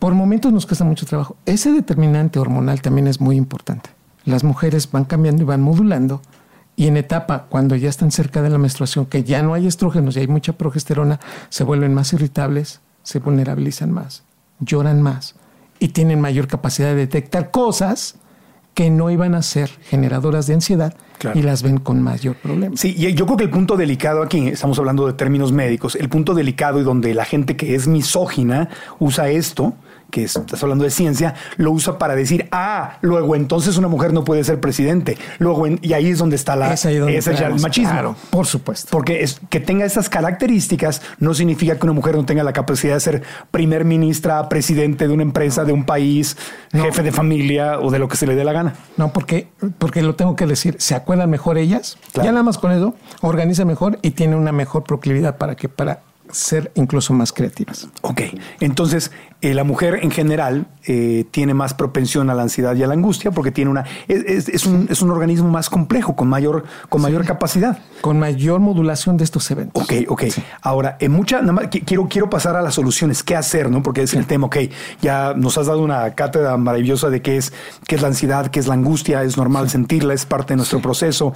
Por 0.00 0.14
momentos 0.14 0.52
nos 0.52 0.66
cuesta 0.66 0.84
mucho 0.84 1.06
trabajo. 1.06 1.36
Ese 1.46 1.70
determinante 1.70 2.40
hormonal 2.40 2.82
también 2.82 3.06
es 3.06 3.20
muy 3.20 3.36
importante. 3.36 3.90
Las 4.24 4.42
mujeres 4.42 4.90
van 4.90 5.04
cambiando 5.04 5.42
y 5.42 5.46
van 5.46 5.62
modulando. 5.62 6.22
Y 6.74 6.88
en 6.88 6.96
etapa, 6.96 7.46
cuando 7.48 7.76
ya 7.76 7.88
están 7.88 8.10
cerca 8.10 8.42
de 8.42 8.50
la 8.50 8.58
menstruación, 8.58 9.06
que 9.06 9.22
ya 9.22 9.42
no 9.42 9.54
hay 9.54 9.68
estrógenos 9.68 10.16
y 10.16 10.20
hay 10.20 10.28
mucha 10.28 10.54
progesterona, 10.54 11.20
se 11.50 11.62
vuelven 11.62 11.94
más 11.94 12.12
irritables, 12.14 12.80
se 13.04 13.20
vulnerabilizan 13.20 13.92
más, 13.92 14.24
lloran 14.58 15.02
más 15.02 15.36
y 15.78 15.88
tienen 15.88 16.20
mayor 16.20 16.46
capacidad 16.46 16.88
de 16.88 16.94
detectar 16.96 17.50
cosas 17.50 18.16
que 18.74 18.90
no 18.90 19.10
iban 19.10 19.34
a 19.34 19.42
ser 19.42 19.70
generadoras 19.82 20.46
de 20.46 20.54
ansiedad 20.54 20.94
y 21.34 21.42
las 21.42 21.62
ven 21.62 21.78
con 21.78 22.02
mayor 22.02 22.36
problema. 22.36 22.76
Sí, 22.76 22.94
y 22.96 23.14
yo 23.14 23.26
creo 23.26 23.36
que 23.36 23.44
el 23.44 23.50
punto 23.50 23.76
delicado 23.76 24.22
aquí, 24.22 24.48
estamos 24.48 24.78
hablando 24.78 25.06
de 25.06 25.12
términos 25.12 25.52
médicos, 25.52 25.94
el 25.96 26.08
punto 26.08 26.34
delicado 26.34 26.80
y 26.80 26.82
donde 26.82 27.14
la 27.14 27.24
gente 27.24 27.56
que 27.56 27.74
es 27.74 27.86
misógina 27.86 28.68
usa 28.98 29.28
esto, 29.28 29.74
que 30.12 30.24
estás 30.24 30.62
hablando 30.62 30.84
de 30.84 30.90
ciencia, 30.90 31.34
lo 31.56 31.72
usa 31.72 31.98
para 31.98 32.14
decir, 32.14 32.46
ah, 32.52 32.98
luego 33.00 33.34
entonces 33.34 33.78
una 33.78 33.88
mujer 33.88 34.12
no 34.12 34.24
puede 34.24 34.44
ser 34.44 34.60
presidente. 34.60 35.16
Luego, 35.38 35.66
y 35.66 35.94
ahí 35.94 36.10
es 36.10 36.18
donde 36.18 36.36
está 36.36 36.54
la, 36.54 36.74
es 36.74 36.84
el 36.84 37.00
machismo. 37.60 37.90
Claro, 37.90 38.16
por 38.28 38.46
supuesto. 38.46 38.88
Porque 38.90 39.22
es, 39.22 39.40
que 39.48 39.58
tenga 39.58 39.86
esas 39.86 40.10
características 40.10 41.00
no 41.18 41.32
significa 41.32 41.76
que 41.76 41.86
una 41.86 41.94
mujer 41.94 42.14
no 42.14 42.26
tenga 42.26 42.44
la 42.44 42.52
capacidad 42.52 42.92
de 42.94 43.00
ser 43.00 43.22
primer 43.50 43.86
ministra, 43.86 44.50
presidente 44.50 45.08
de 45.08 45.14
una 45.14 45.22
empresa, 45.22 45.64
de 45.64 45.72
un 45.72 45.84
país, 45.84 46.36
jefe 46.72 47.02
de 47.02 47.10
familia 47.10 47.80
o 47.80 47.90
de 47.90 47.98
lo 47.98 48.06
que 48.06 48.18
se 48.18 48.26
le 48.26 48.34
dé 48.34 48.44
la 48.44 48.52
gana. 48.52 48.74
No, 48.98 49.14
porque, 49.14 49.48
porque 49.78 50.02
lo 50.02 50.14
tengo 50.14 50.36
que 50.36 50.46
decir, 50.46 50.76
se 50.78 50.94
acuerdan 50.94 51.30
mejor 51.30 51.56
ellas, 51.56 51.96
ya 52.12 52.24
nada 52.24 52.42
más 52.42 52.58
con 52.58 52.70
eso, 52.70 52.94
organiza 53.22 53.64
mejor 53.64 53.98
y 54.02 54.10
tiene 54.10 54.36
una 54.36 54.52
mejor 54.52 54.84
proclividad 54.84 55.38
para 55.38 55.56
que 55.56 55.70
para 55.70 56.00
ser 56.30 56.72
incluso 56.74 57.12
más 57.12 57.32
creativas. 57.32 57.88
Ok, 58.02 58.22
entonces 58.60 59.10
eh, 59.42 59.54
la 59.54 59.64
mujer 59.64 59.98
en 60.02 60.10
general 60.10 60.66
eh, 60.86 61.24
tiene 61.30 61.52
más 61.52 61.74
propensión 61.74 62.30
a 62.30 62.34
la 62.34 62.42
ansiedad 62.42 62.76
y 62.76 62.82
a 62.84 62.86
la 62.86 62.94
angustia 62.94 63.32
porque 63.32 63.50
tiene 63.50 63.70
una 63.70 63.84
es, 64.06 64.66
un, 64.66 64.86
es 64.88 65.02
un, 65.02 65.10
organismo 65.10 65.48
más 65.48 65.68
complejo, 65.68 66.14
con 66.14 66.28
mayor, 66.28 66.64
con 66.88 67.02
mayor 67.02 67.24
capacidad. 67.24 67.78
Con 68.00 68.18
mayor 68.18 68.60
modulación 68.60 69.16
de 69.16 69.24
estos 69.24 69.50
eventos. 69.50 69.82
Ok, 69.82 69.92
ok. 70.08 70.24
Ahora, 70.62 70.96
en 71.00 71.10
mucha, 71.12 71.40
nada 71.40 71.52
más, 71.52 71.66
quiero, 71.68 72.06
quiero 72.08 72.30
pasar 72.30 72.56
a 72.56 72.62
las 72.62 72.74
soluciones, 72.74 73.22
qué 73.22 73.34
hacer, 73.34 73.68
¿no? 73.68 73.82
Porque 73.82 74.02
es 74.02 74.14
el 74.14 74.26
tema, 74.26 74.46
ok, 74.46 74.56
ya 75.00 75.34
nos 75.34 75.58
has 75.58 75.66
dado 75.66 75.82
una 75.82 76.14
cátedra 76.14 76.56
maravillosa 76.56 77.10
de 77.10 77.20
qué 77.20 77.36
es, 77.36 77.52
qué 77.86 77.96
es 77.96 78.02
la 78.02 78.08
ansiedad, 78.08 78.46
qué 78.46 78.60
es 78.60 78.68
la 78.68 78.74
angustia, 78.74 79.22
es 79.24 79.36
normal 79.36 79.68
sentirla, 79.70 80.14
es 80.14 80.24
parte 80.24 80.52
de 80.52 80.58
nuestro 80.58 80.80
proceso. 80.80 81.34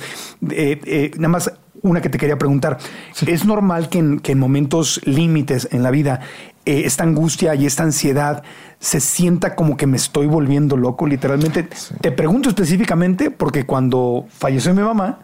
Eh, 0.50 1.10
nada 1.16 1.28
más 1.28 1.50
una 1.86 2.00
que 2.00 2.08
te 2.08 2.18
quería 2.18 2.38
preguntar. 2.38 2.78
¿Es 3.26 3.44
normal 3.44 3.88
que 3.88 3.98
en, 3.98 4.38
momentos 4.38 5.00
límites 5.04 5.68
en 5.72 5.82
la 5.82 5.90
vida 5.90 6.20
eh, 6.64 6.82
esta 6.84 7.04
angustia 7.04 7.54
y 7.54 7.66
esta 7.66 7.82
ansiedad 7.82 8.42
se 8.78 9.00
sienta 9.00 9.54
como 9.54 9.76
que 9.76 9.86
me 9.86 9.96
estoy 9.96 10.26
volviendo 10.26 10.76
loco, 10.76 11.06
literalmente? 11.06 11.68
Te 12.00 12.12
pregunto 12.12 12.48
específicamente 12.48 13.30
porque 13.30 13.64
cuando 13.64 14.26
falleció 14.28 14.74
mi 14.74 14.82
mamá, 14.82 15.20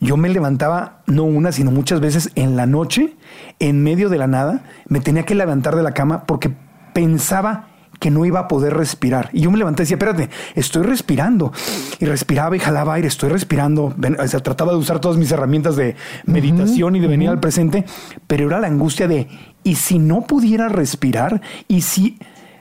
yo 0.00 0.16
me 0.16 0.28
levantaba 0.28 1.02
no 1.06 1.24
una, 1.24 1.52
sino 1.52 1.70
muchas 1.70 2.00
veces 2.00 2.30
en 2.34 2.56
la 2.56 2.66
noche, 2.66 3.16
en 3.58 3.82
medio 3.82 4.08
de 4.08 4.18
la 4.18 4.26
nada, 4.26 4.62
me 4.88 5.00
tenía 5.00 5.24
que 5.24 5.34
levantar 5.34 5.76
de 5.76 5.82
la 5.82 5.92
cama 5.92 6.24
porque 6.24 6.50
pensaba 6.92 7.67
que 7.98 8.10
no 8.10 8.24
iba 8.24 8.40
a 8.40 8.48
poder 8.48 8.74
respirar. 8.74 9.30
Y 9.32 9.40
yo 9.40 9.50
me 9.50 9.58
levanté 9.58 9.82
y 9.82 9.84
decía, 9.84 9.96
espérate, 9.96 10.30
estoy 10.54 10.84
respirando. 10.84 11.52
Y 11.98 12.06
respiraba 12.06 12.56
y 12.56 12.60
jalaba 12.60 12.94
aire, 12.94 13.08
estoy 13.08 13.30
respirando. 13.30 13.94
O 14.18 14.28
sea, 14.28 14.40
trataba 14.40 14.72
de 14.72 14.78
usar 14.78 15.00
todas 15.00 15.16
mis 15.16 15.30
herramientas 15.32 15.76
de 15.76 15.96
meditación 16.24 16.96
y 16.96 17.00
de 17.00 17.08
venir 17.08 17.28
al 17.28 17.40
presente, 17.40 17.84
pero 18.26 18.46
era 18.48 18.60
la 18.60 18.68
angustia 18.68 19.08
de, 19.08 19.28
¿y 19.64 19.74
si 19.76 19.98
no 19.98 20.22
pudiera 20.22 20.68
respirar? 20.68 21.40
¿Y 21.66 21.82
si... 21.82 22.18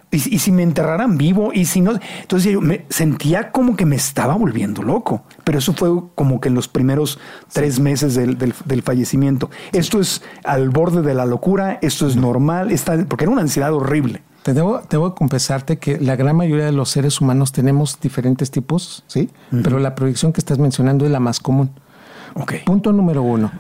Y, 0.10 0.40
si 0.40 0.54
me 0.54 0.64
enterraran 0.64 1.18
vivo, 1.18 1.52
y 1.54 1.66
si 1.66 1.82
no. 1.82 1.92
Entonces 2.22 2.54
yo 2.54 2.62
me 2.62 2.86
sentía 2.88 3.52
como 3.52 3.76
que 3.76 3.86
me 3.86 3.98
estaba 3.98 4.36
volviendo 4.36 4.82
loco. 4.82 5.24
Pero 5.44 5.60
eso 5.60 5.74
fue 5.74 5.90
como 6.16 6.40
que 6.40 6.48
en 6.48 6.56
los 6.56 6.70
primeros 6.70 7.20
tres 7.52 7.82
meses 7.82 8.16
del, 8.16 8.54
fallecimiento. 8.84 9.52
Esto 9.74 10.00
es 10.00 10.24
al 10.46 10.70
borde 10.70 11.02
de 11.02 11.14
la 11.14 11.26
locura, 11.26 11.78
esto 11.82 12.08
es 12.08 12.16
normal, 12.16 12.72
está, 12.72 12.98
porque 13.06 13.26
era 13.26 13.34
una 13.34 13.42
ansiedad 13.42 13.74
horrible. 13.74 14.22
Te 14.48 14.54
debo, 14.54 14.82
debo 14.90 15.14
confesarte 15.14 15.78
que 15.78 16.00
la 16.00 16.16
gran 16.16 16.38
mayoría 16.38 16.64
de 16.64 16.72
los 16.72 16.88
seres 16.88 17.20
humanos 17.20 17.52
tenemos 17.52 18.00
diferentes 18.00 18.50
tipos, 18.50 19.04
¿sí? 19.06 19.30
Pero 19.52 19.78
la 19.78 19.94
proyección 19.94 20.32
que 20.32 20.40
estás 20.40 20.58
mencionando 20.58 21.04
es 21.04 21.12
la 21.12 21.20
más 21.20 21.42
común. 21.42 21.72
Okay. 22.34 22.60
Punto 22.64 22.94
número 22.94 23.24
uno. 23.24 23.52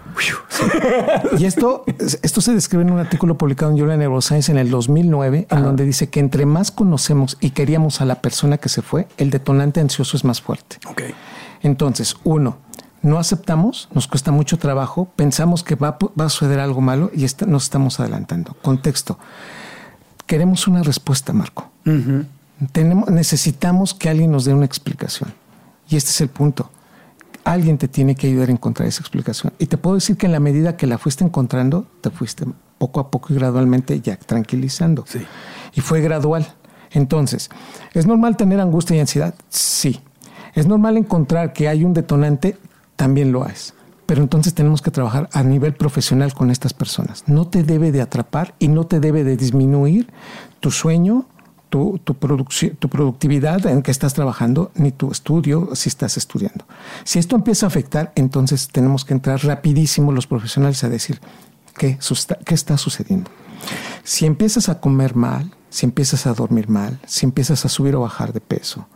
y 1.38 1.44
esto, 1.44 1.84
esto 2.22 2.40
se 2.40 2.54
describe 2.54 2.84
en 2.84 2.92
un 2.92 3.00
artículo 3.00 3.38
publicado 3.38 3.70
en 3.72 3.78
Journal 3.78 4.00
Neuroscience 4.00 4.50
en 4.50 4.58
el 4.58 4.70
2009, 4.70 5.48
en 5.50 5.62
donde 5.62 5.84
dice 5.84 6.08
que 6.08 6.22
entre 6.22 6.46
más 6.46 6.72
conocemos 6.72 7.38
y 7.42 7.50
queríamos 7.50 8.00
a 8.00 8.06
la 8.06 8.22
persona 8.22 8.58
que 8.58 8.70
se 8.70 8.82
fue, 8.82 9.10
el 9.18 9.30
detonante 9.30 9.82
ansioso 9.82 10.16
es 10.16 10.24
más 10.24 10.40
fuerte. 10.40 10.78
Okay. 10.90 11.14
Entonces, 11.64 12.16
uno, 12.24 12.60
no 13.02 13.20
aceptamos, 13.20 13.90
nos 13.94 14.08
cuesta 14.08 14.32
mucho 14.32 14.58
trabajo, 14.58 15.10
pensamos 15.18 15.66
que 15.66 15.76
va, 15.76 15.98
va 16.18 16.26
a 16.28 16.30
suceder 16.30 16.62
algo 16.62 16.80
malo 16.80 17.12
y 17.14 17.26
nos 17.46 17.64
estamos 17.64 18.00
adelantando. 18.00 18.56
Contexto 18.62 19.20
queremos 20.28 20.68
una 20.68 20.84
respuesta, 20.84 21.34
Marco. 21.34 21.72
Tenemos, 22.72 23.10
necesitamos 23.10 23.94
que 23.94 24.10
alguien 24.10 24.32
nos 24.32 24.46
dé 24.46 24.54
una 24.54 24.66
explicación. 24.66 25.34
Y 25.90 25.96
este 25.96 26.12
es 26.12 26.22
el 26.22 26.30
punto. 26.30 26.70
Alguien 27.44 27.78
te 27.78 27.88
tiene 27.88 28.16
que 28.16 28.28
ayudar 28.28 28.50
a 28.50 28.52
encontrar 28.52 28.88
esa 28.88 29.02
explicación. 29.02 29.54
Y 29.58 29.68
te 29.68 29.78
puedo 29.78 29.96
decir 29.96 30.18
que 30.18 30.26
en 30.26 30.34
la 30.34 30.40
medida 30.40 30.76
que 30.76 30.86
la 30.86 30.98
fuiste 30.98 31.24
encontrando, 31.24 31.88
te 32.02 32.12
fuiste 32.12 32.46
poco 32.78 33.00
a 33.00 33.10
poco 33.10 33.34
y 33.34 33.38
gradualmente 33.38 34.00
ya 34.02 34.18
tranquilizando. 34.18 35.06
Sí. 35.08 35.26
Y 35.74 35.82
fue 35.82 36.02
gradual. 36.02 36.54
Entonces, 36.92 37.50
¿es 37.94 38.06
normal 38.06 38.38
tener 38.38 38.60
angustia 38.60 38.98
y 38.98 39.00
ansiedad? 39.00 39.34
Sí. 39.50 40.02
¿Es 40.54 40.68
normal 40.68 40.98
encontrar 40.98 41.54
que 41.54 41.70
hay 41.70 41.84
un 41.86 41.94
detonante? 41.94 42.58
También 42.96 43.32
lo 43.32 43.46
es 43.46 43.74
pero 44.08 44.24
entonces 44.24 44.56
tenemos 44.56 44.82
que 44.82 44.90
trabajar 44.90 45.30
a 45.34 45.44
nivel 45.44 45.76
profesional 45.76 46.34
con 46.34 46.50
estas 46.50 46.74
personas. 46.74 47.24
No 47.28 47.48
te 47.48 47.62
debe 47.62 47.92
de 47.92 48.02
atrapar 48.02 48.56
y 48.58 48.70
no 48.70 48.86
te 48.86 49.00
debe 49.00 49.24
de 49.24 49.38
disminuir 49.38 50.08
tu 50.62 50.72
sueño, 50.72 51.26
tu, 51.70 52.00
tu, 52.04 52.16
tu 52.16 52.90
productividad 52.90 53.66
en 53.68 53.84
que 53.84 53.92
estás 53.92 54.14
trabajando, 54.14 54.72
ni 54.76 54.92
tu 54.94 55.12
estudio 55.12 55.76
si 55.76 55.90
estás 55.90 56.16
estudiando. 56.16 56.66
Si 57.04 57.20
esto 57.20 57.36
empieza 57.36 57.66
a 57.66 57.68
afectar, 57.68 58.14
entonces 58.16 58.70
tenemos 58.70 59.04
que 59.04 59.14
entrar 59.14 59.44
rapidísimo 59.44 60.14
los 60.14 60.26
profesionales 60.26 60.84
a 60.86 60.90
decir 60.90 61.20
qué, 61.78 62.00
qué 62.46 62.56
está 62.56 62.78
sucediendo. 62.78 63.30
Si 64.04 64.26
empiezas 64.26 64.70
a 64.70 64.80
comer 64.80 65.16
mal, 65.16 65.52
si 65.70 65.86
empiezas 65.86 66.28
a 66.28 66.34
dormir 66.34 66.70
mal, 66.70 66.98
si 67.06 67.26
empiezas 67.26 67.66
a 67.66 67.70
subir 67.70 67.94
o 67.98 68.02
bajar 68.02 68.32
de 68.32 68.40
peso, 68.40 68.88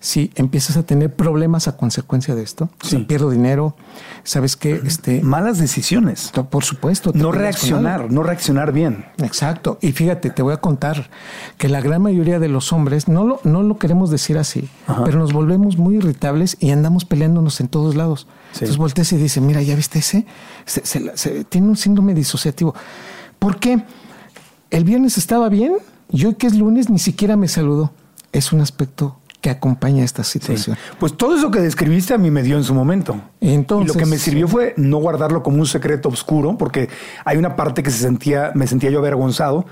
sí, 0.00 0.32
empiezas 0.34 0.76
a 0.78 0.82
tener 0.82 1.14
problemas 1.14 1.68
a 1.68 1.76
consecuencia 1.76 2.34
de 2.34 2.42
esto. 2.42 2.70
Sí. 2.82 2.96
pierdo 2.98 3.30
dinero, 3.30 3.76
¿sabes 4.24 4.56
qué? 4.56 4.80
Este, 4.84 5.20
Malas 5.20 5.58
decisiones. 5.58 6.32
Por 6.50 6.64
supuesto. 6.64 7.12
No 7.14 7.30
reaccionar, 7.30 8.10
no 8.10 8.22
reaccionar 8.22 8.72
bien. 8.72 9.04
Exacto. 9.18 9.78
Y 9.80 9.92
fíjate, 9.92 10.30
te 10.30 10.42
voy 10.42 10.54
a 10.54 10.56
contar 10.56 11.10
que 11.58 11.68
la 11.68 11.80
gran 11.80 12.02
mayoría 12.02 12.38
de 12.40 12.48
los 12.48 12.72
hombres, 12.72 13.06
no 13.08 13.24
lo, 13.24 13.40
no 13.44 13.62
lo 13.62 13.78
queremos 13.78 14.10
decir 14.10 14.38
así, 14.38 14.68
pero 15.04 15.18
nos 15.18 15.32
volvemos 15.32 15.76
muy 15.76 15.96
irritables 15.96 16.56
y 16.58 16.70
andamos 16.70 17.04
peleándonos 17.04 17.60
en 17.60 17.68
todos 17.68 17.94
lados. 17.94 18.26
Entonces 18.54 18.78
volteas 18.78 19.12
y 19.12 19.16
dices, 19.16 19.42
mira, 19.42 19.62
¿ya 19.62 19.76
viste 19.76 20.00
ese? 20.00 20.26
tiene 21.48 21.68
un 21.68 21.76
síndrome 21.76 22.14
disociativo. 22.14 22.74
¿Por 23.38 23.58
qué? 23.58 23.82
El 24.70 24.84
viernes 24.84 25.18
estaba 25.18 25.48
bien 25.48 25.74
y 26.10 26.24
hoy 26.24 26.34
que 26.34 26.46
es 26.46 26.56
lunes 26.56 26.88
ni 26.88 26.98
siquiera 26.98 27.36
me 27.36 27.48
saludó. 27.48 27.92
Es 28.32 28.52
un 28.52 28.60
aspecto 28.60 29.19
que 29.40 29.50
acompaña 29.50 30.04
esta 30.04 30.22
situación. 30.22 30.76
Pues 30.98 31.16
todo 31.16 31.36
eso 31.36 31.50
que 31.50 31.60
describiste 31.60 32.12
a 32.14 32.18
mí 32.18 32.30
me 32.30 32.42
dio 32.42 32.56
en 32.56 32.64
su 32.64 32.74
momento. 32.74 33.20
Entonces, 33.40 33.94
y 33.94 33.98
lo 33.98 34.04
que 34.04 34.10
me 34.10 34.18
sirvió 34.18 34.48
fue 34.48 34.74
no 34.76 34.98
guardarlo 34.98 35.42
como 35.42 35.58
un 35.58 35.66
secreto 35.66 36.08
oscuro, 36.08 36.58
porque 36.58 36.88
hay 37.24 37.38
una 37.38 37.56
parte 37.56 37.82
que 37.82 37.90
se 37.90 37.98
sentía, 37.98 38.52
me 38.54 38.66
sentía 38.66 38.90
yo 38.90 38.98
avergonzado. 38.98 39.64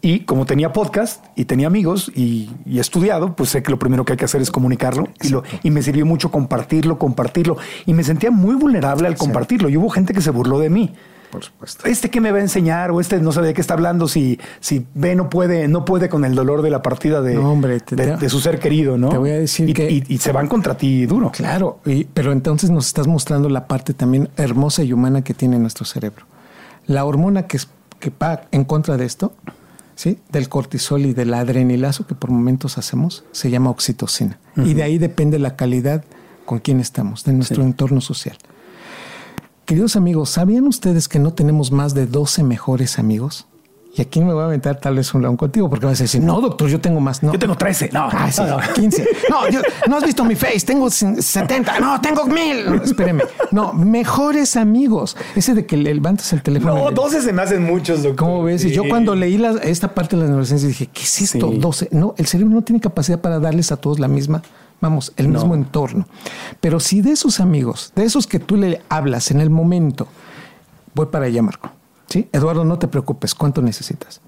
Y 0.00 0.20
como 0.20 0.46
tenía 0.46 0.72
podcast 0.72 1.24
y 1.34 1.44
tenía 1.44 1.66
amigos 1.66 2.10
y, 2.14 2.50
estudiado, 2.76 3.34
pues 3.34 3.50
sé 3.50 3.62
que 3.62 3.70
lo 3.70 3.78
primero 3.78 4.04
que 4.04 4.12
hay 4.12 4.16
que 4.16 4.26
hacer 4.26 4.40
es 4.40 4.50
comunicarlo. 4.50 5.08
Y, 5.22 5.30
lo, 5.30 5.42
y 5.62 5.70
me 5.70 5.82
sirvió 5.82 6.06
mucho 6.06 6.30
compartirlo, 6.30 6.98
compartirlo. 6.98 7.56
Y 7.84 7.94
me 7.94 8.04
sentía 8.04 8.30
muy 8.30 8.54
vulnerable 8.54 9.08
al 9.08 9.16
compartirlo. 9.16 9.68
Y 9.68 9.76
hubo 9.76 9.90
gente 9.90 10.14
que 10.14 10.20
se 10.20 10.30
burló 10.30 10.58
de 10.60 10.70
mí 10.70 10.92
por 11.30 11.44
supuesto. 11.44 11.86
Este 11.86 12.10
que 12.10 12.20
me 12.20 12.32
va 12.32 12.38
a 12.38 12.40
enseñar 12.40 12.90
o 12.90 13.00
este 13.00 13.20
no 13.20 13.32
sabe 13.32 13.48
de 13.48 13.54
qué 13.54 13.60
está 13.60 13.74
hablando 13.74 14.08
si, 14.08 14.38
si 14.60 14.86
ve 14.94 15.14
no 15.14 15.28
puede, 15.28 15.68
no 15.68 15.84
puede 15.84 16.08
con 16.08 16.24
el 16.24 16.34
dolor 16.34 16.62
de 16.62 16.70
la 16.70 16.82
partida 16.82 17.20
de, 17.22 17.36
de, 17.36 18.28
su 18.28 18.40
ser 18.40 18.58
querido, 18.58 18.98
¿no? 18.98 19.08
Te 19.08 19.18
voy 19.18 19.30
a 19.30 19.38
decir 19.38 19.68
y, 19.68 19.72
que 19.72 20.04
y, 20.08 20.18
se 20.18 20.32
van 20.32 20.48
contra 20.48 20.76
ti 20.76 21.06
duro. 21.06 21.30
Claro, 21.32 21.80
pero 22.14 22.32
entonces 22.32 22.70
nos 22.70 22.86
estás 22.86 23.06
mostrando 23.06 23.48
la 23.48 23.66
parte 23.66 23.94
también 23.94 24.28
hermosa 24.36 24.82
y 24.82 24.92
humana 24.92 25.22
que 25.22 25.34
tiene 25.34 25.58
nuestro 25.58 25.84
cerebro. 25.84 26.24
La 26.86 27.04
hormona 27.04 27.46
que, 27.46 27.58
que 27.98 28.10
va 28.10 28.42
en 28.52 28.64
contra 28.64 28.96
de 28.96 29.04
esto, 29.04 29.32
¿sí? 29.94 30.18
del 30.30 30.48
cortisol 30.48 31.06
y 31.06 31.14
del 31.14 31.34
adrenilazo 31.34 32.06
que 32.06 32.14
por 32.14 32.30
momentos 32.30 32.78
hacemos, 32.78 33.24
se 33.32 33.50
llama 33.50 33.70
oxitocina. 33.70 34.38
Y 34.56 34.74
de 34.74 34.82
ahí 34.82 34.98
depende 34.98 35.38
la 35.38 35.56
calidad 35.56 36.04
con 36.46 36.60
quien 36.60 36.80
estamos, 36.80 37.24
de 37.24 37.32
nuestro 37.32 37.62
entorno 37.62 38.00
social. 38.00 38.38
Queridos 39.66 39.96
amigos, 39.96 40.30
¿sabían 40.30 40.68
ustedes 40.68 41.08
que 41.08 41.18
no 41.18 41.32
tenemos 41.32 41.72
más 41.72 41.92
de 41.92 42.06
12 42.06 42.44
mejores 42.44 43.00
amigos? 43.00 43.48
Y 43.96 44.00
aquí 44.00 44.20
me 44.20 44.32
voy 44.32 44.42
a 44.42 44.46
aventar 44.46 44.78
tal 44.78 44.94
vez 44.94 45.12
un 45.12 45.22
león 45.22 45.36
contigo 45.36 45.68
porque 45.68 45.86
vas 45.86 45.98
a 45.98 46.04
decir, 46.04 46.22
no, 46.22 46.40
doctor, 46.40 46.68
yo 46.68 46.80
tengo 46.80 47.00
más. 47.00 47.20
No. 47.24 47.32
Yo 47.32 47.38
tengo 47.40 47.56
13. 47.56 47.90
No, 47.92 48.08
ah, 48.12 48.30
sí, 48.30 48.42
no, 48.42 48.58
15. 48.74 49.08
No, 49.28 49.40
no 49.88 49.96
has 49.96 50.04
visto 50.04 50.24
mi 50.24 50.36
face. 50.36 50.60
Tengo 50.60 50.88
70. 50.88 51.80
No, 51.80 52.00
tengo 52.00 52.26
mil. 52.26 52.80
espéreme. 52.84 53.24
No, 53.50 53.72
mejores 53.72 54.56
amigos. 54.56 55.16
Ese 55.34 55.52
de 55.54 55.66
que 55.66 55.76
levantas 55.76 56.32
el 56.32 56.42
teléfono. 56.44 56.76
No, 56.76 56.90
12 56.92 57.22
se 57.22 57.32
me 57.32 57.42
hacen 57.42 57.64
muchos, 57.64 58.04
doctor. 58.04 58.24
¿Cómo 58.24 58.44
ves? 58.44 58.64
Y 58.64 58.70
yo 58.70 58.84
cuando 58.88 59.16
leí 59.16 59.42
esta 59.64 59.92
parte 59.94 60.14
de 60.14 60.22
la 60.22 60.28
adolescencia 60.28 60.68
dije, 60.68 60.86
¿qué 60.92 61.02
es 61.02 61.22
esto? 61.22 61.50
12. 61.50 61.88
No, 61.90 62.14
el 62.18 62.26
cerebro 62.28 62.54
no 62.54 62.62
tiene 62.62 62.78
capacidad 62.78 63.20
para 63.20 63.40
darles 63.40 63.72
a 63.72 63.78
todos 63.78 63.98
la 63.98 64.06
misma 64.06 64.42
vamos, 64.88 65.12
el 65.16 65.28
mismo 65.28 65.54
entorno. 65.54 66.06
Pero 66.60 66.80
si 66.80 67.00
de 67.00 67.12
esos 67.12 67.40
amigos, 67.40 67.92
de 67.94 68.04
esos 68.04 68.26
que 68.26 68.38
tú 68.38 68.56
le 68.56 68.82
hablas 68.88 69.30
en 69.30 69.40
el 69.40 69.50
momento, 69.50 70.08
voy 70.94 71.06
para 71.06 71.26
allá, 71.26 71.42
Marco. 71.42 71.70
¿Sí? 72.08 72.28
Eduardo, 72.32 72.64
no 72.64 72.78
te 72.78 72.88
preocupes, 72.88 73.34
¿cuánto 73.34 73.62
necesitas? 73.62 74.20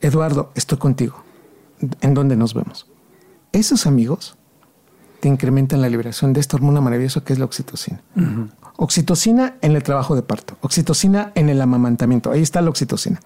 Eduardo, 0.00 0.50
estoy 0.54 0.78
contigo. 0.78 1.22
¿En 2.00 2.14
dónde 2.14 2.36
nos 2.36 2.54
vemos? 2.54 2.86
Esos 3.52 3.86
amigos 3.86 4.36
te 5.20 5.28
incrementan 5.28 5.82
la 5.82 5.88
liberación 5.88 6.32
de 6.32 6.40
esta 6.40 6.56
hormona 6.56 6.80
maravillosa 6.80 7.22
que 7.22 7.32
es 7.32 7.38
la 7.38 7.44
oxitocina. 7.44 8.00
Oxitocina 8.76 9.56
en 9.60 9.76
el 9.76 9.82
trabajo 9.82 10.14
de 10.14 10.22
parto, 10.22 10.56
oxitocina 10.60 11.32
en 11.34 11.48
el 11.48 11.60
amamantamiento, 11.60 12.30
ahí 12.30 12.42
está 12.42 12.62
la 12.62 12.70
oxitocina. 12.70 13.20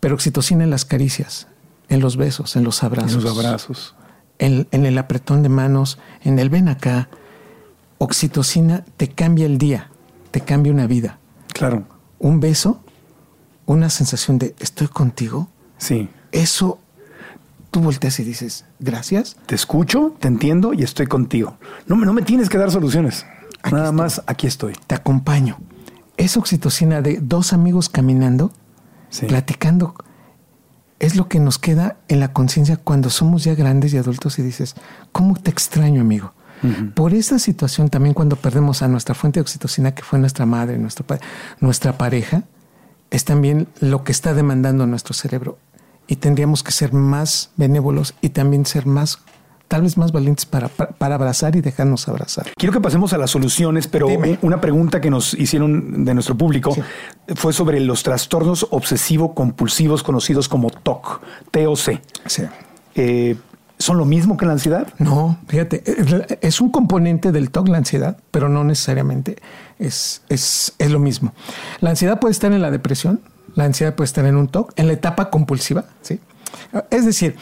Pero 0.00 0.14
oxitocina 0.14 0.64
en 0.64 0.70
las 0.70 0.84
caricias, 0.84 1.46
en 1.88 2.00
los 2.00 2.16
besos, 2.16 2.56
en 2.56 2.64
los 2.64 2.82
abrazos. 2.82 3.14
En 3.14 3.22
los 3.24 3.38
abrazos 3.38 3.94
en, 4.38 4.66
el 4.72 4.98
apretón 4.98 5.42
de 5.42 5.48
manos, 5.48 5.98
en 6.22 6.38
el 6.38 6.50
ven 6.50 6.68
acá, 6.68 7.08
oxitocina 7.98 8.84
te 8.96 9.08
cambia 9.08 9.46
el 9.46 9.58
día, 9.58 9.90
te 10.30 10.40
cambia 10.40 10.72
una 10.72 10.86
vida. 10.86 11.18
Claro. 11.52 11.84
Un 12.18 12.40
beso, 12.40 12.80
una 13.66 13.90
sensación 13.90 14.38
de 14.38 14.54
estoy 14.58 14.88
contigo. 14.88 15.48
Sí. 15.78 16.08
Eso 16.32 16.78
tú 17.70 17.80
volteas 17.80 18.20
y 18.20 18.24
dices, 18.24 18.64
gracias. 18.78 19.36
Te 19.46 19.54
escucho, 19.54 20.14
te 20.20 20.28
entiendo 20.28 20.74
y 20.74 20.82
estoy 20.82 21.06
contigo. 21.06 21.56
No, 21.86 21.96
no 21.96 22.12
me 22.12 22.22
tienes 22.22 22.48
que 22.48 22.58
dar 22.58 22.70
soluciones. 22.70 23.26
Nada 23.70 23.92
más 23.92 24.22
aquí 24.26 24.46
estoy. 24.46 24.74
Te 24.86 24.94
acompaño. 24.94 25.58
Esa 26.16 26.38
oxitocina 26.38 27.02
de 27.02 27.18
dos 27.20 27.52
amigos 27.52 27.88
caminando, 27.88 28.52
platicando 29.26 29.94
es 30.98 31.16
lo 31.16 31.28
que 31.28 31.40
nos 31.40 31.58
queda 31.58 31.96
en 32.08 32.20
la 32.20 32.32
conciencia 32.32 32.76
cuando 32.76 33.10
somos 33.10 33.44
ya 33.44 33.54
grandes 33.54 33.92
y 33.92 33.98
adultos 33.98 34.38
y 34.38 34.42
dices, 34.42 34.74
¿cómo 35.12 35.34
te 35.36 35.50
extraño, 35.50 36.00
amigo? 36.00 36.32
Por 36.94 37.12
esa 37.12 37.38
situación 37.38 37.90
también 37.90 38.14
cuando 38.14 38.36
perdemos 38.36 38.80
a 38.80 38.88
nuestra 38.88 39.14
fuente 39.14 39.38
de 39.38 39.42
oxitocina, 39.42 39.94
que 39.94 40.02
fue 40.02 40.18
nuestra 40.18 40.46
madre, 40.46 40.78
nuestro 40.78 41.06
padre, 41.06 41.22
nuestra 41.60 41.98
pareja, 41.98 42.44
es 43.10 43.26
también 43.26 43.68
lo 43.80 44.02
que 44.02 44.12
está 44.12 44.32
demandando 44.32 44.86
nuestro 44.86 45.12
cerebro. 45.12 45.58
Y 46.06 46.16
tendríamos 46.16 46.62
que 46.62 46.72
ser 46.72 46.94
más 46.94 47.50
benévolos 47.56 48.14
y 48.22 48.30
también 48.30 48.64
ser 48.64 48.86
más 48.86 49.18
tal 49.74 49.82
vez 49.82 49.98
más 49.98 50.12
valientes 50.12 50.46
para, 50.46 50.68
para, 50.68 51.16
abrazar 51.16 51.56
y 51.56 51.60
dejarnos 51.60 52.06
abrazar. 52.06 52.46
Quiero 52.56 52.72
que 52.72 52.80
pasemos 52.80 53.12
a 53.12 53.18
las 53.18 53.32
soluciones, 53.32 53.88
pero 53.88 54.06
una 54.40 54.60
pregunta 54.60 55.00
que 55.00 55.10
nos 55.10 55.34
hicieron 55.34 56.04
de 56.04 56.14
nuestro 56.14 56.38
público 56.38 56.76
fue 57.34 57.52
sobre 57.52 57.80
los 57.80 58.04
trastornos 58.04 58.68
obsesivo-compulsivos 58.70 60.04
conocidos 60.04 60.48
como 60.48 60.70
TOC, 60.70 61.20
TOC. 61.50 62.00
Sí. 62.26 62.44
Eh, 62.94 63.34
¿Son 63.76 63.98
lo 63.98 64.04
mismo 64.04 64.36
que 64.36 64.46
la 64.46 64.52
ansiedad? 64.52 64.86
No, 65.00 65.38
fíjate, 65.48 65.82
es 66.40 66.60
un 66.60 66.70
componente 66.70 67.32
del 67.32 67.50
TOC 67.50 67.66
la 67.66 67.78
ansiedad, 67.78 68.16
pero 68.30 68.48
no 68.48 68.62
necesariamente 68.62 69.38
es, 69.80 70.22
es, 70.28 70.74
es 70.78 70.90
lo 70.92 71.00
mismo. 71.00 71.34
La 71.80 71.90
ansiedad 71.90 72.20
puede 72.20 72.30
estar 72.30 72.52
en 72.52 72.62
la 72.62 72.70
depresión, 72.70 73.22
la 73.56 73.64
ansiedad 73.64 73.96
puede 73.96 74.06
estar 74.06 74.24
en 74.24 74.36
un 74.36 74.46
TOC, 74.46 74.72
en 74.76 74.86
la 74.86 74.92
etapa 74.92 75.30
compulsiva, 75.30 75.86
¿sí? 76.00 76.20
Es 76.90 77.04
decir, 77.04 77.34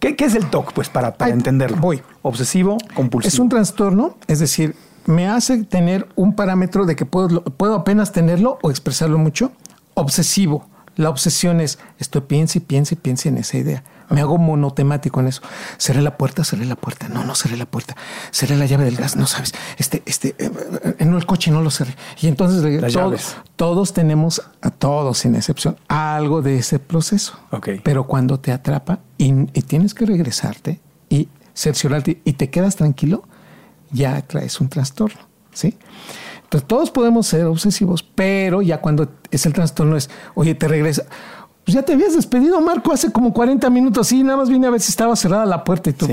¿Qué, 0.00 0.16
es 0.18 0.34
el 0.34 0.48
TOC? 0.48 0.72
Pues 0.72 0.88
para, 0.88 1.14
para 1.14 1.32
entenderlo. 1.32 1.76
Voy. 1.76 2.02
Obsesivo 2.22 2.78
compulsivo. 2.94 3.28
Es 3.28 3.38
un 3.38 3.48
trastorno, 3.48 4.16
es 4.26 4.38
decir, 4.38 4.74
me 5.06 5.28
hace 5.28 5.62
tener 5.64 6.08
un 6.16 6.34
parámetro 6.34 6.86
de 6.86 6.96
que 6.96 7.04
puedo, 7.04 7.44
puedo 7.44 7.74
apenas 7.74 8.12
tenerlo 8.12 8.58
o 8.62 8.70
expresarlo 8.70 9.18
mucho. 9.18 9.52
Obsesivo. 9.94 10.66
La 10.96 11.10
obsesión 11.10 11.60
es, 11.60 11.78
estoy 11.98 12.22
piense 12.22 12.58
y 12.58 12.62
piense 12.62 12.94
y 12.94 12.98
piense 12.98 13.28
en 13.28 13.38
esa 13.38 13.58
idea. 13.58 13.84
Me 14.10 14.20
hago 14.20 14.38
monotemático 14.38 15.20
en 15.20 15.28
eso. 15.28 15.40
Cerré 15.78 16.02
la 16.02 16.16
puerta, 16.16 16.42
cerré 16.42 16.66
la 16.66 16.74
puerta. 16.74 17.08
No, 17.08 17.24
no 17.24 17.36
cerré 17.36 17.56
la 17.56 17.66
puerta. 17.66 17.96
Cerré 18.32 18.56
la 18.56 18.66
llave 18.66 18.84
del 18.84 18.96
gas. 18.96 19.14
No 19.14 19.26
sabes. 19.26 19.54
Este, 19.78 20.02
este, 20.04 20.34
en 20.38 20.52
eh, 20.52 20.96
eh, 20.98 21.16
el 21.16 21.26
coche 21.26 21.52
no 21.52 21.62
lo 21.62 21.70
cerré. 21.70 21.94
Y 22.20 22.26
entonces 22.26 22.92
todos, 22.92 23.36
todos, 23.54 23.92
tenemos, 23.92 24.42
a 24.62 24.70
todos 24.70 25.18
sin 25.18 25.36
excepción, 25.36 25.76
algo 25.86 26.42
de 26.42 26.58
ese 26.58 26.80
proceso. 26.80 27.38
Okay. 27.52 27.80
Pero 27.84 28.08
cuando 28.08 28.40
te 28.40 28.50
atrapa 28.50 28.98
y, 29.16 29.32
tienes 29.62 29.94
que 29.94 30.06
regresarte 30.06 30.80
y 31.08 31.28
cerciorarte 31.54 32.20
y 32.24 32.32
te 32.32 32.50
quedas 32.50 32.74
tranquilo, 32.74 33.22
ya 33.92 34.20
traes 34.22 34.60
un 34.60 34.68
trastorno. 34.68 35.20
¿Sí? 35.52 35.78
Entonces 36.42 36.66
todos 36.66 36.90
podemos 36.90 37.28
ser 37.28 37.46
obsesivos, 37.46 38.02
pero 38.02 38.60
ya 38.60 38.80
cuando 38.80 39.08
es 39.30 39.46
el 39.46 39.52
trastorno 39.52 39.96
es, 39.96 40.10
oye, 40.34 40.56
te 40.56 40.66
regresa 40.66 41.04
pues 41.64 41.74
ya 41.74 41.82
te 41.82 41.92
habías 41.92 42.14
despedido, 42.14 42.60
Marco, 42.60 42.92
hace 42.92 43.12
como 43.12 43.32
40 43.32 43.68
minutos. 43.70 44.12
y 44.12 44.22
nada 44.22 44.38
más 44.38 44.48
vine 44.48 44.66
a 44.66 44.70
ver 44.70 44.80
si 44.80 44.90
estaba 44.90 45.14
cerrada 45.16 45.46
la 45.46 45.64
puerta 45.64 45.90
y 45.90 45.92
tú. 45.92 46.06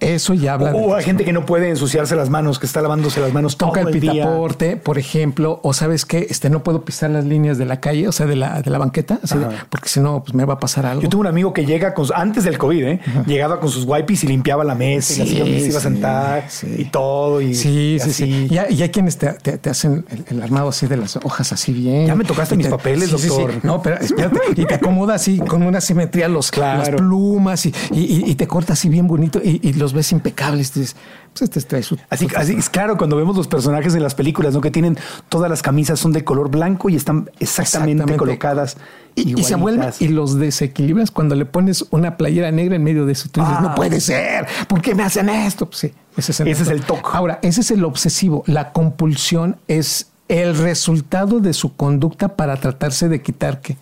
Eso 0.00 0.34
ya 0.34 0.54
habla. 0.54 0.72
O, 0.74 0.94
hay 0.94 1.04
gente 1.04 1.24
que 1.24 1.32
no 1.32 1.46
puede 1.46 1.68
ensuciarse 1.68 2.16
las 2.16 2.30
manos, 2.30 2.58
que 2.58 2.66
está 2.66 2.80
lavándose 2.80 3.20
las 3.20 3.32
manos 3.32 3.56
Toca 3.56 3.80
el, 3.80 3.90
pitaporte, 3.90 4.76
por 4.76 4.98
ejemplo, 4.98 5.60
o 5.62 5.72
sabes 5.74 6.06
qué, 6.06 6.26
este, 6.30 6.48
no 6.48 6.62
puedo 6.62 6.84
pisar 6.84 7.10
las 7.10 7.24
líneas 7.24 7.58
de 7.58 7.66
la 7.66 7.80
calle, 7.80 8.08
o 8.08 8.12
sea, 8.12 8.26
de 8.26 8.36
la, 8.36 8.62
de 8.62 8.70
la 8.70 8.78
banqueta, 8.78 9.20
porque 9.68 9.88
si 9.88 10.00
no, 10.00 10.22
pues 10.22 10.34
me 10.34 10.44
va 10.44 10.54
a 10.54 10.58
pasar 10.58 10.86
algo. 10.86 11.02
Yo 11.02 11.08
tuve 11.08 11.22
un 11.22 11.26
amigo 11.26 11.52
que 11.52 11.66
llega 11.66 11.94
con, 11.94 12.06
antes 12.14 12.44
del 12.44 12.58
COVID, 12.58 12.84
¿eh? 12.84 13.00
llegaba 13.26 13.60
con 13.60 13.68
sus 13.68 13.84
wipes 13.84 14.24
y 14.24 14.28
limpiaba 14.28 14.64
la 14.64 14.74
mesa 14.74 15.22
y 15.22 15.26
se 15.26 15.68
iba 15.68 15.78
a 15.78 15.82
sentar 15.82 16.44
y 16.76 16.84
todo. 16.86 17.40
Y, 17.40 17.54
sí, 17.54 17.98
sí, 18.00 18.12
sí. 18.12 18.48
Y 18.50 18.58
hay, 18.58 18.88
quienes 18.88 19.18
te, 19.18 19.28
hacen 19.68 20.04
el, 20.28 20.42
armado 20.42 20.68
así 20.68 20.86
de 20.86 20.96
las 20.96 21.16
hojas 21.16 21.52
así 21.52 21.72
bien. 21.72 22.06
Ya 22.06 22.14
me 22.14 22.24
tocaste 22.24 22.56
mis 22.56 22.68
papeles, 22.68 23.10
doctor. 23.10 23.52
No, 23.62 23.82
pero 23.82 23.96
espérate. 23.96 24.40
y 24.56 24.64
te 24.64 24.74
acomoda 24.74 25.14
así 25.14 25.38
con 25.38 25.62
una 25.62 25.80
simetría 25.80 26.28
los, 26.28 26.56
las 26.56 26.90
plumas 26.90 27.66
y, 27.66 28.34
te 28.34 28.46
corta 28.46 28.72
así 28.72 28.88
bien 28.88 29.06
bonito 29.06 29.40
y, 29.42 29.72
los 29.74 29.89
los 29.90 29.94
ves 29.94 30.12
impecables. 30.12 30.72
Dices, 30.72 30.96
pues 31.32 31.42
este 31.42 31.60
trae 31.62 31.82
su. 31.82 31.98
Así, 32.08 32.28
así 32.36 32.54
es 32.54 32.70
claro, 32.70 32.96
cuando 32.96 33.16
vemos 33.16 33.36
los 33.36 33.48
personajes 33.48 33.94
en 33.94 34.02
las 34.02 34.14
películas, 34.14 34.54
¿no? 34.54 34.60
Que 34.60 34.70
tienen 34.70 34.98
todas 35.28 35.50
las 35.50 35.62
camisas 35.62 35.98
son 35.98 36.12
de 36.12 36.24
color 36.24 36.50
blanco 36.50 36.88
y 36.88 36.96
están 36.96 37.30
exactamente, 37.38 38.16
colocadas. 38.16 38.76
Y, 39.16 39.42
se 39.42 39.56
vuelven 39.56 39.90
y 39.98 40.08
los 40.08 40.38
desequilibras 40.38 41.10
cuando 41.10 41.34
le 41.34 41.44
pones 41.44 41.84
una 41.90 42.16
playera 42.16 42.52
negra 42.52 42.76
en 42.76 42.84
medio 42.84 43.06
de 43.06 43.12
eso. 43.12 43.28
Tú 43.30 43.40
dices, 43.40 43.60
no 43.60 43.70
ah. 43.70 43.74
puede 43.74 44.00
ser, 44.00 44.46
¿por 44.68 44.80
qué 44.80 44.94
me 44.94 45.02
hacen 45.02 45.28
esto? 45.28 45.66
Pues 45.66 45.78
sí, 45.78 45.92
ese 46.16 46.32
es 46.32 46.40
el, 46.40 46.48
ese 46.48 46.62
es 46.62 46.68
el 46.68 46.82
toque. 46.82 47.02
Ahora, 47.12 47.40
ese 47.42 47.60
es 47.60 47.70
el 47.70 47.84
obsesivo. 47.84 48.44
La 48.46 48.72
compulsión 48.72 49.56
es 49.68 50.10
el 50.28 50.56
resultado 50.56 51.40
de 51.40 51.52
su 51.52 51.74
conducta 51.74 52.36
para 52.36 52.56
tratarse 52.56 53.08
de 53.08 53.20
quitar 53.20 53.60
que 53.60 53.76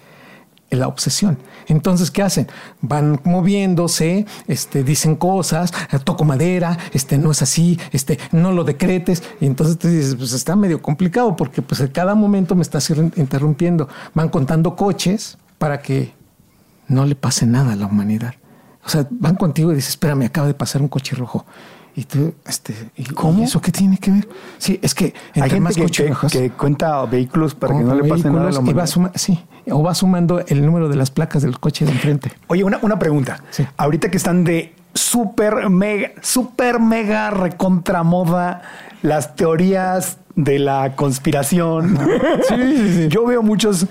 la 0.77 0.89
obsesión. 0.89 1.39
Entonces, 1.67 2.11
¿qué 2.11 2.23
hacen? 2.23 2.49
Van 2.81 3.21
moviéndose, 3.25 4.27
este, 4.47 4.85
dicen 4.85 5.17
cosas, 5.17 5.73
toco 6.05 6.25
madera, 6.25 6.77
este, 6.93 7.19
no 7.19 7.31
es 7.31 7.43
así, 7.43 7.79
este, 7.93 8.19
no 8.33 8.53
lo 8.53 8.65
decretes. 8.65 9.23
Y 9.41 9.47
entonces 9.47 9.79
te 9.79 9.89
dices, 9.89 10.15
pues 10.15 10.33
está 10.33 10.57
medio 10.57 10.83
complicado 10.83 11.37
porque 11.37 11.63
pues 11.63 11.81
en 11.81 11.89
cada 11.89 12.15
momento 12.15 12.55
me 12.55 12.63
estás 12.63 12.91
interrumpiendo. 12.91 13.89
Van 14.15 14.29
contando 14.29 14.77
coches 14.77 15.39
para 15.59 15.81
que 15.81 16.13
no 16.87 17.07
le 17.07 17.15
pase 17.15 17.47
nada 17.47 17.73
a 17.73 17.77
la 17.77 17.87
humanidad. 17.87 18.35
O 18.85 18.89
sea, 18.89 19.07
van 19.11 19.37
contigo 19.37 19.73
y 19.73 19.77
dices, 19.77 19.91
espera, 19.91 20.15
me 20.15 20.27
acaba 20.27 20.47
de 20.47 20.55
pasar 20.55 20.81
un 20.81 20.89
coche 20.89 21.15
rojo. 21.15 21.45
Y 21.99 22.05
tú, 22.05 22.33
este, 22.47 22.73
¿cómo? 23.13 23.43
¿Eso 23.43 23.61
qué 23.61 23.73
tiene 23.73 23.99
que 23.99 24.13
ver? 24.13 24.29
Sí, 24.59 24.79
es 24.81 24.95
que 24.95 25.13
hay 25.35 25.51
gente 25.51 25.75
que, 26.31 26.51
cuenta 26.51 27.05
vehículos 27.07 27.57
para 27.57 27.77
que 27.77 27.83
no 27.83 27.93
le 27.93 28.09
pase 28.09 28.31
nada 28.31 28.47
a 28.47 28.53
la 28.53 28.59
humanidad. 28.61 28.87
sí, 29.17 29.45
o 29.69 29.83
va 29.83 29.97
sumando 29.97 30.39
el 30.47 30.65
número 30.65 30.89
de 30.89 30.95
las 30.95 31.11
placas 31.11 31.43
del 31.43 31.59
coche 31.59 31.85
de 31.85 31.91
enfrente. 31.91 32.31
Oye, 32.47 32.63
una, 32.63 32.79
una 32.83 33.01
pregunta. 33.01 33.43
Ahorita 33.77 34.13
que 34.13 34.17
están 34.17 34.45
de 34.45 34.77
súper 34.95 35.69
mega, 35.71 36.13
súper 36.23 36.79
mega 36.79 37.31
recontra 37.31 38.05
moda 38.05 38.63
las 39.03 39.35
teorías 39.35 40.19
de 40.37 40.61
la 40.61 40.95
conspiración. 40.95 41.99
Sí, 42.49 42.55
sí, 42.77 42.93
sí. 42.93 43.09
Yo 43.11 43.27
veo 43.27 43.43
muchos 43.43 43.89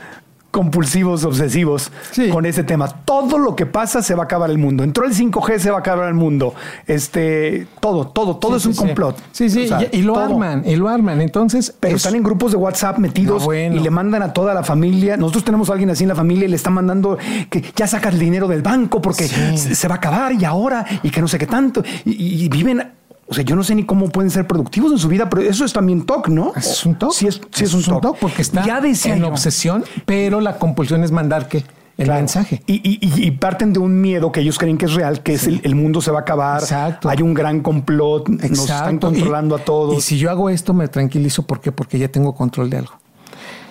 compulsivos, 0.52 1.24
obsesivos 1.24 1.91
con 2.32 2.45
ese 2.45 2.64
tema. 2.64 2.88
Todo 2.88 3.38
lo 3.38 3.56
que 3.56 3.66
pasa 3.66 4.02
se 4.02 4.16
va 4.16 4.24
a 4.24 4.26
acabar 4.26 4.50
el 4.50 4.58
mundo. 4.58 4.84
Entró 4.84 5.06
el 5.06 5.14
5G, 5.14 5.60
se 5.60 5.70
va 5.70 5.78
a 5.78 5.80
acabar 5.80 6.08
el 6.08 6.14
mundo. 6.14 6.54
Este, 6.86 7.68
todo, 7.80 8.08
todo, 8.08 8.38
todo 8.38 8.58
es 8.58 8.66
un 8.66 8.74
complot. 8.74 9.18
Sí, 9.32 9.50
sí, 9.50 9.70
y, 9.91 10.02
lo 10.02 10.18
arman, 10.18 10.64
y 10.66 10.76
lo 10.76 10.89
arman. 10.89 11.22
Entonces, 11.22 11.74
pero 11.80 11.95
están 11.95 12.16
en 12.16 12.24
grupos 12.24 12.52
de 12.52 12.58
WhatsApp 12.58 12.98
metidos 12.98 13.48
y 13.54 13.80
le 13.80 13.89
mandan 13.89 14.24
a 14.24 14.34
toda 14.34 14.54
la 14.54 14.64
familia. 14.64 15.18
Nosotros 15.18 15.43
tenemos 15.43 15.70
a 15.70 15.74
alguien 15.74 15.89
así 15.89 16.04
en 16.04 16.10
la 16.10 16.16
familia 16.16 16.45
y 16.45 16.50
le 16.50 16.56
están 16.56 16.74
mandando 16.74 17.18
que 17.50 17.64
ya 17.76 17.88
sacas 17.88 18.14
el 18.14 18.20
dinero 18.20 18.48
del 18.48 18.62
banco 18.62 19.02
porque 19.02 19.28
se 19.28 19.88
va 19.88 19.95
a 19.95 19.98
acabar 19.98 20.34
y 20.34 20.45
ahora 20.45 20.86
y 21.04 21.10
que 21.10 21.22
no 21.22 21.28
sé 21.28 21.38
qué 21.38 21.48
tanto. 21.48 21.84
y 22.06 22.48
viven 22.50 22.97
o 23.30 23.34
sea, 23.34 23.43
yo 23.43 23.55
no 23.55 23.63
sé 23.63 23.75
ni 23.75 23.84
cómo 23.84 24.09
pueden 24.09 24.32
ser 24.32 24.47
productivos 24.47 24.91
en 24.91 24.97
su 24.97 25.09
vida, 25.09 25.30
pero 25.30 25.41
eso 25.41 25.65
es 25.65 25.73
también 25.73 26.05
TOC, 26.05 26.30
¿no? 26.30 26.53
Es 26.55 26.86
un 26.86 26.95
TOC. 26.95 27.13
Sí, 27.13 27.28
es, 27.28 27.41
sí 27.51 27.65
es, 27.65 27.73
un, 27.73 27.84
TOC. 27.84 28.17
Porque 28.19 28.41
está 28.41 28.65
ya 28.65 28.82
en 29.05 29.23
obsesión, 29.25 29.84
pero 30.05 30.39
la 30.39 30.57
compulsión 30.57 31.03
es 31.03 31.11
mandar 31.11 31.49
que 31.49 31.63
el 31.97 32.09
mensaje. 32.09 32.61
Y, 32.67 33.32
parten 33.32 33.73
de 33.73 33.80
un 33.80 33.99
miedo 33.99 34.32
que 34.32 34.39
ellos 34.41 34.57
creen 34.57 34.78
que 34.78 34.86
es 34.86 34.93
real, 34.93 35.23
que 35.23 35.34
es 35.34 35.47
el, 35.47 35.75
mundo 35.75 36.01
se 36.01 36.11
va 36.11 36.19
a 36.19 36.21
acabar. 36.21 36.61
Exacto. 36.61 37.09
Hay 37.09 37.21
un 37.21 37.34
gran 37.34 37.61
complot, 37.61 38.30
Exacto. 38.30 38.49
nos 38.49 38.59
están 38.59 38.99
controlando 38.99 39.55
a 39.55 39.59
todos. 39.59 39.97
Y 39.97 40.01
si 40.01 40.17
yo 40.17 40.30
hago 40.30 40.49
esto, 40.49 40.73
me 40.73 40.88
tranquilizo. 40.88 41.43
¿Por 41.43 41.59
qué? 41.59 41.71
Porque 41.71 41.99
ya 41.99 42.07
tengo 42.07 42.34
control 42.34 42.69
de 42.69 42.78
algo. 42.78 42.93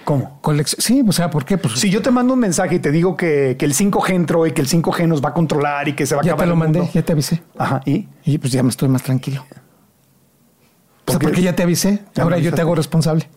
¿Cómo? 0.07 0.41
sí, 0.65 1.05
o 1.05 1.11
sea, 1.11 1.31
¿por 1.31 1.45
qué? 1.45 1.59
Pues, 1.59 1.81
si 1.81 1.91
yo 1.91 2.01
te 2.01 2.13
mando 2.13 2.35
un 2.35 2.39
mensaje 2.39 2.77
y 2.77 2.79
te 2.79 2.93
digo 2.93 3.17
que, 3.17 3.57
el 3.59 3.75
5G 3.75 4.11
entró 4.11 4.47
y 4.47 4.53
que 4.53 4.61
el 4.61 4.69
5G 4.69 5.09
nos 5.09 5.21
va 5.21 5.31
a 5.31 5.35
controlar 5.35 5.89
y 5.89 5.95
que 5.95 6.07
se 6.07 6.15
va 6.15 6.21
a 6.21 6.23
acabar. 6.23 6.39
Ya 6.39 6.45
te 6.45 6.49
lo 6.49 6.55
mandé, 6.55 6.89
ya 6.95 7.03
te 7.03 7.13
avisé. 7.13 7.43
Ajá, 7.59 7.81
¿y? 7.85 8.07
Y 8.25 8.39
pues 8.39 8.53
ya 8.53 8.63
me 8.63 8.69
estoy 8.69 8.89
más 8.89 9.03
tranquilo. 9.03 9.45
Porque, 11.05 11.27
porque 11.27 11.43
ya 11.43 11.57
te 11.57 11.65
avisé, 11.65 12.05
ahora 12.21 12.39
yo 12.39 12.55
te 12.55 12.61
hago 12.61 12.77
responsable. 12.77 13.29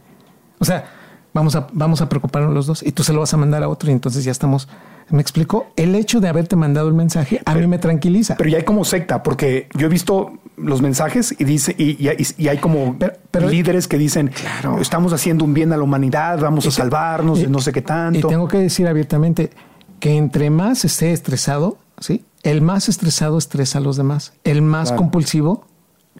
O 0.59 0.65
sea, 0.65 0.85
vamos 1.33 1.55
a, 1.55 1.65
vamos 1.73 2.01
a 2.01 2.09
preocuparnos 2.09 2.53
los 2.53 2.67
dos 2.67 2.83
y 2.83 2.91
tú 2.91 3.01
se 3.01 3.13
lo 3.13 3.21
vas 3.21 3.33
a 3.33 3.37
mandar 3.37 3.63
a 3.63 3.67
otro 3.67 3.89
y 3.89 3.93
entonces 3.93 4.23
ya 4.23 4.31
estamos. 4.31 4.67
¿Me 5.11 5.21
explico? 5.21 5.67
El 5.75 5.95
hecho 5.95 6.19
de 6.19 6.27
haberte 6.27 6.55
mandado 6.55 6.87
el 6.87 6.93
mensaje 6.93 7.41
a 7.45 7.55
mí 7.55 7.67
me 7.67 7.79
tranquiliza. 7.79 8.35
Pero 8.37 8.49
ya 8.49 8.57
hay 8.57 8.63
como 8.63 8.85
secta, 8.85 9.23
porque 9.23 9.67
yo 9.73 9.87
he 9.87 9.89
visto 9.89 10.33
los 10.57 10.81
mensajes 10.81 11.35
y 11.37 11.43
dice 11.43 11.75
y, 11.77 12.07
hay 12.47 12.57
como 12.57 12.97
líderes 13.33 13.87
que 13.87 13.97
dicen, 13.97 14.27
claro. 14.29 14.79
estamos 14.79 15.13
haciendo 15.13 15.45
un 15.45 15.53
bien 15.53 15.73
a 15.73 15.77
la 15.77 15.83
humanidad, 15.83 16.39
vamos 16.39 16.65
a 16.67 16.71
salvarnos, 16.71 17.47
no 17.47 17.59
sé 17.59 17.71
qué 17.71 17.81
tanto. 17.81 18.19
Y 18.19 18.29
tengo 18.29 18.47
que 18.47 18.57
decir 18.57 18.87
abiertamente 18.87 19.51
que 19.99 20.17
entre 20.17 20.49
más 20.49 20.85
esté 20.85 21.11
estresado, 21.11 21.77
¿sí? 21.99 22.25
El 22.43 22.61
más 22.61 22.87
estresado 22.87 23.37
estresa 23.37 23.79
a 23.79 23.81
los 23.81 23.97
demás. 23.97 24.33
El 24.43 24.61
más 24.61 24.91
compulsivo 24.91 25.65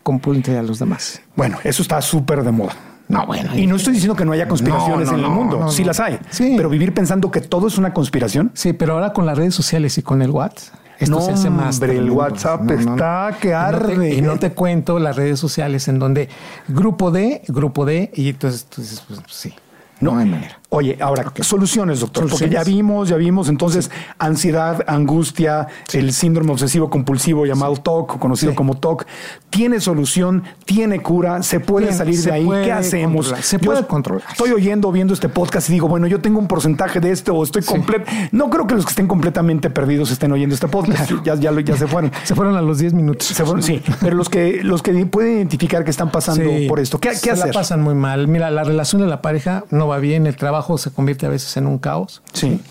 compulente 0.03 0.57
a 0.57 0.63
los 0.63 0.79
demás. 0.79 1.21
Bueno, 1.35 1.57
eso 1.63 1.81
está 1.81 2.01
súper 2.01 2.43
de 2.43 2.51
moda. 2.51 2.73
No, 3.09 3.25
bueno. 3.25 3.55
Y 3.55 3.65
no 3.65 3.75
estoy 3.75 3.93
diciendo 3.93 4.15
que 4.15 4.23
no 4.23 4.31
haya 4.31 4.47
conspiraciones 4.47 5.09
en 5.09 5.19
el 5.19 5.29
mundo. 5.29 5.69
sí 5.69 5.83
las 5.83 5.99
hay. 5.99 6.19
Sí. 6.29 6.53
Pero 6.55 6.69
vivir 6.69 6.93
pensando 6.93 7.29
que 7.31 7.41
todo 7.41 7.67
es 7.67 7.77
una 7.77 7.91
conspiración. 7.93 8.51
Sí, 8.53 8.71
pero 8.71 8.93
ahora 8.93 9.13
con 9.13 9.25
las 9.25 9.37
redes 9.37 9.55
sociales 9.55 9.97
y 9.97 10.03
con 10.03 10.21
el 10.21 10.29
WhatsApp. 10.29 10.79
Esto 10.99 11.21
se 11.21 11.31
hace 11.31 11.49
más. 11.49 11.75
Hombre, 11.75 11.97
el 11.97 12.11
WhatsApp 12.11 12.69
está 12.71 13.35
que 13.41 13.53
arde. 13.53 14.13
Y 14.13 14.21
no, 14.21 14.37
te, 14.37 14.51
cuento 14.51 14.99
las 14.99 15.15
redes 15.15 15.39
sociales 15.39 15.87
en 15.87 15.97
donde 15.97 16.29
grupo 16.67 17.09
de, 17.09 17.41
grupo 17.47 17.85
de, 17.85 18.11
y 18.13 18.29
entonces 18.29 18.65
tú 18.65 18.81
dices, 18.81 19.03
pues 19.07 19.21
sí. 19.27 19.53
No, 20.01 20.17
hay 20.17 20.25
manera. 20.25 20.58
Oye, 20.71 20.99
ahora, 21.01 21.33
soluciones, 21.41 21.99
doctor, 21.99 22.29
porque 22.29 22.47
ya 22.47 22.63
vimos, 22.63 23.09
ya 23.09 23.15
vimos, 23.15 23.49
entonces, 23.49 23.89
ansiedad, 24.19 24.83
angustia, 24.85 25.67
el 25.93 26.13
síndrome 26.13 26.51
obsesivo 26.51 26.91
compulsivo 26.91 27.47
llamado 27.47 27.75
TOC, 27.77 28.19
conocido 28.19 28.53
como 28.53 28.77
TOC, 28.77 29.07
tiene 29.49 29.79
solución, 29.79 30.43
tiene 30.65 31.01
cura, 31.01 31.41
se 31.41 31.59
puede 31.59 31.91
salir 31.91 32.21
de 32.21 32.31
ahí, 32.31 32.47
¿qué 32.63 32.71
hacemos? 32.71 33.33
Se 33.41 33.57
puede 33.57 33.87
controlar. 33.87 34.23
Estoy 34.29 34.51
oyendo, 34.51 34.91
viendo 34.91 35.15
este 35.15 35.27
podcast 35.27 35.71
y 35.71 35.73
digo, 35.73 35.87
bueno, 35.87 36.05
yo 36.05 36.21
tengo 36.21 36.37
un 36.37 36.45
porcentaje 36.45 36.99
de 36.99 37.13
esto 37.13 37.33
o 37.33 37.43
estoy 37.43 37.63
completo. 37.63 38.05
No 38.31 38.51
creo 38.51 38.67
que 38.67 38.75
los 38.75 38.85
que 38.85 38.91
estén 38.91 39.07
completamente 39.07 39.71
perdidos 39.71 40.11
estén 40.11 40.31
oyendo 40.31 40.53
este 40.53 40.67
podcast, 40.67 41.11
ya, 41.23 41.33
ya, 41.33 41.51
ya, 41.61 41.77
se 41.77 41.87
fueron. 41.87 42.11
se 42.23 42.35
fueron 42.35 42.55
a 42.55 42.61
los 42.61 42.77
10 42.77 42.93
minutos. 42.93 43.25
Se 43.25 43.43
fueron, 43.43 43.63
sí, 43.63 43.81
pero 44.01 44.15
los 44.15 44.29
que, 44.29 44.63
los 44.63 44.83
que 44.83 44.93
pueden 45.07 45.37
identificar 45.37 45.83
que 45.83 45.89
están 45.89 46.11
pasando 46.11 46.47
por 46.67 46.79
esto, 46.79 46.99
¿qué, 46.99 47.09
qué 47.23 47.31
hacer? 47.31 47.47
la 47.47 47.53
pasan 47.53 47.81
muy 47.81 47.95
mal. 47.95 48.27
Mira, 48.27 48.51
la 48.51 48.63
relación 48.63 49.01
de 49.01 49.07
la 49.07 49.23
pareja 49.23 49.63
no 49.71 49.87
va 49.87 49.97
bien, 49.97 50.27
el 50.27 50.35
trabajo 50.35 50.58
se 50.77 50.91
convierte 50.91 51.25
a 51.25 51.29
veces 51.29 51.55
en 51.57 51.67
un 51.67 51.77
caos. 51.77 52.21
Sí. 52.33 52.61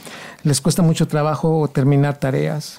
Les 0.43 0.61
cuesta 0.61 0.83
mucho 0.83 1.09
trabajo 1.09 1.69
terminar 1.69 2.19
tareas. 2.19 2.79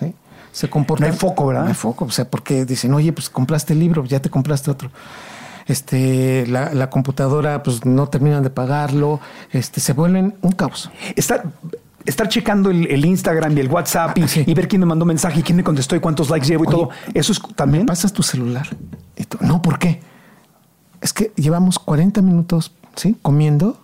Se 0.51 0.69
comportan. 0.69 1.07
No 1.07 1.13
hay 1.13 1.19
foco, 1.19 1.47
¿verdad? 1.47 1.63
No 1.63 1.67
hay 1.69 1.75
foco. 1.75 2.05
O 2.05 2.11
sea, 2.11 2.29
porque 2.29 2.65
dicen, 2.65 2.93
oye, 2.93 3.13
pues 3.13 3.29
compraste 3.29 3.73
el 3.73 3.79
libro, 3.79 4.05
ya 4.05 4.21
te 4.21 4.29
compraste 4.29 4.71
otro. 4.71 4.91
Este, 5.67 6.47
la, 6.47 6.89
computadora, 6.89 7.61
pues 7.61 7.85
no 7.85 8.07
terminan 8.09 8.41
de 8.43 8.49
pagarlo. 8.49 9.19
Este, 9.51 9.79
se 9.79 9.93
vuelven 9.93 10.35
un 10.41 10.51
caos. 10.53 10.89
Está 11.15 11.43
estar 12.05 12.27
checando 12.27 12.71
el, 12.71 13.05
Instagram 13.05 13.55
y 13.57 13.61
el 13.61 13.69
WhatsApp 13.69 14.17
y, 14.17 14.53
ver 14.53 14.67
quién 14.67 14.79
me 14.79 14.85
mandó 14.85 15.05
mensaje 15.05 15.41
y 15.41 15.43
quién 15.43 15.57
me 15.57 15.63
contestó 15.63 15.95
y 15.95 15.99
cuántos 15.99 16.29
likes 16.29 16.47
llevo 16.47 16.63
y 16.63 16.67
todo. 16.67 16.89
Eso 17.13 17.31
es 17.31 17.41
también. 17.55 17.85
pasas 17.85 18.13
tu 18.13 18.23
celular. 18.23 18.67
no, 19.41 19.61
¿por 19.61 19.79
qué? 19.79 20.01
Es 21.01 21.13
que 21.13 21.31
llevamos 21.35 21.79
40 21.79 22.21
minutos 22.21 22.73
¿sí? 22.95 23.15
comiendo 23.21 23.79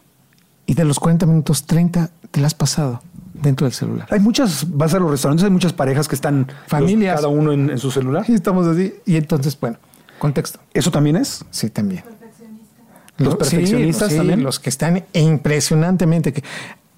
y 0.66 0.74
de 0.74 0.86
los 0.86 0.99
40 0.99 1.26
minutos, 1.26 1.66
30 1.66 2.09
te 2.32 2.39
las 2.39 2.47
has 2.47 2.55
pasado 2.55 3.01
dentro 3.34 3.66
del 3.66 3.74
celular. 3.74 4.07
Hay 4.11 4.20
muchas, 4.20 4.66
vas 4.70 4.93
a 4.93 4.99
los 4.99 5.11
restaurantes, 5.11 5.43
hay 5.43 5.51
muchas 5.51 5.74
parejas 5.74 6.07
que 6.07 6.16
están 6.16 6.47
familias, 6.68 7.16
cada 7.16 7.28
uno 7.28 7.51
en, 7.51 7.78
su 7.78 7.91
celular. 7.91 8.26
Y 8.28 8.34
estamos 8.34 8.68
así. 8.68 8.93
Y 9.05 9.18
entonces, 9.18 9.59
bueno, 9.59 9.78
contexto. 10.20 10.59
¿Eso 10.74 10.91
también 10.91 11.18
es? 11.18 11.45
Sí, 11.51 11.70
también. 11.70 12.03
Los 13.18 13.36
perfeccionistas 13.36 14.16
también. 14.16 14.43
Los 14.43 14.59
que 14.59 14.70
están 14.70 15.05
impresionantemente 15.13 16.34
que 16.34 16.43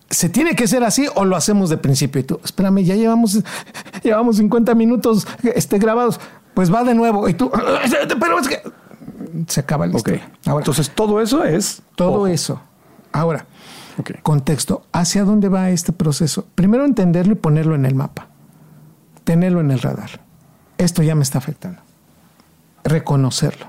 se 0.09 0.29
tiene 0.29 0.55
que 0.55 0.67
ser 0.67 0.83
así 0.83 1.07
o 1.15 1.25
lo 1.25 1.35
hacemos 1.35 1.69
de 1.69 1.77
principio. 1.77 2.21
Y 2.21 2.23
tú, 2.23 2.39
espérame, 2.43 2.83
ya 2.83 2.95
llevamos, 2.95 3.39
llevamos 4.03 4.37
50 4.37 4.73
minutos 4.75 5.27
este, 5.43 5.77
grabados. 5.77 6.19
Pues 6.53 6.73
va 6.73 6.83
de 6.83 6.95
nuevo. 6.95 7.27
Y 7.29 7.33
tú, 7.33 7.51
pero 8.19 8.39
es 8.39 8.47
que 8.47 8.61
se 9.47 9.59
acaba 9.59 9.85
el 9.85 9.95
okay. 9.95 10.23
Ahora, 10.45 10.61
Entonces, 10.61 10.89
todo 10.89 11.21
eso 11.21 11.43
es. 11.43 11.81
Todo 11.95 12.25
eso. 12.25 12.59
Ahora, 13.11 13.45
Contexto, 14.21 14.85
¿hacia 14.91 15.23
dónde 15.23 15.49
va 15.49 15.69
este 15.69 15.91
proceso? 15.91 16.45
Primero 16.55 16.85
entenderlo 16.85 17.33
y 17.33 17.37
ponerlo 17.37 17.75
en 17.75 17.85
el 17.85 17.95
mapa, 17.95 18.27
tenerlo 19.23 19.59
en 19.59 19.71
el 19.71 19.79
radar. 19.79 20.21
Esto 20.77 21.01
ya 21.03 21.15
me 21.15 21.23
está 21.23 21.39
afectando. 21.39 21.81
Reconocerlo. 22.83 23.67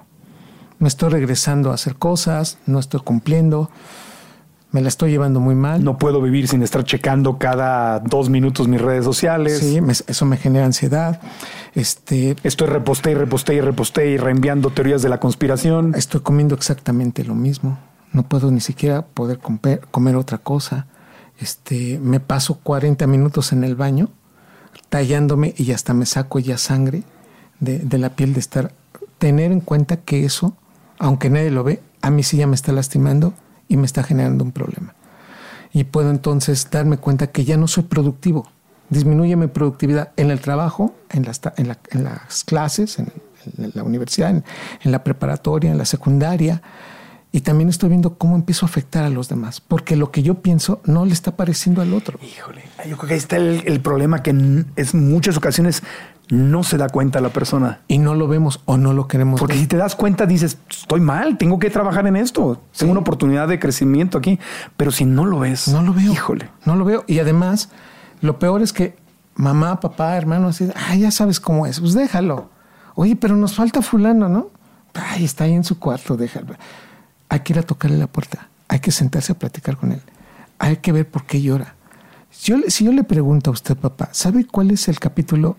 Me 0.79 0.89
estoy 0.89 1.09
regresando 1.09 1.71
a 1.71 1.75
hacer 1.75 1.97
cosas, 1.97 2.59
no 2.67 2.79
estoy 2.79 3.01
cumpliendo, 3.01 3.71
me 4.71 4.83
la 4.83 4.89
estoy 4.89 5.11
llevando 5.11 5.41
muy 5.41 5.55
mal. 5.55 5.83
No 5.83 5.97
puedo 5.97 6.21
vivir 6.21 6.47
sin 6.47 6.63
estar 6.63 6.85
checando 6.85 7.39
cada 7.39 7.99
dos 8.01 8.29
minutos 8.29 8.69
mis 8.69 8.81
redes 8.81 9.05
sociales. 9.05 9.59
Sí, 9.59 9.81
eso 10.07 10.27
me 10.27 10.37
genera 10.37 10.67
ansiedad. 10.67 11.21
Este, 11.75 12.37
estoy 12.43 12.69
reposté 12.69 13.13
y 13.13 13.15
reposté 13.15 13.55
y 13.55 13.61
reposté 13.61 14.11
y 14.11 14.19
reenviando 14.19 14.71
teorías 14.71 15.03
de 15.03 15.09
la 15.09 15.19
conspiración. 15.19 15.95
Estoy 15.97 16.21
comiendo 16.21 16.55
exactamente 16.55 17.25
lo 17.25 17.35
mismo 17.35 17.79
no 18.13 18.29
puedo 18.29 18.51
ni 18.51 18.61
siquiera 18.61 19.07
poder 19.07 19.39
comer, 19.39 20.17
otra 20.17 20.39
cosa. 20.39 20.87
Este, 21.39 21.99
me 22.01 22.21
paso 22.21 22.59
40 22.63 23.07
minutos 23.07 23.53
en 23.53 23.65
el 23.65 23.77
baño 23.77 24.11
tallándome 24.89 25.55
y 25.57 25.73
hasta 25.73 25.95
me 25.95 26.07
saco 26.07 26.39
ya 26.39 26.57
sangre 26.57 27.03
de, 27.61 27.79
de 27.79 27.99
la 27.99 28.11
piel 28.11 28.33
de 28.33 28.41
estar, 28.41 28.73
tener 29.19 29.53
en 29.53 29.61
cuenta 29.61 29.99
que 29.99 30.25
eso, 30.25 30.57
aunque 30.99 31.31
nadie 31.31 31.51
lo 31.51 31.63
ve, 31.65 31.83
a 32.01 32.11
mí 32.11 32.23
sí 32.23 32.37
ya 32.37 32.47
me 32.47 32.55
está 32.55 32.73
lastimando 32.73 33.35
y 33.69 33.77
me 33.77 33.87
está 33.87 34.03
generando 34.03 34.45
un 34.45 34.53
problema. 34.53 34.95
Y 35.73 35.85
puedo 35.85 36.11
entonces 36.11 36.69
darme 36.71 36.97
cuenta 36.97 37.29
que 37.29 37.45
ya 37.45 37.57
no 37.57 37.69
soy 37.69 37.85
productivo. 37.85 38.49
Disminuye 38.89 39.37
mi 39.37 39.49
productividad 39.49 40.13
en 40.17 40.31
el 40.31 40.41
trabajo, 40.41 40.95
en 41.11 41.25
las, 41.25 41.41
en 41.57 42.05
las 42.05 42.45
clases, 42.45 42.99
en, 42.99 43.13
la 43.75 43.83
universidad, 43.83 44.31
en, 44.31 44.45
la 44.85 45.05
preparatoria, 45.05 45.71
en 45.71 45.79
la 45.79 45.85
secundaria. 45.85 46.63
Y 47.39 47.43
también 47.43 47.69
estoy 47.69 47.89
viendo 47.89 48.19
cómo 48.19 48.35
empiezo 48.35 48.67
a 48.67 48.69
afectar 48.69 49.05
a 49.05 49.11
los 49.11 49.29
demás, 49.29 49.61
porque 49.61 49.95
lo 49.95 50.11
que 50.11 50.25
yo 50.25 50.43
pienso 50.43 50.81
no 50.85 51.05
le 51.05 51.13
está 51.13 51.37
pareciendo 51.37 51.83
al 51.83 51.95
otro. 51.95 52.19
Híjole, 52.21 52.65
yo 52.85 52.97
creo 52.97 53.07
que 53.07 53.15
ahí 53.15 53.19
está 53.19 53.37
el, 53.37 53.63
el 53.65 53.81
problema 53.81 54.25
que 54.25 54.31
en 54.31 54.67
muchas 54.95 55.37
ocasiones 55.37 55.85
no 56.31 56.65
se 56.65 56.79
da 56.79 56.89
cuenta 56.89 57.21
la 57.21 57.29
persona. 57.29 57.83
Y 57.87 57.99
no 57.99 58.17
lo 58.17 58.27
vemos 58.27 58.61
o 58.65 58.77
no 58.77 58.93
lo 58.93 59.07
queremos 59.07 59.39
Porque 59.39 59.57
si 59.57 59.69
te 59.69 59.77
das 59.77 59.95
cuenta, 59.95 60.27
dices, 60.27 60.59
estoy 60.69 60.99
mal, 61.01 61.39
tengo 61.39 61.61
que 61.61 61.71
trabajar 61.71 62.09
en 62.09 62.17
esto. 62.17 62.61
Tengo 62.77 62.91
una 62.91 63.03
oportunidad 63.03 63.47
de 63.47 63.61
crecimiento 63.61 64.19
aquí. 64.19 64.41
Pero 64.77 64.91
si 64.91 65.05
no 65.05 65.25
lo 65.25 65.39
ves, 65.39 65.69
no 65.69 65.81
lo 65.81 65.95
veo. 65.95 66.11
Híjole. 66.11 66.51
No 66.65 66.75
lo 66.75 66.85
veo. 66.85 67.05
Y 67.07 67.21
además, 67.21 67.69
lo 68.21 68.41
peor 68.41 68.63
es 68.63 68.73
que 68.73 68.97
mamá, 69.37 69.79
papá, 69.79 70.17
hermano, 70.17 70.49
así, 70.49 70.69
ah, 70.75 70.97
ya 70.97 71.13
sabes 71.13 71.39
cómo 71.39 71.67
es, 71.67 71.79
pues 71.79 71.95
déjalo. 71.95 72.51
Oye, 72.97 73.15
pero 73.15 73.37
nos 73.37 73.55
falta 73.55 73.81
fulano, 73.81 74.29
¿no? 74.29 74.51
Ay, 74.93 75.25
está 75.25 75.45
ahí 75.45 75.53
en 75.53 75.63
su 75.63 75.79
cuarto, 75.79 76.17
déjalo. 76.17 76.57
Hay 77.29 77.41
que 77.41 77.53
ir 77.53 77.59
a 77.59 77.63
tocarle 77.63 77.99
la 77.99 78.07
puerta. 78.07 78.49
Hay 78.69 78.81
que 78.81 78.93
sentarse 78.93 79.33
a 79.33 79.39
platicar 79.39 79.77
con 79.77 79.93
él. 79.93 80.03
Hay 80.59 80.79
que 80.79 80.93
ver 80.93 81.09
por 81.09 81.25
qué 81.25 81.41
llora. 81.41 81.75
Si 82.31 82.53
yo, 82.53 82.59
si 82.69 82.85
yo 82.85 82.93
le 82.93 83.05
pregunto 83.05 83.51
a 83.51 83.53
usted, 83.53 83.77
papá, 83.77 84.11
¿sabe 84.13 84.47
cuál 84.47 84.71
es 84.71 84.89
el 84.89 84.99
capítulo 84.99 85.57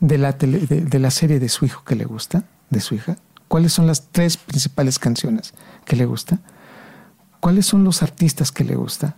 de 0.00 0.18
la, 0.18 0.32
de, 0.32 0.98
la 0.98 1.10
serie 1.10 1.40
de 1.40 1.48
su 1.48 1.64
hijo 1.64 1.84
que 1.84 1.96
le 1.96 2.04
gusta, 2.04 2.44
de 2.70 2.80
su 2.80 2.94
hija? 2.94 3.16
¿Cuáles 3.48 3.72
son 3.72 3.86
las 3.86 4.08
tres 4.10 4.36
principales 4.36 4.98
canciones 4.98 5.52
que 5.84 5.96
le 5.96 6.06
gusta? 6.06 6.38
¿Cuáles 7.40 7.66
son 7.66 7.84
los 7.84 8.02
artistas 8.02 8.52
que 8.52 8.64
le 8.64 8.76
gusta? 8.76 9.16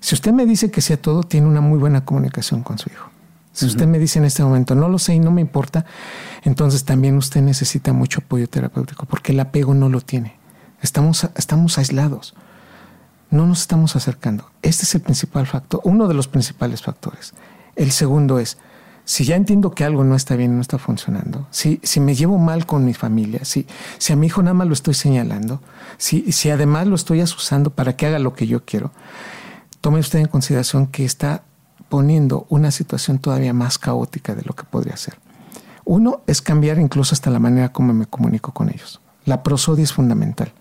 Si 0.00 0.14
usted 0.14 0.32
me 0.32 0.46
dice 0.46 0.70
que 0.70 0.80
sea 0.80 1.00
todo, 1.00 1.22
tiene 1.22 1.46
una 1.46 1.60
muy 1.60 1.78
buena 1.78 2.04
comunicación 2.04 2.62
con 2.62 2.78
su 2.78 2.90
hijo. 2.90 3.10
Si 3.52 3.66
usted 3.66 3.86
me 3.86 3.98
dice 3.98 4.18
en 4.18 4.24
este 4.24 4.42
momento, 4.42 4.74
no 4.74 4.88
lo 4.88 4.98
sé 4.98 5.14
y 5.14 5.18
no 5.18 5.30
me 5.30 5.40
importa, 5.40 5.84
entonces 6.44 6.84
también 6.84 7.16
usted 7.16 7.42
necesita 7.42 7.92
mucho 7.92 8.20
apoyo 8.20 8.48
terapéutico, 8.48 9.06
porque 9.06 9.32
el 9.32 9.40
apego 9.40 9.74
no 9.74 9.88
lo 9.88 10.00
tiene. 10.00 10.39
Estamos, 10.82 11.28
estamos 11.36 11.78
aislados. 11.78 12.34
No 13.30 13.46
nos 13.46 13.60
estamos 13.60 13.96
acercando. 13.96 14.50
Este 14.62 14.84
es 14.84 14.94
el 14.94 15.02
principal 15.02 15.46
factor, 15.46 15.80
uno 15.84 16.08
de 16.08 16.14
los 16.14 16.28
principales 16.28 16.82
factores. 16.82 17.32
El 17.76 17.92
segundo 17.92 18.38
es, 18.38 18.58
si 19.04 19.24
ya 19.24 19.36
entiendo 19.36 19.70
que 19.70 19.84
algo 19.84 20.04
no 20.04 20.14
está 20.14 20.36
bien, 20.36 20.56
no 20.56 20.62
está 20.62 20.78
funcionando, 20.78 21.46
si, 21.50 21.80
si 21.82 22.00
me 22.00 22.14
llevo 22.14 22.38
mal 22.38 22.66
con 22.66 22.84
mi 22.84 22.94
familia, 22.94 23.44
si, 23.44 23.66
si 23.98 24.12
a 24.12 24.16
mi 24.16 24.26
hijo 24.26 24.42
nada 24.42 24.54
más 24.54 24.66
lo 24.66 24.74
estoy 24.74 24.94
señalando, 24.94 25.60
si, 25.96 26.32
si 26.32 26.50
además 26.50 26.86
lo 26.86 26.96
estoy 26.96 27.20
asusando 27.20 27.70
para 27.70 27.96
que 27.96 28.06
haga 28.06 28.18
lo 28.18 28.34
que 28.34 28.46
yo 28.46 28.64
quiero, 28.64 28.92
tome 29.80 30.00
usted 30.00 30.18
en 30.18 30.26
consideración 30.26 30.86
que 30.86 31.04
está 31.04 31.42
poniendo 31.88 32.46
una 32.48 32.70
situación 32.70 33.18
todavía 33.18 33.52
más 33.52 33.78
caótica 33.78 34.34
de 34.34 34.42
lo 34.42 34.54
que 34.54 34.64
podría 34.64 34.96
ser. 34.96 35.18
Uno 35.84 36.22
es 36.26 36.42
cambiar 36.42 36.78
incluso 36.78 37.14
hasta 37.14 37.30
la 37.30 37.40
manera 37.40 37.72
como 37.72 37.92
me 37.92 38.06
comunico 38.06 38.52
con 38.52 38.68
ellos. 38.68 39.00
La 39.24 39.42
prosodia 39.42 39.84
es 39.84 39.92
fundamental. 39.92 40.52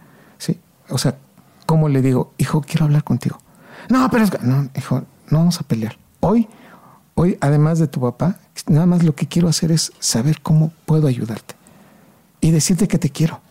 O 0.89 0.97
sea, 0.97 1.17
¿cómo 1.65 1.89
le 1.89 2.01
digo, 2.01 2.33
hijo, 2.37 2.61
quiero 2.61 2.85
hablar 2.85 3.03
contigo? 3.03 3.37
No, 3.89 4.09
pero 4.09 4.23
es 4.23 4.43
no, 4.43 4.69
hijo, 4.75 5.03
no 5.29 5.39
vamos 5.39 5.59
a 5.59 5.63
pelear. 5.63 5.97
Hoy 6.19 6.47
Hoy, 7.21 7.37
además 7.41 7.79
de 7.79 7.87
tu 7.87 7.99
papá, 7.99 8.37
nada 8.65 8.85
más 8.85 9.03
lo 9.03 9.13
que 9.13 9.27
quiero 9.27 9.49
hacer 9.49 9.73
es 9.73 9.91
saber 9.99 10.39
cómo 10.41 10.71
puedo 10.85 11.05
ayudarte 11.05 11.53
y 12.39 12.51
decirte 12.51 12.87
que 12.87 12.97
te 12.97 13.09
quiero. 13.09 13.41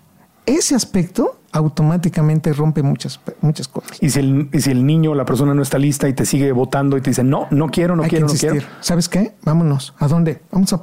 Ese 0.46 0.74
aspecto 0.74 1.38
automáticamente 1.52 2.54
rompe 2.54 2.82
muchas, 2.82 3.20
muchas 3.42 3.68
cosas. 3.68 3.98
Y 4.00 4.08
si, 4.08 4.20
el, 4.20 4.48
si 4.58 4.70
el 4.70 4.86
niño 4.86 5.10
o 5.10 5.14
la 5.14 5.26
persona 5.26 5.52
no 5.52 5.60
está 5.60 5.76
lista 5.76 6.08
y 6.08 6.14
te 6.14 6.24
sigue 6.24 6.50
votando 6.50 6.96
y 6.96 7.02
te 7.02 7.10
dice, 7.10 7.22
no, 7.22 7.46
no 7.50 7.68
quiero, 7.68 7.94
no 7.94 8.04
quiero, 8.04 8.28
no 8.28 8.32
quiero. 8.32 8.66
¿Sabes 8.80 9.06
qué? 9.06 9.34
Vámonos. 9.42 9.92
¿A 9.98 10.08
dónde? 10.08 10.40
Vamos 10.50 10.72
a... 10.72 10.80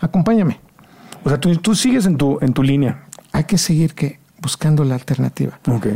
Acompáñame. 0.00 0.58
O 1.24 1.28
sea, 1.28 1.38
tú, 1.38 1.54
tú, 1.56 1.74
sigues 1.74 2.06
en 2.06 2.16
tu, 2.16 2.38
en 2.40 2.54
tu 2.54 2.62
línea. 2.62 3.08
Hay 3.32 3.44
que 3.44 3.58
seguir 3.58 3.92
que 3.92 4.20
buscando 4.42 4.84
la 4.84 4.94
alternativa. 4.94 5.58
Ok. 5.68 5.86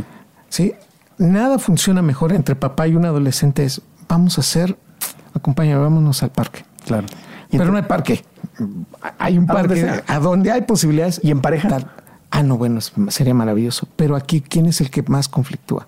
Sí. 0.49 0.73
Nada 1.19 1.59
funciona 1.59 2.01
mejor 2.01 2.33
entre 2.33 2.55
papá 2.55 2.87
y 2.87 2.95
un 2.95 3.05
adolescente 3.05 3.63
es, 3.63 3.81
vamos 4.07 4.37
a 4.37 4.41
hacer 4.41 4.77
acompáñame, 5.37 5.81
vámonos 5.81 6.21
al 6.23 6.31
parque. 6.31 6.65
Claro. 6.85 7.07
Pero 7.49 7.65
no 7.65 7.77
hay 7.77 7.83
parque. 7.83 8.25
Hay 9.17 9.37
un 9.37 9.45
parque 9.45 10.03
a 10.05 10.19
donde 10.19 10.51
hay 10.51 10.63
posibilidades. 10.63 11.21
¿Y 11.23 11.31
en 11.31 11.41
pareja? 11.41 11.69
Ah, 12.29 12.43
no, 12.43 12.57
bueno, 12.57 12.81
sería 12.81 13.33
maravilloso. 13.33 13.87
Pero 13.95 14.15
aquí, 14.15 14.41
¿quién 14.41 14.65
es 14.65 14.81
el 14.81 14.89
que 14.89 15.03
más 15.03 15.29
conflictúa? 15.29 15.87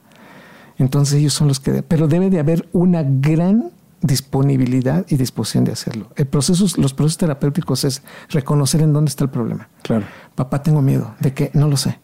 Entonces 0.78 1.16
ellos 1.16 1.34
son 1.34 1.50
los 1.50 1.60
que... 1.60 1.84
Pero 1.84 2.08
debe 2.08 2.30
de 2.30 2.40
haber 2.40 2.70
una 2.72 3.04
gran 3.04 3.72
disponibilidad 4.02 5.06
y 5.10 5.18
disposición 5.18 5.66
de 5.66 5.74
hacerlo. 5.74 6.08
El 6.16 6.28
proceso, 6.28 6.66
los 6.80 6.94
procesos 6.94 7.18
terapéuticos 7.18 7.84
es 7.84 8.02
reconocer 8.30 8.82
en 8.82 8.94
dónde 8.94 9.10
está 9.10 9.26
el 9.26 9.30
problema. 9.30 9.68
Claro. 9.82 10.06
Papá, 10.36 10.64
tengo 10.64 10.82
miedo 10.82 11.16
de 11.20 11.34
que 11.34 11.52
no 11.54 11.68
lo 11.68 11.76
sé. 11.76 12.00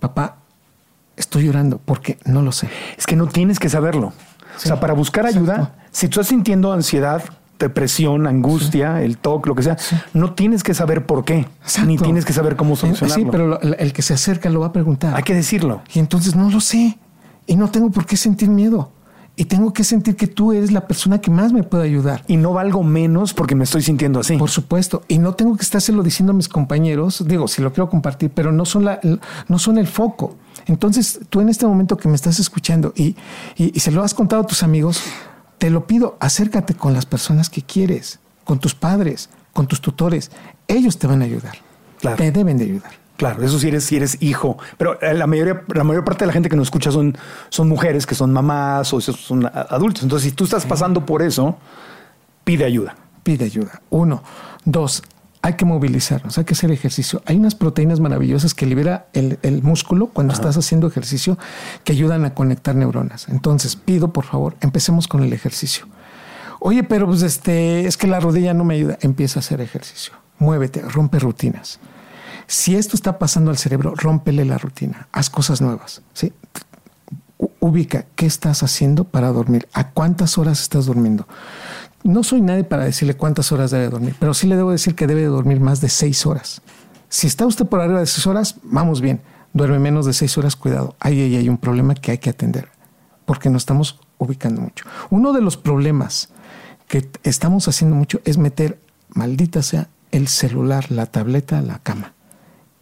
Papá, 0.00 0.38
estoy 1.16 1.44
llorando 1.44 1.80
porque 1.84 2.18
no 2.24 2.42
lo 2.42 2.52
sé. 2.52 2.68
Es 2.98 3.06
que 3.06 3.16
no 3.16 3.26
tienes 3.26 3.58
que 3.58 3.68
saberlo. 3.68 4.12
o 4.56 4.58
sea, 4.58 4.80
para 4.80 4.94
buscar 4.94 5.26
ayuda, 5.26 5.76
si 5.92 6.08
tú 6.08 6.20
estás 6.20 6.28
sintiendo 6.28 6.72
ansiedad, 6.72 7.22
depresión, 7.58 8.26
angustia, 8.26 9.02
el 9.02 9.18
TOC, 9.18 9.46
lo 9.46 9.54
que 9.54 9.62
sea, 9.62 9.76
no 10.14 10.32
tienes 10.32 10.62
que 10.62 10.74
saber 10.74 11.06
por 11.06 11.24
qué, 11.24 11.46
ni 11.86 11.98
tienes 11.98 12.24
que 12.24 12.32
saber 12.32 12.56
cómo 12.56 12.74
solucionarlo. 12.74 13.24
Sí, 13.24 13.28
pero 13.30 13.60
el 13.60 13.92
que 13.92 14.02
se 14.02 14.14
acerca 14.14 14.50
lo 14.50 14.60
va 14.60 14.68
a 14.68 14.72
preguntar. 14.72 15.14
Hay 15.14 15.22
que 15.22 15.34
decirlo. 15.34 15.82
Y 15.92 15.98
entonces 15.98 16.34
no 16.34 16.50
lo 16.50 16.60
sé 16.60 16.98
y 17.46 17.56
no 17.56 17.70
tengo 17.70 17.90
por 17.90 18.06
qué 18.06 18.16
sentir 18.16 18.48
miedo. 18.48 18.90
Y 19.40 19.46
tengo 19.46 19.72
que 19.72 19.84
sentir 19.84 20.16
que 20.16 20.26
tú 20.26 20.52
eres 20.52 20.70
la 20.70 20.86
persona 20.86 21.18
que 21.22 21.30
más 21.30 21.50
me 21.54 21.62
puede 21.62 21.84
ayudar. 21.84 22.24
Y 22.28 22.36
no 22.36 22.52
valgo 22.52 22.82
menos 22.82 23.32
porque 23.32 23.54
me 23.54 23.64
estoy 23.64 23.80
sintiendo 23.80 24.20
así. 24.20 24.36
Por 24.36 24.50
supuesto. 24.50 25.02
Y 25.08 25.16
no 25.16 25.32
tengo 25.32 25.56
que 25.56 25.62
estárselo 25.62 26.02
diciendo 26.02 26.32
a 26.32 26.36
mis 26.36 26.46
compañeros. 26.46 27.24
Digo, 27.26 27.48
si 27.48 27.62
lo 27.62 27.72
quiero 27.72 27.88
compartir, 27.88 28.30
pero 28.34 28.52
no 28.52 28.66
son, 28.66 28.84
la, 28.84 29.00
no 29.48 29.58
son 29.58 29.78
el 29.78 29.86
foco. 29.86 30.36
Entonces, 30.66 31.20
tú 31.30 31.40
en 31.40 31.48
este 31.48 31.66
momento 31.66 31.96
que 31.96 32.06
me 32.06 32.16
estás 32.16 32.38
escuchando 32.38 32.92
y, 32.94 33.16
y, 33.56 33.74
y 33.74 33.80
se 33.80 33.90
lo 33.92 34.02
has 34.02 34.12
contado 34.12 34.42
a 34.42 34.46
tus 34.46 34.62
amigos, 34.62 35.00
te 35.56 35.70
lo 35.70 35.86
pido, 35.86 36.18
acércate 36.20 36.74
con 36.74 36.92
las 36.92 37.06
personas 37.06 37.48
que 37.48 37.62
quieres, 37.62 38.18
con 38.44 38.58
tus 38.58 38.74
padres, 38.74 39.30
con 39.54 39.66
tus 39.66 39.80
tutores. 39.80 40.30
Ellos 40.68 40.98
te 40.98 41.06
van 41.06 41.22
a 41.22 41.24
ayudar. 41.24 41.56
Te 42.18 42.30
deben 42.30 42.58
de 42.58 42.64
ayudar. 42.64 42.99
Claro, 43.20 43.44
eso 43.44 43.58
si 43.58 43.68
eres, 43.68 43.84
si 43.84 43.96
eres 43.96 44.16
hijo. 44.20 44.56
Pero 44.78 44.98
eh, 45.02 45.12
la 45.12 45.26
mayoría, 45.26 45.62
la 45.74 45.84
mayor 45.84 46.06
parte 46.06 46.20
de 46.20 46.28
la 46.28 46.32
gente 46.32 46.48
que 46.48 46.56
nos 46.56 46.68
escucha 46.68 46.90
son, 46.90 47.18
son 47.50 47.68
mujeres 47.68 48.06
que 48.06 48.14
son 48.14 48.32
mamás 48.32 48.94
o 48.94 49.00
son 49.02 49.44
adultos. 49.44 50.04
Entonces, 50.04 50.30
si 50.30 50.34
tú 50.34 50.44
estás 50.44 50.64
pasando 50.64 51.04
por 51.04 51.20
eso, 51.20 51.58
pide 52.44 52.64
ayuda. 52.64 52.96
Pide 53.22 53.44
ayuda. 53.44 53.82
Uno. 53.90 54.22
Dos, 54.64 55.02
hay 55.42 55.52
que 55.52 55.66
movilizarnos, 55.66 56.38
hay 56.38 56.46
que 56.46 56.54
hacer 56.54 56.70
ejercicio. 56.70 57.20
Hay 57.26 57.36
unas 57.36 57.54
proteínas 57.54 58.00
maravillosas 58.00 58.54
que 58.54 58.64
libera 58.64 59.08
el, 59.12 59.62
músculo 59.62 60.06
cuando 60.06 60.32
estás 60.32 60.56
haciendo 60.56 60.86
ejercicio 60.86 61.36
que 61.84 61.92
ayudan 61.92 62.24
a 62.24 62.32
conectar 62.32 62.74
neuronas. 62.74 63.28
Entonces, 63.28 63.76
pido 63.76 64.14
por 64.14 64.24
favor, 64.24 64.56
empecemos 64.62 65.08
con 65.08 65.22
el 65.22 65.34
ejercicio. 65.34 65.84
Oye, 66.58 66.84
pero 66.84 67.04
pues 67.04 67.20
este, 67.20 67.86
es 67.86 67.98
que 67.98 68.06
la 68.06 68.18
rodilla 68.18 68.54
no 68.54 68.64
me 68.64 68.76
ayuda. 68.76 68.96
Empieza 69.02 69.40
a 69.40 69.42
hacer 69.42 69.60
ejercicio. 69.60 70.14
Muévete, 70.38 70.80
rompe 70.80 71.18
rutinas. 71.18 71.80
Si 72.46 72.76
esto 72.76 72.96
está 72.96 73.18
pasando 73.18 73.50
al 73.50 73.58
cerebro, 73.58 73.94
rómpele 73.96 74.44
la 74.44 74.58
rutina. 74.58 75.08
Haz 75.12 75.30
cosas 75.30 75.60
nuevas. 75.60 76.02
¿sí? 76.12 76.32
Ubica 77.60 78.06
qué 78.16 78.26
estás 78.26 78.62
haciendo 78.62 79.04
para 79.04 79.32
dormir. 79.32 79.68
¿A 79.72 79.90
cuántas 79.90 80.38
horas 80.38 80.60
estás 80.60 80.86
durmiendo? 80.86 81.26
no 82.02 82.22
soy 82.22 82.40
nadie 82.40 82.64
para 82.64 82.84
decirle 82.84 83.14
cuántas 83.14 83.52
horas 83.52 83.70
debe 83.70 83.88
dormir, 83.88 84.16
pero 84.18 84.34
sí 84.34 84.46
le 84.46 84.56
debo 84.56 84.70
decir 84.70 84.94
que 84.94 85.06
debe 85.06 85.24
dormir 85.24 85.60
más 85.60 85.80
de 85.80 85.88
seis 85.88 86.26
horas. 86.26 86.62
Si 87.08 87.26
está 87.26 87.46
usted 87.46 87.66
por 87.66 87.80
arriba 87.80 88.00
de 88.00 88.06
seis 88.06 88.26
horas, 88.26 88.56
vamos 88.62 89.00
bien. 89.00 89.20
Duerme 89.52 89.78
menos 89.78 90.06
de 90.06 90.12
seis 90.12 90.38
horas, 90.38 90.56
cuidado. 90.56 90.94
Ahí, 91.00 91.20
ahí 91.20 91.36
hay 91.36 91.48
un 91.48 91.58
problema 91.58 91.94
que 91.94 92.12
hay 92.12 92.18
que 92.18 92.30
atender, 92.30 92.68
porque 93.26 93.50
nos 93.50 93.62
estamos 93.62 93.98
ubicando 94.18 94.60
mucho. 94.60 94.84
Uno 95.10 95.32
de 95.32 95.40
los 95.40 95.56
problemas 95.56 96.30
que 96.86 97.08
estamos 97.22 97.68
haciendo 97.68 97.96
mucho 97.96 98.20
es 98.24 98.38
meter, 98.38 98.78
maldita 99.08 99.62
sea, 99.62 99.88
el 100.12 100.28
celular, 100.28 100.90
la 100.90 101.06
tableta 101.06 101.60
la 101.62 101.80
cama. 101.80 102.14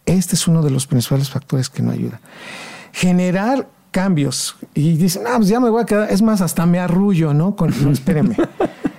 Este 0.09 0.35
es 0.35 0.47
uno 0.47 0.63
de 0.63 0.71
los 0.71 0.87
principales 0.87 1.29
factores 1.29 1.69
que 1.69 1.83
no 1.83 1.91
ayuda. 1.91 2.19
Generar 2.91 3.67
cambios 3.91 4.55
y 4.73 4.97
dicen, 4.97 5.23
ah, 5.27 5.35
pues 5.37 5.49
ya 5.49 5.59
me 5.59 5.69
voy 5.69 5.83
a 5.83 5.85
quedar, 5.85 6.11
es 6.11 6.23
más, 6.23 6.41
hasta 6.41 6.65
me 6.65 6.79
arrullo, 6.79 7.31
¿no? 7.35 7.55
Con, 7.55 7.71
no, 7.83 7.91
espéreme. 7.91 8.35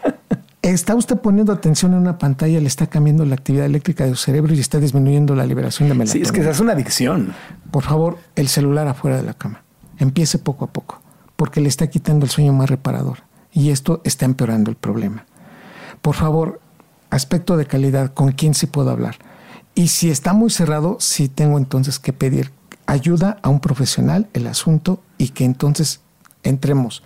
está 0.63 0.95
usted 0.95 1.17
poniendo 1.17 1.53
atención 1.53 1.95
en 1.95 1.99
una 1.99 2.17
pantalla, 2.17 2.61
le 2.61 2.69
está 2.69 2.87
cambiando 2.87 3.25
la 3.25 3.35
actividad 3.35 3.67
eléctrica 3.67 4.05
de 4.05 4.11
su 4.11 4.19
cerebro 4.19 4.55
y 4.55 4.61
está 4.61 4.79
disminuyendo 4.79 5.35
la 5.35 5.45
liberación 5.47 5.89
de 5.89 5.97
melatonina. 5.97 6.25
Sí, 6.25 6.29
es 6.29 6.33
que 6.33 6.43
esa 6.43 6.51
es 6.51 6.61
una 6.61 6.75
adicción. 6.75 7.33
Por 7.73 7.83
favor, 7.83 8.19
el 8.37 8.47
celular 8.47 8.87
afuera 8.87 9.17
de 9.17 9.25
la 9.25 9.35
cama. 9.35 9.65
Empiece 9.99 10.39
poco 10.39 10.67
a 10.67 10.69
poco, 10.69 11.03
porque 11.35 11.61
le 11.61 11.69
está 11.69 11.89
quitando 11.89 12.25
el 12.25 12.31
sueño 12.31 12.53
más 12.53 12.71
reparador 12.71 13.19
y 13.53 13.71
esto 13.71 14.01
está 14.05 14.27
empeorando 14.27 14.71
el 14.71 14.77
problema. 14.77 15.27
Por 16.03 16.15
favor, 16.15 16.61
aspecto 17.11 17.57
de 17.57 17.67
calidad, 17.67 18.15
¿con 18.15 18.31
quién 18.31 18.55
sí 18.55 18.67
puedo 18.67 18.91
hablar? 18.91 19.17
Y 19.81 19.89
si 19.89 20.11
está 20.11 20.35
muy 20.35 20.51
cerrado, 20.51 20.99
sí 21.01 21.31
tengo 21.31 21.57
entonces 21.57 21.99
que 21.99 22.13
pedir 22.13 22.53
ayuda 22.85 23.39
a 23.41 23.49
un 23.49 23.61
profesional 23.61 24.29
el 24.35 24.47
asunto 24.47 25.03
y 25.17 25.31
que 25.31 25.47
entonces 25.47 26.01
entremos, 26.43 27.03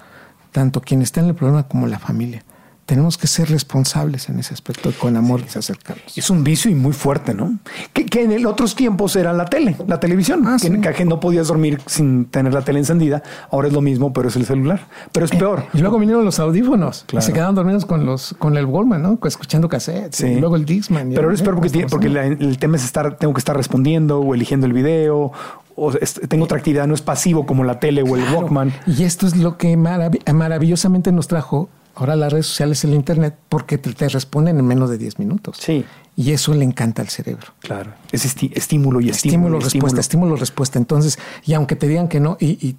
tanto 0.51 0.81
quien 0.81 1.01
está 1.01 1.21
en 1.21 1.29
el 1.29 1.37
problema 1.37 1.69
como 1.69 1.87
la 1.87 2.01
familia 2.01 2.43
tenemos 2.87 3.17
que 3.17 3.27
ser 3.27 3.51
responsables 3.51 4.29
en 4.29 4.39
ese 4.39 4.53
aspecto 4.53 4.91
y 4.91 4.93
con 4.93 5.17
amor 5.17 5.43
sí. 5.47 5.59
acercarnos. 5.59 6.17
Es 6.17 6.31
un 6.31 6.45
vicio 6.45 6.71
y 6.71 6.75
muy 6.75 6.93
fuerte, 6.93 7.35
¿no? 7.35 7.59
Que, 7.93 8.05
en 8.23 8.33
el 8.33 8.47
otros 8.47 8.75
tiempos 8.75 9.17
era 9.17 9.33
la 9.33 9.47
tele, 9.47 9.77
la 9.87 9.99
televisión. 10.01 10.45
Ah, 10.47 10.57
que, 10.61 11.05
no 11.05 11.21
podías 11.21 11.49
dormir 11.49 11.81
sin 11.87 12.27
tener 12.27 12.53
la 12.53 12.63
tele 12.63 12.79
encendida. 12.79 13.23
Ahora 13.51 13.69
es 13.69 13.75
lo 13.75 13.81
mismo, 13.81 14.13
pero 14.13 14.29
es 14.29 14.37
el 14.37 14.47
celular. 14.47 14.87
Pero 15.13 15.27
es 15.27 15.33
eh, 15.33 15.37
peor. 15.37 15.65
Y 15.73 15.79
luego 15.79 15.99
vinieron 15.99 16.25
los 16.25 16.39
audífonos. 16.39 17.05
Y 17.13 17.21
se 17.21 17.33
quedaban 17.33 17.55
dormidos 17.55 17.85
con 17.87 18.07
los 18.07 18.35
con 18.39 18.57
el 18.57 18.67
Wallman, 18.67 19.03
¿no? 19.03 19.19
Escuchando 19.25 19.69
cassettes. 19.69 20.21
Y 20.21 20.37
luego 20.37 20.57
el 20.57 20.65
Discman. 20.65 21.11
Pero 21.15 21.33
es 21.33 21.43
peor 21.43 21.57
porque, 21.57 21.87
porque 21.91 22.07
el 22.07 22.59
tema 22.59 22.77
es 22.77 22.85
estar, 22.85 23.17
tengo 23.17 23.35
que 23.35 23.41
estar 23.41 23.57
respondiendo 23.57 24.21
o 24.21 24.35
eligiendo 24.35 24.67
el 24.67 24.73
video 24.73 25.33
o 25.77 25.93
tengo 26.29 26.45
otra 26.45 26.59
actividad, 26.59 26.87
no 26.87 26.95
es 26.95 27.03
pasivo 27.03 27.47
como 27.47 27.65
la 27.65 27.81
tele 27.81 28.03
o 28.03 28.17
el 28.17 28.23
Walkman. 28.33 28.73
Y 28.87 29.05
esto 29.05 29.27
es 29.27 29.37
lo 29.37 29.57
que 29.57 29.77
maravillosamente 29.77 31.11
nos 31.13 31.27
trajo 31.29 31.69
ahora 31.95 32.17
las 32.17 32.33
redes 32.33 32.47
sociales, 32.47 32.85
el 32.85 32.95
Internet, 32.95 33.37
porque 33.49 33.79
te, 33.79 34.09
responden 34.09 34.59
en 34.59 34.67
menos 34.67 34.91
de 34.91 34.99
10 34.99 35.19
minutos. 35.19 35.59
Sí. 35.61 35.85
Y 36.17 36.33
eso 36.33 36.55
le 36.55 36.65
encanta 36.65 37.03
al 37.03 37.09
cerebro. 37.09 37.49
Claro. 37.61 37.93
Es 38.13 38.25
estímulo 38.25 39.01
y 39.01 39.11
estímulo. 39.11 39.59
Estímulo, 39.59 39.61
respuesta, 39.61 40.01
estímulo, 40.01 40.37
respuesta. 40.37 40.79
Entonces, 40.79 41.19
y 41.45 41.55
aunque 41.55 41.77
te 41.77 41.89
digan 41.89 42.09
que 42.09 42.21
no, 42.21 42.37
y, 42.41 42.77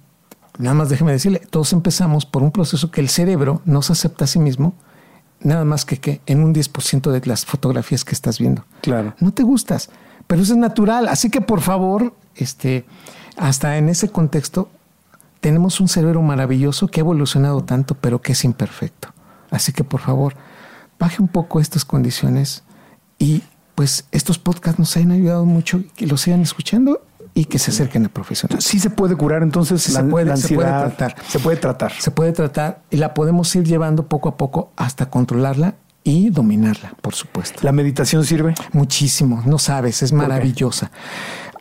nada 0.58 0.74
más 0.74 0.88
déjeme 0.88 1.12
decirle, 1.12 1.40
todos 1.50 1.72
empezamos 1.72 2.24
por 2.24 2.42
un 2.42 2.50
proceso 2.50 2.90
que 2.90 3.00
el 3.00 3.08
cerebro 3.08 3.60
no 3.64 3.82
se 3.82 3.92
acepta 3.92 4.24
a 4.24 4.28
sí 4.28 4.38
mismo, 4.38 4.74
nada 5.40 5.64
más 5.64 5.84
que, 5.84 5.98
que 5.98 6.20
en 6.26 6.42
un 6.42 6.54
10% 6.54 7.10
de 7.10 7.26
las 7.26 7.44
fotografías 7.44 8.04
que 8.04 8.12
estás 8.12 8.38
viendo. 8.38 8.64
Claro. 8.80 9.14
No 9.20 9.32
te 9.32 9.42
gustas, 9.42 9.90
pero 10.26 10.42
eso 10.42 10.54
es 10.54 10.58
natural. 10.58 11.08
Así 11.08 11.28
que 11.30 11.42
por 11.42 11.60
favor, 11.60 12.14
este, 12.34 12.86
hasta 13.36 13.76
en 13.76 13.90
ese 13.90 14.08
contexto, 14.08 14.70
tenemos 15.46 15.78
un 15.78 15.86
cerebro 15.86 16.22
maravilloso 16.22 16.88
que 16.88 16.98
ha 16.98 17.02
evolucionado 17.02 17.62
tanto, 17.62 17.94
pero 17.94 18.20
que 18.20 18.32
es 18.32 18.42
imperfecto. 18.42 19.14
Así 19.48 19.72
que 19.72 19.84
por 19.84 20.00
favor, 20.00 20.34
baje 20.98 21.22
un 21.22 21.28
poco 21.28 21.60
estas 21.60 21.84
condiciones 21.84 22.64
y 23.16 23.44
pues 23.76 24.08
estos 24.10 24.40
podcasts 24.40 24.80
nos 24.80 24.96
han 24.96 25.12
ayudado 25.12 25.44
mucho, 25.44 25.84
que 25.94 26.08
los 26.08 26.22
sigan 26.22 26.40
escuchando 26.40 27.00
y 27.32 27.44
que 27.44 27.60
se 27.60 27.70
acerquen 27.70 28.06
a 28.06 28.08
profesionales. 28.08 28.64
Sí 28.64 28.80
se 28.80 28.90
puede 28.90 29.14
curar 29.14 29.44
entonces 29.44 29.88
la, 29.90 30.00
se 30.00 30.06
puede, 30.08 30.32
ansiedad. 30.32 30.92
Se 30.92 30.98
puede 30.98 31.06
tratar. 31.14 31.24
Se 31.28 31.38
puede 31.38 31.56
tratar. 31.58 31.92
Se 31.92 32.10
puede 32.10 32.32
tratar 32.32 32.82
y 32.90 32.96
la 32.96 33.14
podemos 33.14 33.54
ir 33.54 33.62
llevando 33.62 34.08
poco 34.08 34.28
a 34.28 34.36
poco 34.36 34.72
hasta 34.74 35.10
controlarla 35.10 35.76
y 36.02 36.30
dominarla, 36.30 36.94
por 37.00 37.14
supuesto. 37.14 37.60
¿La 37.62 37.70
meditación 37.70 38.24
sirve? 38.24 38.56
Muchísimo, 38.72 39.44
no 39.46 39.58
sabes, 39.58 40.02
es 40.02 40.12
maravillosa. 40.12 40.90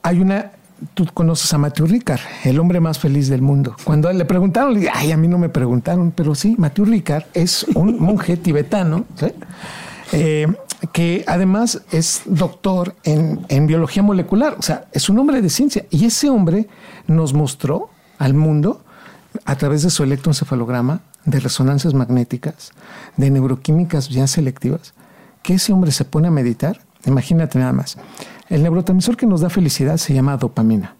Hay 0.01 0.21
una 0.21 0.53
tú 0.93 1.05
conoces 1.13 1.53
a 1.53 1.57
Matthew 1.57 1.87
Ricard, 1.87 2.21
el 2.43 2.59
hombre 2.59 2.79
más 2.79 2.99
feliz 2.99 3.29
del 3.29 3.41
mundo. 3.41 3.75
Cuando 3.83 4.11
le 4.11 4.25
preguntaron, 4.25 4.73
le 4.73 4.81
dije, 4.81 4.91
ay, 4.93 5.11
a 5.11 5.17
mí 5.17 5.27
no 5.27 5.37
me 5.37 5.49
preguntaron, 5.49 6.11
pero 6.11 6.35
sí, 6.35 6.55
Matthew 6.57 6.85
Ricard 6.85 7.25
es 7.33 7.63
un 7.75 7.99
monje 7.99 8.37
tibetano, 8.37 9.05
eh, 10.11 10.47
que 10.91 11.23
además 11.27 11.81
es 11.91 12.23
doctor 12.25 12.95
en, 13.03 13.45
en, 13.49 13.67
biología 13.67 14.03
molecular, 14.03 14.55
o 14.59 14.61
sea, 14.61 14.85
es 14.91 15.09
un 15.09 15.17
hombre 15.19 15.41
de 15.41 15.49
ciencia. 15.49 15.85
Y 15.89 16.05
ese 16.05 16.29
hombre 16.29 16.67
nos 17.07 17.33
mostró 17.33 17.89
al 18.17 18.33
mundo, 18.33 18.81
a 19.45 19.55
través 19.57 19.81
de 19.83 19.89
su 19.89 20.03
electroencefalograma, 20.03 21.01
de 21.25 21.39
resonancias 21.39 21.93
magnéticas, 21.93 22.71
de 23.17 23.29
neuroquímicas 23.31 24.09
ya 24.09 24.27
selectivas, 24.27 24.93
que 25.41 25.55
ese 25.55 25.73
hombre 25.73 25.91
se 25.91 26.05
pone 26.05 26.27
a 26.27 26.31
meditar, 26.31 26.79
imagínate 27.05 27.59
nada 27.59 27.73
más 27.73 27.97
el 28.49 28.63
neurotransmisor 28.63 29.17
que 29.17 29.25
nos 29.25 29.41
da 29.41 29.49
felicidad 29.49 29.97
se 29.97 30.13
llama 30.13 30.37
dopamina. 30.37 30.95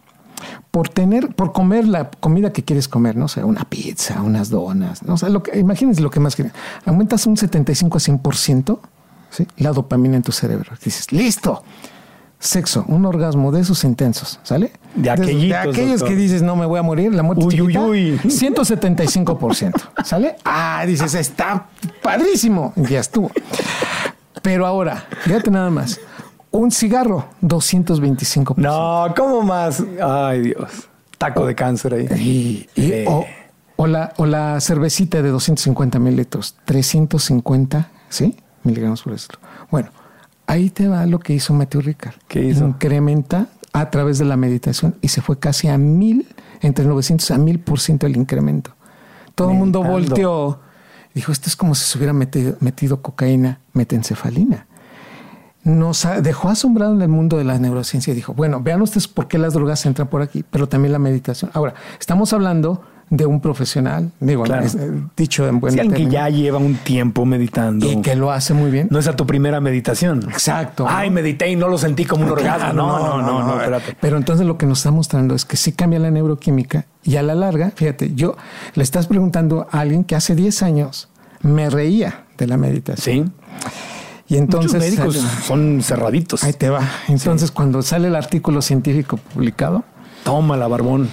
Por 0.70 0.88
tener, 0.88 1.34
por 1.34 1.52
comer 1.52 1.88
la 1.88 2.10
comida 2.10 2.52
que 2.52 2.62
quieres 2.62 2.88
comer, 2.88 3.16
no 3.16 3.28
sé, 3.28 3.42
una 3.42 3.64
pizza, 3.64 4.20
unas 4.22 4.50
donas, 4.50 5.02
no 5.02 5.16
sé, 5.16 5.30
lo 5.30 5.42
que, 5.42 5.58
imagínense 5.58 6.02
lo 6.02 6.10
que 6.10 6.20
más 6.20 6.36
quieres. 6.36 6.52
Aumentas 6.84 7.26
un 7.26 7.36
75 7.36 7.96
a 7.96 8.00
100% 8.00 8.78
¿sí? 9.30 9.46
la 9.56 9.72
dopamina 9.72 10.16
en 10.16 10.22
tu 10.22 10.32
cerebro. 10.32 10.72
Dices, 10.84 11.10
listo. 11.12 11.62
Sexo, 12.38 12.84
un 12.88 13.06
orgasmo 13.06 13.50
de 13.50 13.62
esos 13.62 13.82
intensos, 13.84 14.38
¿sale? 14.42 14.70
De, 14.94 15.08
aquellos 15.10 16.02
que 16.02 16.14
dices, 16.14 16.42
no 16.42 16.54
me 16.54 16.66
voy 16.66 16.78
a 16.78 16.82
morir, 16.82 17.14
la 17.14 17.22
muerte 17.22 17.46
uy, 17.46 17.62
uy, 17.62 17.78
uy. 17.78 18.20
175%, 18.24 19.72
¿sale? 20.04 20.36
Ah, 20.44 20.84
dices, 20.86 21.14
está 21.14 21.68
padrísimo, 22.02 22.74
ya 22.76 23.00
estuvo. 23.00 23.30
Pero 24.42 24.66
ahora, 24.66 25.06
fíjate 25.22 25.50
nada 25.50 25.70
más, 25.70 25.98
un 26.56 26.70
cigarro, 26.70 27.26
225 27.40 28.54
pesos. 28.54 28.70
No, 28.70 29.14
¿cómo 29.16 29.42
más? 29.42 29.82
Ay, 30.02 30.42
Dios. 30.42 30.88
Taco 31.18 31.46
de 31.46 31.54
cáncer 31.54 31.94
ahí. 31.94 32.66
Y, 32.76 33.04
o, 33.76 33.86
la, 33.86 34.12
o 34.16 34.26
la 34.26 34.60
cervecita 34.60 35.22
de 35.22 35.30
250 35.30 35.98
mililitros, 35.98 36.56
350, 36.64 37.90
¿sí? 38.08 38.36
Miligramos 38.62 39.02
por 39.02 39.12
litro. 39.12 39.38
Bueno, 39.70 39.90
ahí 40.46 40.70
te 40.70 40.88
va 40.88 41.06
lo 41.06 41.18
que 41.18 41.32
hizo 41.32 41.54
Matthew 41.54 41.80
Ricard. 41.82 42.14
¿Qué 42.28 42.44
hizo? 42.44 42.66
Incrementa 42.66 43.48
a 43.72 43.90
través 43.90 44.18
de 44.18 44.24
la 44.24 44.36
meditación 44.36 44.96
y 45.00 45.08
se 45.08 45.22
fue 45.22 45.38
casi 45.38 45.68
a 45.68 45.78
mil, 45.78 46.26
entre 46.60 46.84
900 46.84 47.30
a 47.30 47.38
mil 47.38 47.60
por 47.60 47.80
ciento 47.80 48.06
el 48.06 48.16
incremento. 48.16 48.72
Todo 49.34 49.50
el 49.50 49.58
mundo 49.58 49.82
volteó. 49.82 50.60
Dijo, 51.14 51.32
esto 51.32 51.48
es 51.48 51.56
como 51.56 51.74
si 51.74 51.84
se 51.84 51.96
hubiera 51.96 52.12
metido, 52.12 52.56
metido 52.60 53.00
cocaína, 53.00 53.60
metencefalina 53.72 54.66
nos 55.66 56.06
dejó 56.22 56.48
asombrado 56.48 56.94
en 56.94 57.02
el 57.02 57.08
mundo 57.08 57.38
de 57.38 57.44
la 57.44 57.58
neurociencia 57.58 58.12
y 58.12 58.14
dijo, 58.14 58.32
bueno, 58.32 58.60
vean 58.62 58.80
ustedes 58.82 59.08
por 59.08 59.26
qué 59.26 59.36
las 59.36 59.52
drogas 59.52 59.84
entran 59.84 60.06
por 60.06 60.22
aquí, 60.22 60.44
pero 60.48 60.68
también 60.68 60.92
la 60.92 61.00
meditación. 61.00 61.50
Ahora, 61.54 61.74
estamos 61.98 62.32
hablando 62.32 62.82
de 63.10 63.26
un 63.26 63.40
profesional, 63.40 64.12
digo, 64.20 64.44
eh, 64.46 65.02
dicho 65.16 65.46
en 65.48 65.58
buen 65.58 65.74
sí, 65.74 65.80
alguien 65.80 66.06
que 66.06 66.12
ya 66.12 66.28
lleva 66.28 66.58
un 66.58 66.76
tiempo 66.76 67.24
meditando. 67.24 67.90
Y 67.90 68.00
que 68.00 68.14
lo 68.14 68.30
hace 68.30 68.54
muy 68.54 68.70
bien. 68.70 68.86
No 68.92 69.00
es 69.00 69.08
a 69.08 69.16
tu 69.16 69.26
primera 69.26 69.60
meditación. 69.60 70.22
Exacto. 70.30 70.86
Ay, 70.88 71.10
medité 71.10 71.50
y 71.50 71.56
no 71.56 71.66
lo 71.66 71.78
sentí 71.78 72.04
como 72.04 72.24
un 72.24 72.30
orgasmo. 72.30 72.72
No, 72.72 72.98
no, 72.98 73.22
no, 73.22 73.44
no, 73.44 73.58
espérate. 73.58 73.96
Pero 74.00 74.18
entonces 74.18 74.46
lo 74.46 74.58
que 74.58 74.66
nos 74.66 74.78
está 74.78 74.92
mostrando 74.92 75.34
es 75.34 75.44
que 75.44 75.56
sí 75.56 75.72
cambia 75.72 75.98
la 75.98 76.12
neuroquímica 76.12 76.86
y 77.02 77.16
a 77.16 77.24
la 77.24 77.34
larga, 77.34 77.72
fíjate, 77.74 78.12
yo 78.14 78.36
le 78.74 78.84
estás 78.84 79.08
preguntando 79.08 79.66
a 79.72 79.80
alguien 79.80 80.04
que 80.04 80.14
hace 80.14 80.36
10 80.36 80.62
años 80.62 81.08
me 81.42 81.70
reía 81.70 82.24
de 82.38 82.46
la 82.46 82.56
meditación. 82.56 83.26
Sí. 83.26 83.95
Y 84.28 84.36
entonces. 84.36 84.74
Muchos 84.74 84.90
médicos 84.90 85.16
son 85.44 85.82
cerraditos. 85.82 86.44
Ahí 86.44 86.52
te 86.52 86.70
va. 86.70 86.82
Entonces, 87.08 87.50
cuando 87.50 87.82
sale 87.82 88.08
el 88.08 88.16
artículo 88.16 88.62
científico 88.62 89.16
publicado. 89.16 89.84
Toma 90.24 90.56
la 90.56 90.66
barbón. 90.66 91.08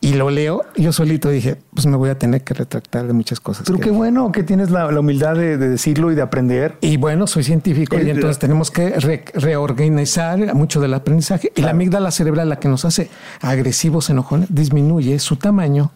Y 0.00 0.14
lo 0.14 0.30
leo, 0.30 0.62
yo 0.76 0.92
solito 0.92 1.28
dije, 1.28 1.56
pues 1.74 1.86
me 1.86 1.96
voy 1.96 2.08
a 2.10 2.16
tener 2.16 2.44
que 2.44 2.54
retractar 2.54 3.08
de 3.08 3.12
muchas 3.12 3.40
cosas. 3.40 3.64
Pero 3.66 3.80
qué 3.80 3.90
bueno 3.90 4.30
que 4.30 4.44
tienes 4.44 4.70
la, 4.70 4.86
humildad 4.86 5.34
de, 5.34 5.58
decirlo 5.58 6.12
y 6.12 6.14
de 6.14 6.22
aprender. 6.22 6.76
Y 6.80 6.96
bueno, 6.98 7.26
soy 7.26 7.42
científico 7.42 7.98
y 7.98 8.08
entonces 8.08 8.38
tenemos 8.38 8.70
que 8.70 8.90
reorganizar 9.34 10.54
mucho 10.54 10.80
del 10.80 10.94
aprendizaje. 10.94 11.52
Y 11.56 11.62
la 11.62 11.70
amígdala 11.70 12.12
cerebral, 12.12 12.48
la 12.48 12.60
que 12.60 12.68
nos 12.68 12.84
hace 12.84 13.10
agresivos, 13.40 14.08
enojones, 14.08 14.54
disminuye 14.54 15.18
su 15.18 15.34
tamaño 15.34 15.90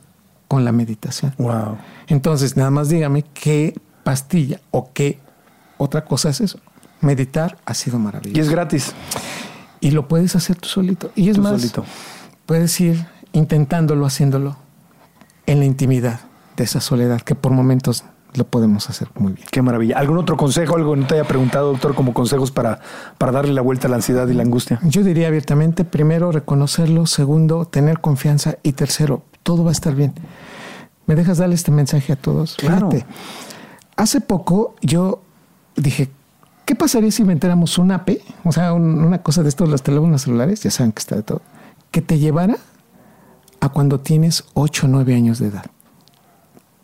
con 0.48 0.64
la 0.64 0.72
meditación. 0.72 1.32
Wow. 1.38 1.78
Entonces, 2.08 2.56
nada 2.56 2.70
más 2.72 2.88
dígame 2.88 3.24
qué 3.32 3.78
pastilla 4.02 4.60
o 4.72 4.90
qué 4.92 5.20
otra 5.78 6.04
cosa 6.04 6.30
es 6.30 6.40
eso. 6.40 6.58
Meditar 7.00 7.58
ha 7.64 7.74
sido 7.74 7.98
maravilloso. 7.98 8.38
Y 8.38 8.40
es 8.40 8.48
gratis. 8.48 8.92
Y 9.80 9.90
lo 9.90 10.06
puedes 10.06 10.36
hacer 10.36 10.56
tú 10.56 10.68
solito. 10.68 11.10
Y 11.16 11.28
es 11.28 11.38
más, 11.38 11.60
solito. 11.60 11.84
puedes 12.46 12.80
ir 12.80 13.06
intentándolo, 13.32 14.06
haciéndolo 14.06 14.56
en 15.46 15.58
la 15.58 15.64
intimidad 15.64 16.20
de 16.56 16.64
esa 16.64 16.80
soledad 16.80 17.20
que 17.20 17.34
por 17.34 17.52
momentos 17.52 18.04
lo 18.34 18.44
podemos 18.44 18.88
hacer 18.88 19.08
muy 19.18 19.32
bien. 19.32 19.46
Qué 19.50 19.60
maravilla. 19.60 19.98
¿Algún 19.98 20.18
otro 20.18 20.36
consejo, 20.36 20.76
algo 20.76 20.94
que 20.94 21.00
no 21.00 21.06
te 21.06 21.14
haya 21.14 21.24
preguntado, 21.24 21.72
doctor, 21.72 21.94
como 21.94 22.14
consejos 22.14 22.50
para, 22.50 22.80
para 23.18 23.32
darle 23.32 23.52
la 23.52 23.60
vuelta 23.60 23.88
a 23.88 23.90
la 23.90 23.96
ansiedad 23.96 24.26
y 24.28 24.34
la 24.34 24.42
angustia? 24.42 24.80
Yo 24.84 25.02
diría 25.02 25.28
abiertamente, 25.28 25.84
primero, 25.84 26.32
reconocerlo, 26.32 27.06
segundo, 27.06 27.66
tener 27.66 28.00
confianza 28.00 28.56
y 28.62 28.72
tercero, 28.72 29.24
todo 29.42 29.64
va 29.64 29.70
a 29.70 29.72
estar 29.72 29.94
bien. 29.94 30.14
¿Me 31.06 31.14
dejas 31.14 31.38
darle 31.38 31.56
este 31.56 31.70
mensaje 31.72 32.12
a 32.12 32.16
todos? 32.16 32.56
Claro. 32.56 32.88
hace 33.96 34.20
poco 34.20 34.76
yo 34.80 35.22
dije, 35.76 36.10
¿qué 36.64 36.74
pasaría 36.74 37.10
si 37.10 37.22
inventáramos 37.22 37.78
un 37.78 37.92
AP? 37.92 38.18
O 38.44 38.52
sea, 38.52 38.72
una 38.72 39.22
cosa 39.22 39.42
de 39.42 39.48
estos, 39.48 39.68
los 39.68 39.82
teléfonos 39.82 40.22
celulares, 40.22 40.62
ya 40.62 40.70
saben 40.70 40.92
que 40.92 41.00
está 41.00 41.16
de 41.16 41.22
todo, 41.22 41.42
que 41.90 42.02
te 42.02 42.18
llevara 42.18 42.56
a 43.60 43.68
cuando 43.68 44.00
tienes 44.00 44.44
8 44.54 44.86
o 44.86 44.88
9 44.88 45.14
años 45.14 45.38
de 45.38 45.48
edad. 45.48 45.66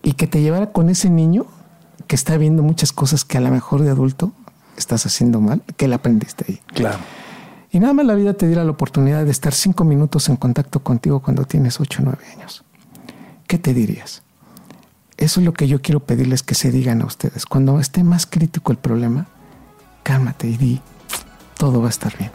Y 0.03 0.13
que 0.13 0.27
te 0.27 0.41
llevara 0.41 0.73
con 0.73 0.91
ese 0.91 1.11
niño 1.11 1.47
que 2.07 2.17
está 2.17 2.37
viendo 2.37 2.63
muchas 2.63 2.93
cosas 2.93 3.25
que 3.25 3.37
a 3.37 3.41
lo 3.41 3.51
mejor 3.51 3.83
de 3.83 3.91
adulto 3.91 4.33
estás 4.77 5.05
haciendo 5.05 5.41
mal, 5.41 5.63
que 5.77 5.89
le 5.89 5.97
aprendiste 5.97 6.45
ahí. 6.49 6.61
Claro. 6.69 6.99
Y 7.71 7.81
nada 7.81 7.93
más 7.93 8.07
la 8.07 8.15
vida 8.15 8.33
te 8.35 8.47
diera 8.47 8.65
la 8.65 8.71
oportunidad 8.71 9.25
de 9.25 9.31
estar 9.31 9.53
5 9.53 9.85
minutos 9.85 10.29
en 10.29 10.37
contacto 10.37 10.81
contigo 10.81 11.21
cuando 11.21 11.45
tienes 11.45 11.81
8 11.81 12.03
o 12.03 12.05
9 12.07 12.19
años. 12.37 12.65
¿Qué 13.47 13.59
te 13.59 13.75
dirías? 13.75 14.23
Eso 15.19 15.41
es 15.41 15.47
lo 15.47 15.53
que 15.53 15.67
yo 15.67 15.83
quiero 15.83 15.99
pedirles 16.01 16.45
que 16.45 16.55
se 16.55 16.71
digan 16.71 17.03
a 17.03 17.05
ustedes. 17.05 17.45
Cuando 17.45 17.81
esté 17.81 18.05
más 18.05 18.25
crítico 18.25 18.71
el 18.71 18.79
problema, 18.79 19.27
cálmate 20.05 20.47
y 20.47 20.57
di, 20.57 20.81
todo 21.59 21.81
va 21.81 21.89
a 21.89 21.91
estar 21.91 22.17
bien. 22.17 22.31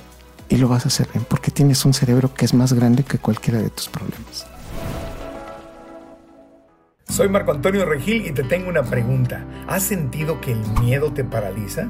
y 0.49 0.57
lo 0.57 0.67
vas 0.67 0.85
a 0.85 0.89
hacer 0.89 1.07
bien, 1.11 1.25
porque 1.27 1.49
tienes 1.49 1.83
un 1.85 1.93
cerebro 1.93 2.33
que 2.33 2.45
es 2.45 2.53
más 2.53 2.73
grande 2.73 3.03
que 3.03 3.17
cualquiera 3.17 3.59
de 3.59 3.69
tus 3.69 3.87
problemas. 3.89 4.45
Soy 7.07 7.29
Marco 7.29 7.51
Antonio 7.51 7.85
Regil 7.85 8.27
y 8.27 8.33
te 8.33 8.43
tengo 8.43 8.69
una 8.69 8.83
pregunta. 8.83 9.45
¿Has 9.67 9.83
sentido 9.83 10.41
que 10.41 10.51
el 10.51 10.59
miedo 10.81 11.11
te 11.11 11.23
paraliza? 11.23 11.89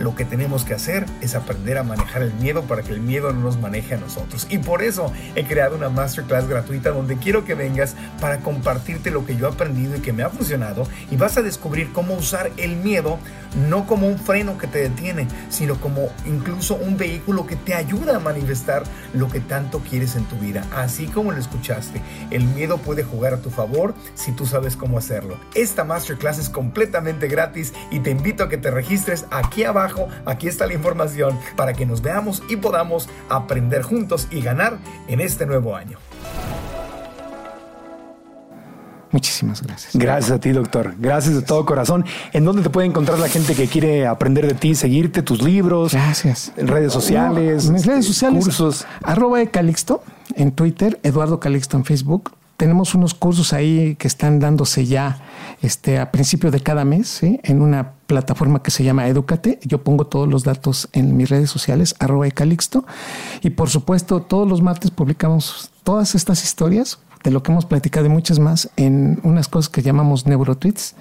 lo 0.00 0.14
que 0.14 0.24
tenemos 0.24 0.64
que 0.64 0.74
hacer 0.74 1.04
es 1.20 1.34
aprender 1.34 1.78
a 1.78 1.82
manejar 1.82 2.22
el 2.22 2.32
miedo 2.34 2.62
para 2.62 2.82
que 2.82 2.92
el 2.92 3.00
miedo 3.00 3.32
no 3.32 3.40
nos 3.40 3.58
maneje 3.58 3.94
a 3.94 3.98
nosotros. 3.98 4.46
Y 4.50 4.58
por 4.58 4.82
eso 4.82 5.12
he 5.34 5.44
creado 5.44 5.76
una 5.76 5.90
masterclass 5.90 6.48
gratuita 6.48 6.90
donde 6.90 7.16
quiero 7.16 7.44
que 7.44 7.54
vengas 7.54 7.94
para 8.20 8.38
compartirte 8.38 9.10
lo 9.10 9.26
que 9.26 9.36
yo 9.36 9.46
he 9.46 9.50
aprendido 9.50 9.96
y 9.96 10.00
que 10.00 10.12
me 10.12 10.22
ha 10.22 10.30
funcionado 10.30 10.88
y 11.10 11.16
vas 11.16 11.36
a 11.36 11.42
descubrir 11.42 11.92
cómo 11.92 12.14
usar 12.14 12.50
el 12.56 12.76
miedo 12.76 13.18
no 13.54 13.86
como 13.86 14.06
un 14.06 14.18
freno 14.18 14.58
que 14.58 14.66
te 14.66 14.78
detiene, 14.78 15.28
sino 15.48 15.80
como 15.80 16.08
incluso 16.26 16.76
un 16.76 16.96
vehículo 16.96 17.46
que 17.46 17.56
te 17.56 17.74
ayuda 17.74 18.16
a 18.16 18.20
manifestar 18.20 18.82
lo 19.12 19.28
que 19.28 19.40
tanto 19.40 19.80
quieres 19.80 20.16
en 20.16 20.24
tu 20.24 20.36
vida. 20.36 20.64
Así 20.74 21.06
como 21.06 21.32
lo 21.32 21.38
escuchaste, 21.38 22.00
el 22.30 22.44
miedo 22.44 22.78
puede 22.78 23.02
jugar 23.02 23.34
a 23.34 23.40
tu 23.40 23.50
favor 23.50 23.94
si 24.14 24.32
tú 24.32 24.46
sabes 24.46 24.76
cómo 24.76 24.98
hacerlo. 24.98 25.36
Esta 25.54 25.84
masterclass 25.84 26.38
es 26.38 26.48
completamente 26.48 27.28
gratis 27.28 27.72
y 27.90 28.00
te 28.00 28.10
invito 28.10 28.44
a 28.44 28.48
que 28.48 28.58
te 28.58 28.70
registres 28.70 29.26
aquí 29.30 29.64
abajo 29.64 30.08
aquí 30.24 30.48
está 30.48 30.66
la 30.66 30.74
información 30.74 31.38
para 31.56 31.72
que 31.72 31.86
nos 31.86 32.02
veamos 32.02 32.42
y 32.48 32.56
podamos 32.56 33.08
aprender 33.28 33.82
juntos 33.82 34.28
y 34.30 34.40
ganar 34.40 34.78
en 35.08 35.20
este 35.20 35.46
nuevo 35.46 35.76
año. 35.76 35.98
Muchísimas 39.12 39.62
gracias. 39.62 39.96
Gracias 39.96 40.30
a 40.30 40.38
ti, 40.38 40.52
doctor. 40.52 40.94
Gracias 40.98 41.34
de 41.34 41.42
todo 41.42 41.66
corazón. 41.66 42.04
¿En 42.32 42.44
dónde 42.44 42.62
te 42.62 42.70
puede 42.70 42.86
encontrar 42.86 43.18
la 43.18 43.28
gente 43.28 43.54
que 43.54 43.66
quiere 43.66 44.06
aprender 44.06 44.46
de 44.46 44.54
ti, 44.54 44.74
seguirte, 44.74 45.22
tus 45.22 45.42
libros? 45.42 45.92
Gracias. 45.92 46.52
En 46.56 46.68
redes 46.68 46.92
sociales. 46.92 47.66
En 47.66 47.72
mis 47.72 47.86
redes 47.86 48.06
sociales. 48.06 48.44
Cursos. 48.44 48.86
Arroba 49.02 49.44
Calixto 49.46 50.02
en 50.36 50.52
Twitter, 50.52 51.00
Eduardo 51.02 51.40
Calixto 51.40 51.76
en 51.76 51.84
Facebook. 51.84 52.32
Tenemos 52.56 52.94
unos 52.94 53.14
cursos 53.14 53.54
ahí 53.54 53.96
que 53.96 54.06
están 54.06 54.38
dándose 54.38 54.84
ya 54.84 55.18
este, 55.62 55.98
a 55.98 56.12
principio 56.12 56.50
de 56.50 56.60
cada 56.60 56.84
mes 56.84 57.22
en 57.22 57.62
una 57.62 57.92
plataforma 58.06 58.62
que 58.62 58.70
se 58.70 58.84
llama 58.84 59.08
Educate. 59.08 59.58
Yo 59.62 59.82
pongo 59.82 60.06
todos 60.06 60.28
los 60.28 60.44
datos 60.44 60.88
en 60.92 61.16
mis 61.16 61.30
redes 61.30 61.50
sociales, 61.50 61.96
arroba 61.98 62.30
Calixto. 62.30 62.84
Y 63.42 63.50
por 63.50 63.70
supuesto, 63.70 64.20
todos 64.20 64.46
los 64.46 64.60
martes 64.60 64.90
publicamos 64.90 65.70
todas 65.84 66.14
estas 66.14 66.44
historias 66.44 66.98
de 67.22 67.30
lo 67.30 67.42
que 67.42 67.52
hemos 67.52 67.66
platicado 67.66 68.06
y 68.06 68.08
muchas 68.08 68.38
más 68.38 68.70
en 68.76 69.20
unas 69.22 69.48
cosas 69.48 69.68
que 69.68 69.82
llamamos 69.82 70.26
neurotweets 70.26 70.94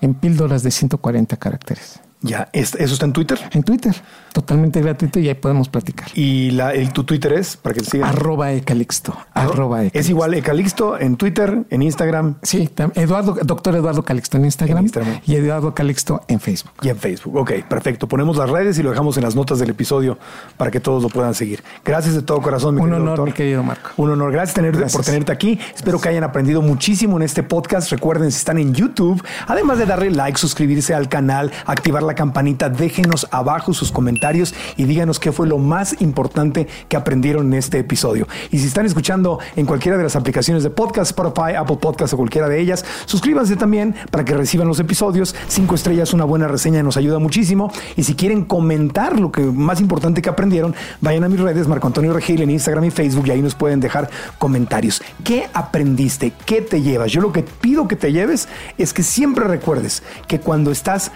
en 0.00 0.14
píldoras 0.14 0.62
de 0.62 0.70
140 0.70 1.36
caracteres. 1.36 2.00
Ya, 2.26 2.48
¿eso 2.52 2.76
está 2.78 3.06
en 3.06 3.12
Twitter? 3.12 3.38
En 3.52 3.62
Twitter, 3.62 3.94
totalmente 4.32 4.80
gratuito 4.80 5.18
y 5.18 5.28
ahí 5.28 5.34
podemos 5.34 5.68
platicar. 5.68 6.08
¿Y 6.14 6.50
la, 6.50 6.72
el, 6.72 6.92
tu 6.92 7.04
Twitter 7.04 7.32
es 7.32 7.56
para 7.56 7.74
que 7.74 7.80
te 7.80 7.90
sigan? 7.90 8.08
Arroba 8.08 8.52
Ecalixto. 8.52 9.16
Arroba 9.32 9.84
Es 9.84 10.08
igual 10.08 10.34
Ecalixto 10.34 10.98
en 10.98 11.16
Twitter, 11.16 11.64
en 11.70 11.82
Instagram. 11.82 12.36
Sí, 12.42 12.68
Eduardo, 12.94 13.36
doctor 13.42 13.74
Eduardo 13.76 14.02
Calixto 14.02 14.36
en 14.36 14.44
Instagram, 14.44 14.88
y 15.26 15.36
Eduardo 15.36 15.74
Calixto 15.74 16.22
en 16.28 16.40
Facebook. 16.40 16.72
Y 16.82 16.88
en 16.88 16.96
Facebook, 16.96 17.36
ok, 17.36 17.52
perfecto. 17.68 18.08
Ponemos 18.08 18.36
las 18.36 18.50
redes 18.50 18.78
y 18.78 18.82
lo 18.82 18.90
dejamos 18.90 19.16
en 19.16 19.22
las 19.22 19.36
notas 19.36 19.58
del 19.58 19.70
episodio 19.70 20.18
para 20.56 20.70
que 20.70 20.80
todos 20.80 21.02
lo 21.02 21.08
puedan 21.08 21.34
seguir. 21.34 21.62
Gracias 21.84 22.14
de 22.14 22.22
todo 22.22 22.42
corazón, 22.42 22.74
mi 22.74 22.82
Un 22.82 22.92
honor, 22.92 23.22
mi 23.24 23.32
querido 23.32 23.62
Marco. 23.62 23.90
Un 23.96 24.10
honor. 24.10 24.32
Gracias, 24.32 24.92
por 24.92 25.04
tenerte 25.04 25.32
aquí. 25.32 25.58
Espero 25.74 26.00
que 26.00 26.08
hayan 26.08 26.24
aprendido 26.24 26.62
muchísimo 26.62 27.16
en 27.16 27.22
este 27.22 27.42
podcast. 27.42 27.90
Recuerden, 27.90 28.30
si 28.32 28.38
están 28.38 28.58
en 28.58 28.74
YouTube, 28.74 29.22
además 29.46 29.78
de 29.78 29.86
darle 29.86 30.10
like, 30.10 30.38
suscribirse 30.38 30.94
al 30.94 31.08
canal, 31.08 31.52
activar 31.66 32.02
la 32.02 32.14
campanita, 32.16 32.68
déjenos 32.68 33.28
abajo 33.30 33.72
sus 33.72 33.92
comentarios 33.92 34.52
y 34.76 34.84
díganos 34.84 35.20
qué 35.20 35.30
fue 35.30 35.46
lo 35.46 35.58
más 35.58 36.00
importante 36.00 36.66
que 36.88 36.96
aprendieron 36.96 37.46
en 37.46 37.54
este 37.54 37.78
episodio. 37.78 38.26
Y 38.50 38.58
si 38.58 38.66
están 38.66 38.86
escuchando 38.86 39.38
en 39.54 39.66
cualquiera 39.66 39.96
de 39.96 40.02
las 40.02 40.16
aplicaciones 40.16 40.64
de 40.64 40.70
podcast, 40.70 41.12
Spotify, 41.12 41.54
Apple 41.56 41.76
Podcast 41.80 42.14
o 42.14 42.16
cualquiera 42.16 42.48
de 42.48 42.60
ellas, 42.60 42.84
suscríbanse 43.04 43.54
también 43.54 43.94
para 44.10 44.24
que 44.24 44.34
reciban 44.34 44.66
los 44.66 44.80
episodios. 44.80 45.36
Cinco 45.46 45.76
estrellas, 45.76 46.12
una 46.12 46.24
buena 46.24 46.48
reseña 46.48 46.82
nos 46.82 46.96
ayuda 46.96 47.18
muchísimo. 47.18 47.70
Y 47.94 48.02
si 48.02 48.14
quieren 48.16 48.44
comentar 48.44 49.20
lo 49.20 49.30
que 49.30 49.42
más 49.42 49.80
importante 49.80 50.22
que 50.22 50.28
aprendieron, 50.28 50.74
vayan 51.00 51.22
a 51.24 51.28
mis 51.28 51.38
redes, 51.38 51.68
Marco 51.68 51.86
Antonio 51.86 52.12
Regil 52.12 52.42
en 52.42 52.50
Instagram 52.50 52.84
y 52.84 52.90
Facebook 52.90 53.26
y 53.26 53.30
ahí 53.30 53.42
nos 53.42 53.54
pueden 53.54 53.80
dejar 53.80 54.10
comentarios. 54.38 55.02
¿Qué 55.22 55.46
aprendiste? 55.52 56.32
¿Qué 56.44 56.62
te 56.62 56.82
llevas? 56.82 57.12
Yo 57.12 57.20
lo 57.20 57.32
que 57.32 57.42
pido 57.42 57.86
que 57.86 57.96
te 57.96 58.12
lleves 58.12 58.48
es 58.78 58.92
que 58.92 59.02
siempre 59.02 59.44
recuerdes 59.44 60.02
que 60.26 60.40
cuando 60.40 60.70
estás 60.70 61.12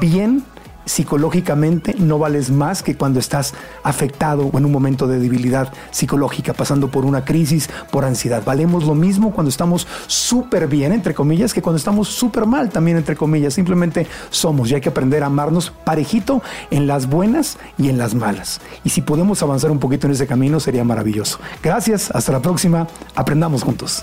bien 0.00 0.44
psicológicamente 0.84 1.94
no 1.98 2.18
vales 2.18 2.50
más 2.50 2.82
que 2.82 2.96
cuando 2.96 3.20
estás 3.20 3.54
afectado 3.82 4.50
o 4.52 4.58
en 4.58 4.64
un 4.64 4.72
momento 4.72 5.06
de 5.06 5.18
debilidad 5.18 5.72
psicológica, 5.90 6.52
pasando 6.52 6.88
por 6.88 7.04
una 7.04 7.24
crisis, 7.24 7.68
por 7.90 8.04
ansiedad. 8.04 8.42
Valemos 8.44 8.84
lo 8.84 8.94
mismo 8.94 9.32
cuando 9.32 9.50
estamos 9.50 9.86
súper 10.06 10.66
bien, 10.66 10.92
entre 10.92 11.14
comillas, 11.14 11.54
que 11.54 11.62
cuando 11.62 11.78
estamos 11.78 12.08
súper 12.08 12.46
mal, 12.46 12.70
también, 12.70 12.96
entre 12.96 13.16
comillas. 13.16 13.54
Simplemente 13.54 14.06
somos 14.30 14.70
y 14.70 14.74
hay 14.74 14.80
que 14.80 14.88
aprender 14.88 15.22
a 15.22 15.26
amarnos 15.26 15.72
parejito 15.84 16.42
en 16.70 16.86
las 16.86 17.06
buenas 17.06 17.58
y 17.78 17.88
en 17.88 17.98
las 17.98 18.14
malas. 18.14 18.60
Y 18.84 18.90
si 18.90 19.02
podemos 19.02 19.42
avanzar 19.42 19.70
un 19.70 19.78
poquito 19.78 20.06
en 20.06 20.14
ese 20.14 20.26
camino, 20.26 20.60
sería 20.60 20.84
maravilloso. 20.84 21.38
Gracias, 21.62 22.10
hasta 22.10 22.32
la 22.32 22.40
próxima, 22.40 22.86
aprendamos 23.14 23.62
juntos. 23.62 24.02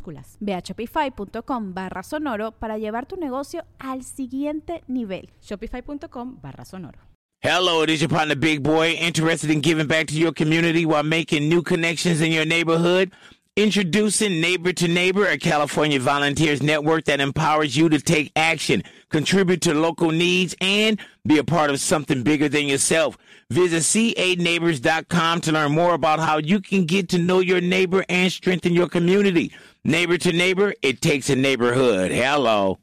Ve 0.39 0.53
a 0.53 0.61
shopify.com 0.61 1.73
barra 1.73 2.03
sonoro 2.03 2.51
para 2.51 2.77
llevar 2.77 3.05
tu 3.05 3.15
negocio 3.15 3.65
al 3.79 4.03
siguiente 4.03 4.83
nivel. 4.87 5.29
Shopify.com 5.41 6.39
barra 6.41 6.65
sonoro. 6.65 6.99
Hello, 7.43 7.81
it 7.81 7.89
is 7.89 8.01
your 8.01 8.09
partner 8.09 8.35
Big 8.35 8.61
Boy, 8.61 8.91
interested 8.91 9.49
in 9.49 9.61
giving 9.61 9.87
back 9.87 10.05
to 10.07 10.13
your 10.13 10.31
community 10.31 10.85
while 10.85 11.03
making 11.03 11.49
new 11.49 11.63
connections 11.63 12.21
in 12.21 12.31
your 12.31 12.45
neighborhood. 12.45 13.11
Introducing 13.57 14.39
Neighbor 14.39 14.71
to 14.71 14.87
Neighbor, 14.87 15.25
a 15.25 15.37
California 15.37 15.99
volunteers 15.99 16.63
network 16.63 17.03
that 17.03 17.19
empowers 17.19 17.75
you 17.75 17.89
to 17.89 17.99
take 17.99 18.31
action, 18.35 18.81
contribute 19.09 19.61
to 19.63 19.73
local 19.73 20.11
needs, 20.11 20.55
and 20.61 20.97
be 21.25 21.37
a 21.37 21.43
part 21.43 21.69
of 21.69 21.81
something 21.81 22.23
bigger 22.23 22.47
than 22.47 22.67
yourself. 22.67 23.17
Visit 23.49 23.83
ca 23.83 24.35
to 24.35 25.51
learn 25.51 25.71
more 25.73 25.93
about 25.95 26.19
how 26.19 26.37
you 26.37 26.61
can 26.61 26.85
get 26.85 27.09
to 27.09 27.17
know 27.17 27.39
your 27.39 27.59
neighbor 27.59 28.05
and 28.07 28.31
strengthen 28.31 28.71
your 28.71 28.87
community. 28.87 29.51
Neighbor 29.83 30.15
to 30.19 30.31
neighbor, 30.31 30.75
it 30.83 31.01
takes 31.01 31.27
a 31.31 31.35
neighborhood. 31.35 32.11
Hello. 32.11 32.77